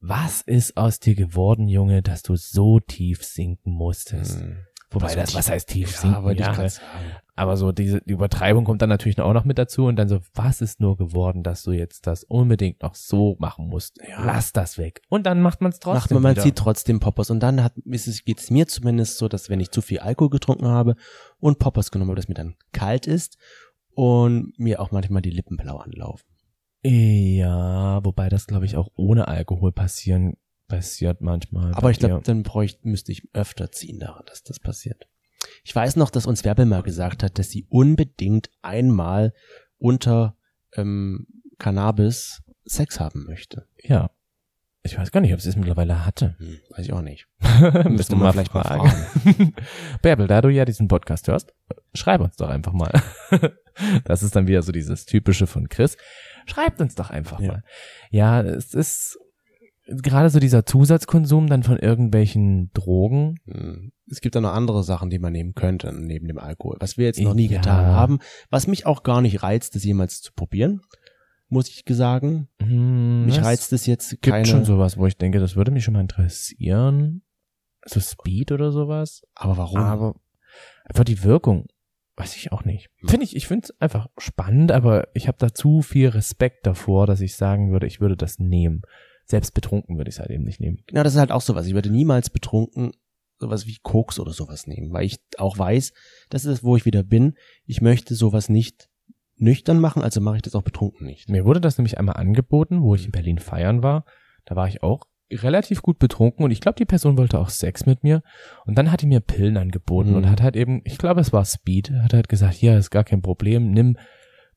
was 0.00 0.40
ist 0.40 0.76
aus 0.78 0.98
dir 0.98 1.14
geworden, 1.14 1.68
Junge, 1.68 2.02
dass 2.02 2.22
du 2.22 2.34
so 2.34 2.80
tief 2.80 3.22
sinken 3.22 3.72
musstest? 3.74 4.40
Hm. 4.40 4.56
Wobei 4.92 5.14
das, 5.14 5.34
was 5.34 5.48
heißt 5.50 5.68
tief 5.68 5.92
Ja, 5.92 5.98
sinken? 5.98 6.22
wollte 6.24 6.40
ich 6.40 6.46
Ja, 6.46 6.52
gerade 6.54 6.68
sagen. 6.70 6.86
aber 7.34 7.56
so 7.56 7.72
diese 7.72 8.00
die 8.02 8.12
Übertreibung 8.12 8.64
kommt 8.64 8.82
dann 8.82 8.88
natürlich 8.88 9.20
auch 9.20 9.32
noch 9.32 9.44
mit 9.44 9.58
dazu 9.58 9.86
und 9.86 9.96
dann 9.96 10.08
so, 10.08 10.20
was 10.34 10.60
ist 10.60 10.80
nur 10.80 10.96
geworden, 10.96 11.42
dass 11.42 11.62
du 11.62 11.72
jetzt 11.72 12.06
das 12.06 12.24
unbedingt 12.24 12.82
noch 12.82 12.94
so 12.94 13.36
machen 13.38 13.68
musst? 13.68 13.98
Ja. 14.06 14.24
Lass 14.24 14.52
das 14.52 14.78
weg. 14.78 15.02
Und 15.08 15.24
dann 15.26 15.40
macht 15.40 15.60
man 15.60 15.70
es 15.72 15.76
Macht 15.76 15.82
trotzdem 15.84 16.16
man, 16.16 16.22
man 16.22 16.32
wieder. 16.32 16.42
zieht 16.42 16.56
trotzdem 16.56 17.00
Poppers. 17.00 17.30
Und 17.30 17.40
dann 17.40 17.62
hat, 17.64 17.72
ist 17.84 18.06
es, 18.08 18.24
geht's 18.24 18.50
mir 18.50 18.66
zumindest 18.66 19.18
so, 19.18 19.28
dass 19.28 19.48
wenn 19.50 19.60
ich 19.60 19.70
zu 19.70 19.80
viel 19.80 20.00
Alkohol 20.00 20.30
getrunken 20.30 20.66
habe 20.68 20.96
und 21.40 21.58
Poppers 21.58 21.90
genommen 21.90 22.10
habe, 22.10 22.16
dass 22.16 22.28
mir 22.28 22.34
dann 22.34 22.54
kalt 22.72 23.06
ist 23.06 23.38
und 23.94 24.52
mir 24.58 24.80
auch 24.80 24.90
manchmal 24.90 25.22
die 25.22 25.30
Lippen 25.30 25.56
blau 25.56 25.76
anlaufen. 25.78 26.26
ja, 26.84 28.04
wobei 28.04 28.28
das 28.28 28.46
glaube 28.46 28.66
ich 28.66 28.76
auch 28.76 28.88
ohne 28.96 29.28
Alkohol 29.28 29.72
passieren 29.72 30.34
passiert 30.76 31.20
manchmal. 31.20 31.72
Aber 31.74 31.90
ich 31.90 31.98
glaube, 31.98 32.22
dann 32.24 32.42
bräuchte, 32.42 32.86
müsste 32.88 33.12
ich 33.12 33.28
öfter 33.34 33.70
ziehen 33.72 33.98
daran, 33.98 34.24
dass 34.26 34.42
das 34.42 34.58
passiert. 34.58 35.06
Ich 35.64 35.74
weiß 35.74 35.96
noch, 35.96 36.10
dass 36.10 36.26
uns 36.26 36.44
Werbel 36.44 36.66
mal 36.66 36.82
gesagt 36.82 37.22
hat, 37.22 37.38
dass 37.38 37.50
sie 37.50 37.66
unbedingt 37.68 38.50
einmal 38.62 39.32
unter 39.78 40.36
ähm, 40.76 41.26
Cannabis 41.58 42.42
Sex 42.64 43.00
haben 43.00 43.24
möchte. 43.26 43.66
ja. 43.82 44.10
Ich 44.84 44.98
weiß 44.98 45.12
gar 45.12 45.20
nicht, 45.20 45.32
ob 45.32 45.40
sie 45.40 45.48
es 45.48 45.54
mittlerweile 45.54 46.04
hatte. 46.04 46.34
Hm, 46.38 46.58
weiß 46.70 46.86
ich 46.86 46.92
auch 46.92 47.02
nicht. 47.02 47.28
Müsste 47.88 48.16
man 48.16 48.32
vielleicht 48.32 48.52
mal 48.52 48.64
fragen. 48.64 49.54
Bärbel, 50.02 50.26
da 50.26 50.40
du 50.40 50.48
ja 50.48 50.64
diesen 50.64 50.88
Podcast 50.88 51.28
hörst, 51.28 51.54
schreib 51.94 52.20
uns 52.20 52.34
doch 52.34 52.48
einfach 52.48 52.72
mal. 52.72 52.90
Das 54.04 54.22
ist 54.22 54.36
dann 54.36 54.46
wieder 54.48 54.60
so 54.62 54.70
dieses 54.70 55.06
typische 55.06 55.46
von 55.46 55.68
Chris. 55.70 55.96
Schreibt 56.46 56.80
uns 56.82 56.94
doch 56.94 57.08
einfach 57.10 57.40
Ja. 57.40 57.46
mal. 57.52 57.64
Ja, 58.10 58.42
es 58.42 58.74
ist 58.74 59.18
gerade 59.86 60.30
so 60.30 60.38
dieser 60.38 60.64
Zusatzkonsum 60.64 61.46
dann 61.48 61.62
von 61.62 61.78
irgendwelchen 61.78 62.70
Drogen. 62.72 63.36
Hm. 63.46 63.92
Es 64.08 64.20
gibt 64.20 64.34
da 64.34 64.40
noch 64.40 64.52
andere 64.52 64.84
Sachen, 64.84 65.10
die 65.10 65.18
man 65.18 65.32
nehmen 65.32 65.54
könnte, 65.54 65.92
neben 65.92 66.28
dem 66.28 66.38
Alkohol. 66.38 66.76
Was 66.80 66.98
wir 66.98 67.06
jetzt 67.06 67.20
noch 67.20 67.34
nie 67.34 67.48
Ja. 67.48 67.58
getan 67.60 67.86
haben. 67.86 68.18
Was 68.50 68.66
mich 68.66 68.86
auch 68.86 69.02
gar 69.02 69.20
nicht 69.22 69.42
reizt, 69.42 69.74
das 69.74 69.84
jemals 69.84 70.20
zu 70.20 70.32
probieren. 70.34 70.80
Muss 71.48 71.68
ich 71.68 71.84
sagen. 71.88 72.48
Hm, 72.60 73.26
Mich 73.26 73.42
reizt 73.42 73.72
es 73.72 73.86
jetzt 73.86 74.10
gibt 74.10 74.26
keine. 74.26 74.46
schon 74.46 74.64
sowas, 74.64 74.96
wo 74.96 75.06
ich 75.06 75.16
denke, 75.18 75.38
das 75.38 75.54
würde 75.56 75.70
mich 75.70 75.84
schon 75.84 75.94
mal 75.94 76.00
interessieren. 76.00 77.22
So 77.84 78.00
Speed 78.00 78.52
oder 78.52 78.70
sowas. 78.72 79.22
aber 79.34 79.56
warum? 79.56 79.78
Aber 79.80 80.14
einfach 80.84 81.04
die 81.04 81.24
Wirkung, 81.24 81.66
weiß 82.16 82.36
ich 82.36 82.52
auch 82.52 82.64
nicht. 82.64 82.90
Finde 83.06 83.24
ich, 83.24 83.34
ich 83.36 83.46
finde 83.48 83.64
es 83.64 83.80
einfach 83.80 84.08
spannend, 84.18 84.72
aber 84.72 85.08
ich 85.14 85.26
habe 85.28 85.38
da 85.38 85.52
zu 85.52 85.82
viel 85.82 86.08
Respekt 86.08 86.66
davor, 86.66 87.06
dass 87.06 87.20
ich 87.20 87.34
sagen 87.36 87.72
würde, 87.72 87.86
ich 87.86 88.00
würde 88.00 88.16
das 88.16 88.38
nehmen. 88.38 88.82
Selbst 89.24 89.54
betrunken 89.54 89.96
würde 89.96 90.08
ich 90.10 90.16
es 90.16 90.20
halt 90.20 90.30
eben 90.30 90.44
nicht 90.44 90.60
nehmen. 90.60 90.78
Ja, 90.90 91.02
das 91.04 91.14
ist 91.14 91.18
halt 91.20 91.32
auch 91.32 91.40
sowas. 91.40 91.66
Ich 91.66 91.74
würde 91.74 91.90
niemals 91.90 92.30
betrunken 92.30 92.92
sowas 93.38 93.66
wie 93.66 93.78
Koks 93.82 94.20
oder 94.20 94.32
sowas 94.32 94.66
nehmen, 94.66 94.92
weil 94.92 95.04
ich 95.04 95.18
auch 95.38 95.58
weiß, 95.58 95.92
das 96.30 96.44
ist 96.44 96.58
es, 96.58 96.64
wo 96.64 96.76
ich 96.76 96.84
wieder 96.84 97.02
bin. 97.02 97.34
Ich 97.64 97.80
möchte 97.80 98.14
sowas 98.14 98.48
nicht 98.48 98.88
nüchtern 99.36 99.80
machen, 99.80 100.02
also 100.02 100.20
mache 100.20 100.36
ich 100.36 100.42
das 100.42 100.54
auch 100.54 100.62
betrunken 100.62 101.06
nicht. 101.06 101.28
Mir 101.28 101.44
wurde 101.44 101.60
das 101.60 101.76
nämlich 101.78 101.98
einmal 101.98 102.16
angeboten, 102.16 102.82
wo 102.82 102.94
ich 102.94 103.06
in 103.06 103.10
Berlin 103.10 103.38
feiern 103.38 103.82
war. 103.82 104.04
Da 104.44 104.54
war 104.54 104.68
ich 104.68 104.82
auch 104.84 105.06
relativ 105.32 105.82
gut 105.82 105.98
betrunken 105.98 106.44
und 106.44 106.50
ich 106.50 106.60
glaube, 106.60 106.76
die 106.78 106.84
Person 106.84 107.16
wollte 107.16 107.38
auch 107.40 107.48
Sex 107.48 107.86
mit 107.86 108.04
mir. 108.04 108.22
Und 108.66 108.76
dann 108.78 108.92
hat 108.92 109.00
die 109.02 109.06
mir 109.06 109.20
Pillen 109.20 109.56
angeboten 109.56 110.10
Mhm. 110.10 110.16
und 110.16 110.30
hat 110.30 110.42
halt 110.42 110.54
eben, 110.56 110.82
ich 110.84 110.98
glaube, 110.98 111.20
es 111.20 111.32
war 111.32 111.44
Speed, 111.44 111.90
hat 111.90 112.12
halt 112.12 112.28
gesagt, 112.28 112.54
hier 112.54 112.76
ist 112.76 112.90
gar 112.90 113.02
kein 113.04 113.22
Problem, 113.22 113.70
nimm, 113.72 113.96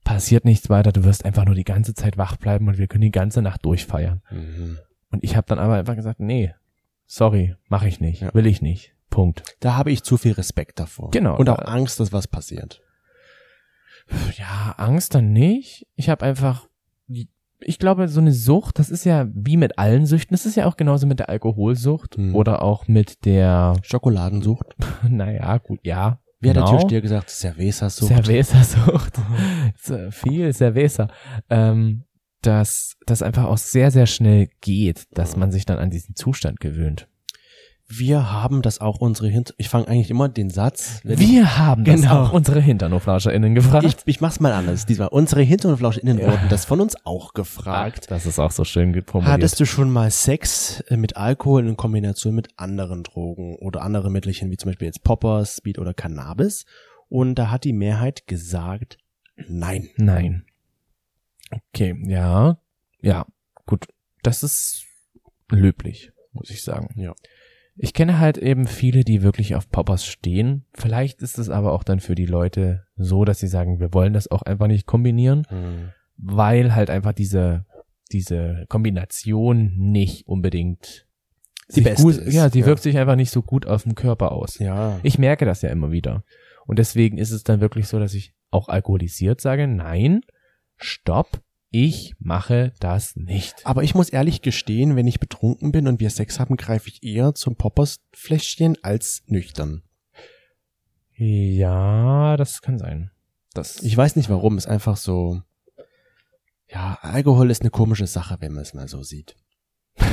passiert 0.06 0.46
nichts 0.46 0.70
weiter, 0.70 0.94
du 0.94 1.04
wirst 1.04 1.26
einfach 1.26 1.44
nur 1.44 1.56
die 1.56 1.66
ganze 1.66 1.94
Zeit 1.94 2.18
wach 2.18 2.38
bleiben 2.38 2.70
und 2.70 2.78
wir 2.78 2.88
können 2.88 3.02
die 3.02 3.12
ganze 3.12 3.42
Nacht 3.42 3.66
durchfeiern. 3.66 4.22
Mhm. 4.32 4.78
Und 5.12 5.24
ich 5.24 5.36
habe 5.36 5.48
dann 5.48 5.60
aber 5.60 5.76
einfach 5.76 5.96
gesagt, 5.96 6.22
nee, 6.22 6.54
sorry, 7.06 7.56
mache 7.68 7.90
ich 7.90 8.00
nicht, 8.00 8.22
Ja. 8.22 8.34
will 8.34 8.46
ich 8.48 8.62
nicht. 8.62 8.94
Punkt. 9.10 9.44
Da 9.60 9.76
habe 9.76 9.92
ich 9.92 10.04
zu 10.04 10.16
viel 10.18 10.32
Respekt 10.34 10.80
davor. 10.80 11.12
Genau. 11.12 11.38
Und 11.38 11.50
auch 11.50 11.60
Angst, 11.60 12.00
dass 12.00 12.14
was 12.14 12.28
passiert. 12.28 12.82
Ja, 14.38 14.76
Angst 14.78 15.16
dann 15.16 15.32
nicht. 15.34 15.88
Ich 15.96 16.10
habe 16.10 16.26
einfach, 16.26 16.68
ich 17.60 17.80
glaube, 17.80 18.08
so 18.08 18.20
eine 18.20 18.34
Sucht, 18.34 18.78
das 18.78 18.90
ist 18.90 19.06
ja 19.06 19.28
wie 19.34 19.58
mit 19.58 19.80
allen 19.80 20.06
Süchten, 20.06 20.34
das 20.36 20.46
ist 20.46 20.56
ja 20.56 20.66
auch 20.68 20.78
genauso 20.78 21.08
mit 21.08 21.20
der 21.20 21.30
Alkoholsucht 21.30 22.18
Hm. 22.18 22.36
oder 22.36 22.62
auch 22.62 22.88
mit 22.88 23.26
der, 23.26 23.74
Schokoladensucht. 23.84 24.76
naja, 25.10 25.58
gut, 25.58 25.80
ja. 25.84 26.20
Wie 26.46 26.50
hat 26.50 26.56
der 26.56 26.64
genau. 26.64 26.78
Türsteher 26.78 27.02
gesagt? 27.02 27.30
Cerveza-Sucht. 27.30 28.10
Cerveza-Sucht. 28.10 29.14
Viel 30.12 30.54
Cerveza. 30.54 31.08
Ähm, 31.50 32.04
dass 32.42 32.96
das 33.06 33.24
einfach 33.24 33.46
auch 33.46 33.58
sehr, 33.58 33.92
sehr 33.92 34.06
schnell 34.06 34.50
geht, 34.62 35.06
dass 35.12 35.36
man 35.36 35.52
sich 35.52 35.66
dann 35.66 35.80
an 35.80 35.90
diesen 35.90 36.16
Zustand 36.16 36.60
gewöhnt. 36.60 37.08
Wir 37.88 38.32
haben 38.32 38.64
das 38.64 38.82
auch 38.82 39.00
unsere 39.00 39.28
Hint 39.30 39.54
Ich 39.58 39.70
fange 39.70 39.88
eigentlich 39.88 40.10
immer 40.10 40.28
den 40.28 40.50
Satz. 40.50 41.02
wenn 41.04 41.20
Wir 41.20 41.58
haben 41.60 41.84
das 41.86 42.02
Genau. 42.02 42.24
auch 42.24 42.34
unsere 42.34 42.60
HinternoflauscherInnen 42.60 43.54
gefragt. 43.54 43.86
Ich, 43.86 43.96
ich 44.06 44.22
mach's 44.22 44.40
mal 44.40 44.54
anders. 44.54 44.88
Diesmal 44.88 45.10
unsere 45.10 45.44
Hinter- 45.44 45.70
und 45.70 45.78
FlauschInnen 45.78 46.18
Ja. 46.18 46.32
wurden 46.32 46.50
das 46.50 46.66
von 46.66 46.82
uns 46.82 46.96
auch 47.06 47.34
gefragt. 47.34 48.10
das 48.10 48.26
ist 48.26 48.40
auch 48.40 48.50
so 48.52 48.64
schön 48.64 48.92
formuliert. 49.06 49.32
Hattest 49.34 49.60
du 49.60 49.66
schon 49.66 49.92
mal 49.92 50.10
Sex 50.10 50.80
äh, 50.88 50.98
mit 50.98 51.16
Alkohol 51.16 51.68
in 51.68 51.78
Kombination 51.78 52.34
mit 52.34 52.48
anderen 52.58 53.04
Drogen 53.04 53.56
oder 53.58 53.84
anderen 53.84 54.12
Mittelchen, 54.14 54.50
wie 54.50 54.58
zum 54.58 54.70
Beispiel 54.72 54.88
jetzt 54.88 55.04
Popper, 55.04 55.46
Speed 55.46 55.78
oder 55.78 55.94
Cannabis? 55.94 56.66
Und 57.08 57.36
da 57.36 57.52
hat 57.52 57.66
die 57.66 57.74
Mehrheit 57.74 58.26
gesagt, 58.26 58.98
nein. 59.48 59.90
Nein. 59.98 60.46
Okay, 61.52 61.96
ja. 62.08 62.58
Ja, 63.02 63.28
gut. 63.68 63.88
Das 64.24 64.42
ist 64.42 64.86
löblich, 65.52 66.12
muss 66.34 66.50
ich 66.50 66.64
sagen. 66.64 66.90
Ja. 67.00 67.14
Ich 67.78 67.94
kenne 67.94 68.20
halt 68.20 68.38
eben 68.38 68.68
viele, 68.68 69.04
die 69.04 69.22
wirklich 69.22 69.56
auf 69.56 69.70
Poppers 69.70 70.06
stehen. 70.06 70.66
Vielleicht 70.74 71.22
ist 71.22 71.38
es 71.38 71.50
aber 71.50 71.74
auch 71.74 71.84
dann 71.84 72.00
für 72.00 72.16
die 72.16 72.26
Leute 72.26 72.86
so, 72.96 73.26
dass 73.26 73.40
sie 73.40 73.48
sagen, 73.48 73.80
wir 73.80 73.94
wollen 73.94 74.14
das 74.14 74.32
auch 74.32 74.44
einfach 74.44 74.68
nicht 74.68 74.86
kombinieren, 74.86 75.46
Hm. 75.50 75.90
weil 76.18 76.74
halt 76.74 76.90
einfach 76.90 77.12
diese, 77.14 77.66
diese 78.12 78.66
Kombination 78.70 79.74
nicht 79.76 80.26
unbedingt 80.28 81.06
Die 81.76 81.82
beste 81.82 82.04
gut, 82.04 82.16
ist, 82.16 82.34
ja, 82.34 82.50
die 82.50 82.62
ja. 82.62 82.66
wirkt 82.66 82.84
sich 82.84 82.98
einfach 82.98 83.18
nicht 83.18 83.32
so 83.32 83.42
gut 83.42 83.66
auf 83.66 83.84
den 83.84 83.96
Körper 83.96 84.32
aus. 84.32 84.58
Ja. 84.60 85.00
Ich 85.04 85.18
merke 85.20 85.46
das 85.46 85.62
ja 85.62 85.70
immer 85.70 85.92
wieder. 85.92 86.24
Und 86.66 86.80
deswegen 86.80 87.18
ist 87.18 87.32
es 87.32 87.44
dann 87.44 87.60
wirklich 87.60 87.88
so, 87.88 88.00
dass 88.00 88.14
ich 88.14 88.34
auch 88.52 88.70
alkoholisiert 88.70 89.42
sage, 89.42 89.68
nein, 89.68 90.22
stopp, 90.78 91.42
ich 91.76 92.16
mache 92.20 92.72
das 92.80 93.18
nicht. 93.18 93.66
Aber 93.66 93.84
ich 93.84 93.96
muss 93.96 94.08
ehrlich 94.08 94.42
gestehen, 94.42 94.96
wenn 94.96 95.08
ich 95.08 95.20
betrunken 95.20 95.74
bin 95.74 95.90
und 95.90 96.00
wir 96.00 96.10
Sex 96.10 96.40
haben, 96.40 96.56
greife 96.56 96.88
ich 96.88 97.04
eher 97.04 97.36
zum 97.36 97.58
Poppers-Fläschchen 97.58 98.78
als 98.82 99.24
nüchtern. 99.28 99.84
Ja, 101.18 102.38
das 102.38 102.62
kann 102.62 102.80
sein. 102.80 103.12
Das, 103.54 103.84
Ich 103.84 103.96
weiß 103.96 104.16
nicht 104.16 104.30
warum, 104.30 104.58
ist 104.58 104.68
einfach 104.68 104.96
so. 104.96 105.42
Ja, 106.70 106.98
Alkohol 107.02 107.52
ist 107.52 107.62
eine 107.62 107.72
komische 107.72 108.08
Sache, 108.08 108.38
wenn 108.40 108.54
man 108.54 108.62
es 108.62 108.74
mal 108.74 108.88
so 108.88 109.04
sieht. 109.04 109.36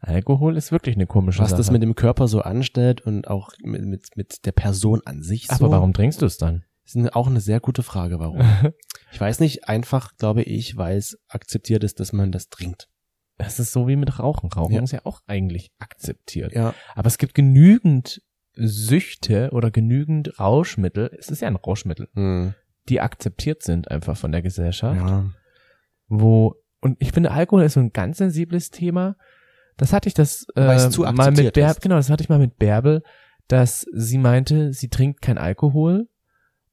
Alkohol 0.00 0.56
ist 0.56 0.70
wirklich 0.70 0.94
eine 0.94 1.08
komische 1.08 1.42
Was 1.42 1.50
Sache. 1.50 1.58
das 1.58 1.72
mit 1.72 1.82
dem 1.82 1.96
Körper 1.96 2.28
so 2.28 2.42
anstellt 2.42 3.00
und 3.00 3.26
auch 3.26 3.50
mit, 3.64 3.82
mit, 3.82 4.16
mit 4.16 4.46
der 4.46 4.52
Person 4.52 5.02
an 5.04 5.24
sich 5.24 5.48
so. 5.48 5.54
Aber 5.54 5.70
warum 5.72 5.92
trinkst 5.92 6.22
du 6.22 6.26
es 6.26 6.38
dann? 6.38 6.64
Ist 6.84 6.96
eine, 6.96 7.16
auch 7.16 7.26
eine 7.26 7.40
sehr 7.40 7.58
gute 7.58 7.82
Frage, 7.82 8.20
warum. 8.20 8.40
ich 9.12 9.20
weiß 9.20 9.40
nicht, 9.40 9.68
einfach 9.68 10.16
glaube 10.16 10.42
ich, 10.42 10.76
weil 10.76 10.96
es 10.96 11.18
akzeptiert 11.28 11.84
ist, 11.84 12.00
dass 12.00 12.12
man 12.12 12.32
das 12.32 12.48
trinkt. 12.48 12.88
Es 13.38 13.60
ist 13.60 13.72
so 13.72 13.86
wie 13.86 13.96
mit 13.96 14.18
Rauchen. 14.18 14.50
Rauchen 14.50 14.74
Ja. 14.74 14.82
ist 14.82 14.92
ja 14.92 15.04
auch 15.04 15.20
eigentlich 15.26 15.70
akzeptiert. 15.78 16.52
Ja, 16.54 16.74
Aber 16.94 17.06
es 17.06 17.18
gibt 17.18 17.34
genügend 17.34 18.20
Süchte 18.54 19.50
oder 19.52 19.70
genügend 19.70 20.40
Rauschmittel, 20.40 21.10
es 21.16 21.30
ist 21.30 21.42
ja 21.42 21.48
ein 21.48 21.56
Rauschmittel, 21.56 22.08
hm. 22.14 22.54
die 22.88 23.00
akzeptiert 23.00 23.62
sind 23.62 23.90
einfach 23.90 24.16
von 24.16 24.32
der 24.32 24.42
Gesellschaft. 24.42 25.00
ja. 25.00 25.30
wo 26.08 26.56
und 26.80 26.96
ich 27.00 27.12
finde 27.12 27.32
Alkohol 27.32 27.64
ist 27.64 27.74
so 27.74 27.80
ein 27.80 27.92
ganz 27.92 28.18
sensibles 28.18 28.70
Thema. 28.70 29.16
Das 29.76 29.92
hatte 29.92 30.08
ich 30.08 30.14
das 30.14 30.46
äh, 30.54 30.88
mal 31.12 31.30
mit 31.32 31.52
Bärbel, 31.52 31.80
genau, 31.80 31.96
das 31.96 32.10
hatte 32.10 32.22
ich 32.22 32.28
mal 32.28 32.38
mit 32.38 32.56
Bärbel, 32.56 33.02
dass 33.48 33.86
sie 33.92 34.18
meinte, 34.18 34.72
sie 34.72 34.88
trinkt 34.88 35.22
kein 35.22 35.38
Alkohol 35.38 36.08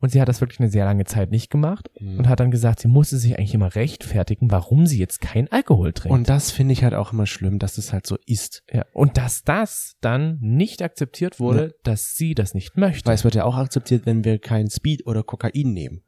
und 0.05 0.09
sie 0.11 0.21
hat 0.21 0.29
das 0.29 0.39
wirklich 0.39 0.59
eine 0.59 0.69
sehr 0.69 0.85
lange 0.85 1.03
Zeit 1.05 1.31
nicht 1.31 1.49
gemacht 1.49 1.89
Hm. 1.97 2.19
und 2.19 2.29
hat 2.29 2.39
dann 2.39 2.51
gesagt, 2.51 2.79
sie 2.79 2.87
musste 2.87 3.17
sich 3.17 3.37
eigentlich 3.37 3.53
immer 3.53 3.75
rechtfertigen, 3.75 4.49
warum 4.51 4.85
sie 4.87 4.97
jetzt 4.99 5.19
kein 5.19 5.51
Alkohol 5.51 5.91
trinkt. 5.93 6.13
Und 6.17 6.29
das 6.29 6.51
finde 6.51 6.71
ich 6.73 6.83
halt 6.83 6.93
auch 6.93 7.11
immer 7.11 7.25
schlimm, 7.25 7.59
dass 7.59 7.77
es 7.77 7.91
halt 7.91 8.07
so 8.07 8.17
ist. 8.25 8.63
ja, 8.71 8.85
und 8.93 9.17
dass 9.17 9.43
das 9.43 9.95
dann 10.01 10.37
nicht 10.41 10.81
akzeptiert 10.81 11.39
wurde, 11.39 11.75
dass 11.83 12.15
sie 12.15 12.33
das 12.35 12.53
nicht 12.53 12.77
möchte. 12.77 13.05
Weil 13.07 13.15
es 13.15 13.23
wird 13.25 13.35
ja 13.35 13.43
auch 13.43 13.57
akzeptiert, 13.57 14.05
wenn 14.05 14.23
wir 14.23 14.39
kein 14.39 14.69
Speed 14.69 15.05
oder 15.05 15.23
Kokain 15.23 15.73
nehmen. 15.73 16.01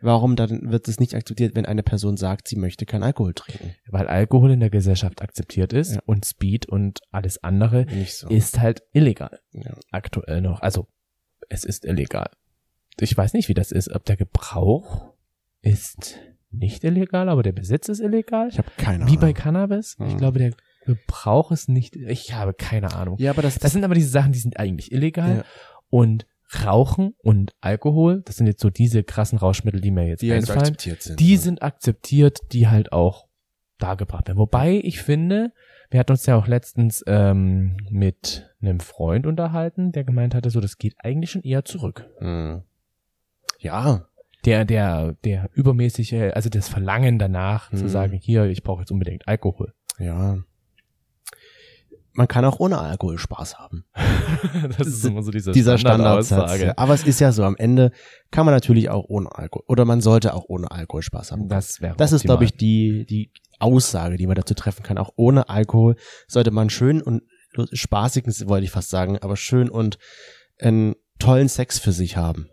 Warum 0.00 0.36
dann 0.36 0.70
wird 0.70 0.86
es 0.88 1.00
nicht 1.00 1.14
akzeptiert, 1.14 1.54
wenn 1.54 1.64
eine 1.64 1.82
Person 1.82 2.18
sagt, 2.18 2.46
sie 2.48 2.56
möchte 2.56 2.84
kein 2.84 3.02
Alkohol 3.02 3.32
trinken? 3.32 3.74
Weil 3.88 4.06
Alkohol 4.06 4.50
in 4.50 4.60
der 4.60 4.68
Gesellschaft 4.68 5.22
akzeptiert 5.22 5.72
ist 5.72 5.94
Ja. 5.94 6.02
und 6.04 6.26
Speed 6.26 6.66
und 6.66 7.00
alles 7.10 7.42
andere 7.42 7.86
so. 8.06 8.28
ist 8.28 8.60
halt 8.60 8.82
illegal. 8.92 9.38
ja. 9.52 9.72
aktuell 9.92 10.42
noch. 10.42 10.60
Also 10.60 10.88
es 11.48 11.64
ist 11.64 11.86
illegal. 11.86 12.28
Ich 13.00 13.16
weiß 13.16 13.32
nicht, 13.34 13.48
wie 13.48 13.54
das 13.54 13.72
ist. 13.72 13.90
Ob 13.94 14.04
der 14.04 14.16
Gebrauch 14.16 15.12
ist 15.62 16.18
nicht 16.50 16.84
illegal, 16.84 17.28
aber 17.28 17.42
der 17.42 17.52
Besitz 17.52 17.88
ist 17.88 18.00
illegal. 18.00 18.48
Ich 18.48 18.58
habe 18.58 18.68
keine 18.76 19.06
Wie 19.08 19.16
bei 19.16 19.22
Ahnung. 19.28 19.34
Cannabis. 19.34 19.96
Ich 20.04 20.12
Hm. 20.12 20.18
glaube, 20.18 20.38
der 20.38 20.52
Gebrauch 20.86 21.50
ist 21.50 21.68
nicht. 21.68 21.96
Ich 21.96 22.34
habe 22.34 22.54
keine 22.54 22.94
Ahnung. 22.94 23.16
Ja, 23.18 23.30
aber 23.32 23.42
das, 23.42 23.58
Das 23.58 23.72
sind 23.72 23.84
aber 23.84 23.94
diese 23.94 24.10
Sachen, 24.10 24.32
die 24.32 24.38
sind 24.38 24.58
eigentlich 24.58 24.92
illegal. 24.92 25.38
Ja. 25.38 25.44
Und 25.90 26.26
Rauchen 26.64 27.14
und 27.18 27.52
Alkohol, 27.60 28.22
das 28.24 28.36
sind 28.36 28.46
jetzt 28.46 28.60
so 28.60 28.70
diese 28.70 29.02
krassen 29.02 29.38
Rauschmittel, 29.38 29.80
die 29.80 29.90
mir 29.90 30.06
jetzt 30.06 30.20
die 30.22 30.30
also 30.30 30.52
einfallen. 30.52 30.60
akzeptiert 30.74 31.02
sind. 31.02 31.18
Die 31.18 31.36
sind 31.36 31.62
akzeptiert, 31.62 32.38
die 32.52 32.68
halt 32.68 32.92
auch 32.92 33.26
dargebracht 33.78 34.28
werden. 34.28 34.38
Wobei 34.38 34.80
ich 34.84 35.00
finde, 35.02 35.52
wir 35.90 35.98
hatten 35.98 36.12
uns 36.12 36.26
ja 36.26 36.36
auch 36.36 36.46
letztens 36.46 37.02
ähm, 37.08 37.76
mit 37.90 38.54
einem 38.60 38.78
Freund 38.78 39.26
unterhalten, 39.26 39.90
der 39.90 40.04
gemeint 40.04 40.34
hatte, 40.34 40.50
so 40.50 40.60
das 40.60 40.78
geht 40.78 40.94
eigentlich 40.98 41.30
schon 41.32 41.42
eher 41.42 41.64
zurück. 41.64 42.08
Hm. 42.18 42.62
Ja, 43.58 44.06
Der, 44.44 44.64
der, 44.64 45.14
der 45.24 45.48
übermäßige, 45.54 46.32
also 46.34 46.48
das 46.50 46.68
Verlangen 46.68 47.18
danach 47.18 47.70
zu 47.70 47.84
Mhm. 47.84 47.88
sagen, 47.88 48.18
hier, 48.20 48.44
ich 48.44 48.62
brauche 48.62 48.80
jetzt 48.80 48.90
unbedingt 48.92 49.26
Alkohol. 49.28 49.72
ja. 49.98 50.38
Man 52.16 52.28
kann 52.28 52.44
auch 52.44 52.60
ohne 52.60 52.78
Alkohol 52.78 53.18
Spaß 53.18 53.58
haben. 53.58 53.86
das 54.78 54.86
ist 54.86 55.04
immer 55.04 55.24
so 55.24 55.32
diese 55.32 55.50
Dieser 55.50 55.78
Standardsatz. 55.78 56.26
Standardaussage. 56.28 56.66
Ja. 56.66 56.74
Aber 56.76 56.94
es 56.94 57.02
ist 57.04 57.18
ja 57.18 57.32
so, 57.32 57.42
am 57.42 57.56
Ende 57.56 57.90
kann 58.30 58.46
man 58.46 58.54
natürlich 58.54 58.88
auch 58.88 59.04
ohne 59.08 59.34
Alkohol, 59.34 59.64
oder 59.66 59.84
man 59.84 60.00
sollte 60.00 60.32
auch 60.34 60.44
ohne 60.46 60.70
Alkohol 60.70 61.02
Spaß 61.02 61.32
haben. 61.32 61.48
Das 61.48 61.80
wäre 61.80 61.96
Das 61.96 62.12
ist, 62.12 62.20
optimal. 62.20 62.36
glaube 62.36 62.44
ich, 62.44 62.56
die, 62.56 63.04
die 63.06 63.32
Aussage, 63.58 64.16
die 64.16 64.28
man 64.28 64.36
dazu 64.36 64.54
treffen 64.54 64.84
kann. 64.84 64.96
Auch 64.96 65.10
ohne 65.16 65.48
Alkohol 65.48 65.96
sollte 66.28 66.52
man 66.52 66.70
schön 66.70 67.02
und 67.02 67.22
spaßigen, 67.72 68.32
wollte 68.48 68.64
ich 68.64 68.70
fast 68.70 68.90
sagen, 68.90 69.18
aber 69.18 69.36
schön 69.36 69.68
und 69.68 69.98
einen 70.60 70.94
tollen 71.18 71.48
Sex 71.48 71.80
für 71.80 71.90
sich 71.92 72.16
haben. 72.16 72.46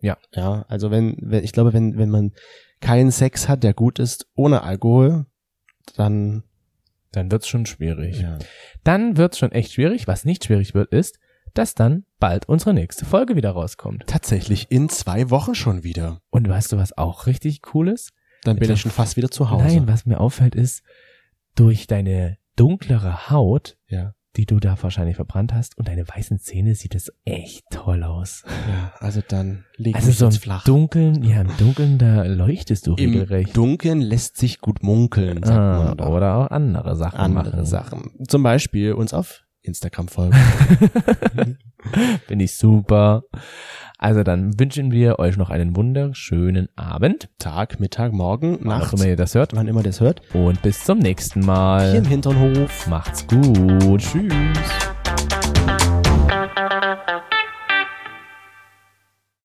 Ja. 0.00 0.16
Ja, 0.34 0.64
also 0.68 0.90
wenn, 0.90 1.16
wenn 1.20 1.44
ich 1.44 1.52
glaube, 1.52 1.72
wenn, 1.72 1.96
wenn 1.98 2.10
man 2.10 2.32
keinen 2.80 3.10
Sex 3.10 3.48
hat, 3.48 3.62
der 3.62 3.74
gut 3.74 3.98
ist, 3.98 4.26
ohne 4.34 4.62
Alkohol, 4.62 5.26
dann, 5.96 6.44
Dann 7.12 7.30
wird's 7.30 7.48
schon 7.48 7.66
schwierig. 7.66 8.20
ja. 8.20 8.38
Dann 8.84 9.16
wird's 9.16 9.38
schon 9.38 9.52
echt 9.52 9.72
schwierig. 9.72 10.06
Was 10.06 10.24
nicht 10.24 10.44
schwierig 10.44 10.74
wird, 10.74 10.92
ist, 10.92 11.18
dass 11.54 11.74
dann 11.74 12.04
bald 12.20 12.48
unsere 12.48 12.72
nächste 12.72 13.04
Folge 13.04 13.34
wieder 13.36 13.50
rauskommt. 13.50 14.04
Tatsächlich 14.06 14.70
in 14.70 14.88
zwei 14.88 15.30
Wochen 15.30 15.54
schon 15.54 15.82
wieder. 15.82 16.20
Und 16.30 16.48
weißt 16.48 16.72
du, 16.72 16.76
was 16.78 16.96
auch 16.96 17.26
richtig 17.26 17.74
cool 17.74 17.88
ist? 17.88 18.12
Dann 18.44 18.54
bin 18.56 18.60
Bitte. 18.60 18.74
ich 18.74 18.80
schon 18.80 18.92
fast 18.92 19.16
wieder 19.16 19.30
zu 19.30 19.50
Hause. 19.50 19.64
Nein, 19.64 19.88
was 19.88 20.06
mir 20.06 20.20
auffällt 20.20 20.54
ist, 20.54 20.82
durch 21.56 21.86
deine 21.86 22.38
dunklere 22.56 23.30
Haut, 23.30 23.76
Ja. 23.88 24.14
Die 24.36 24.46
du 24.46 24.60
da 24.60 24.76
wahrscheinlich 24.80 25.16
verbrannt 25.16 25.52
hast, 25.52 25.76
und 25.76 25.88
deine 25.88 26.06
weißen 26.08 26.38
Zähne 26.38 26.74
sieht 26.74 26.94
es 26.94 27.12
echt 27.24 27.64
toll 27.70 28.02
aus. 28.04 28.44
Ja, 28.68 28.92
also 29.00 29.20
dann 29.26 29.64
leg 29.76 29.94
Also 29.96 30.08
mich 30.08 30.18
so 30.18 30.26
im 30.26 30.32
flach. 30.32 30.64
Dunkeln, 30.64 31.22
ja, 31.24 31.40
im 31.40 31.50
Dunkeln, 31.58 31.98
da 31.98 32.22
leuchtest 32.24 32.86
du 32.86 32.94
Im 32.94 33.10
regelrecht. 33.10 33.56
Dunkeln 33.56 34.00
lässt 34.00 34.36
sich 34.36 34.60
gut 34.60 34.82
munkeln, 34.82 35.42
sagt 35.42 35.58
Ah, 35.58 35.84
man 35.84 35.96
da. 35.96 36.06
oder 36.08 36.34
auch 36.36 36.46
andere 36.50 36.94
Sachen 36.96 37.18
andere 37.18 37.50
machen. 37.56 37.66
Sachen. 37.66 38.10
Zum 38.28 38.42
Beispiel 38.42 38.92
uns 38.92 39.12
auf 39.12 39.42
Instagram 39.62 40.08
folgen. 40.08 40.36
Finde 42.26 42.44
ich 42.44 42.56
super. 42.56 43.24
Also 44.02 44.22
dann 44.22 44.58
wünschen 44.58 44.92
wir 44.92 45.18
euch 45.18 45.36
noch 45.36 45.50
einen 45.50 45.76
wunderschönen 45.76 46.70
Abend, 46.74 47.28
Tag, 47.38 47.80
Mittag, 47.80 48.14
Morgen, 48.14 48.56
wann 48.62 48.78
Nacht, 48.78 48.94
immer 48.94 49.04
ihr 49.04 49.16
das 49.16 49.34
hört. 49.34 49.54
wann 49.54 49.68
immer 49.68 49.82
das 49.82 50.00
hört. 50.00 50.22
Und 50.32 50.62
bis 50.62 50.84
zum 50.84 50.98
nächsten 51.00 51.40
Mal. 51.40 51.90
Hier 51.90 51.98
im 51.98 52.06
Hinternhof. 52.06 52.86
Macht's 52.86 53.26
gut. 53.26 54.00
Tschüss. 54.00 54.89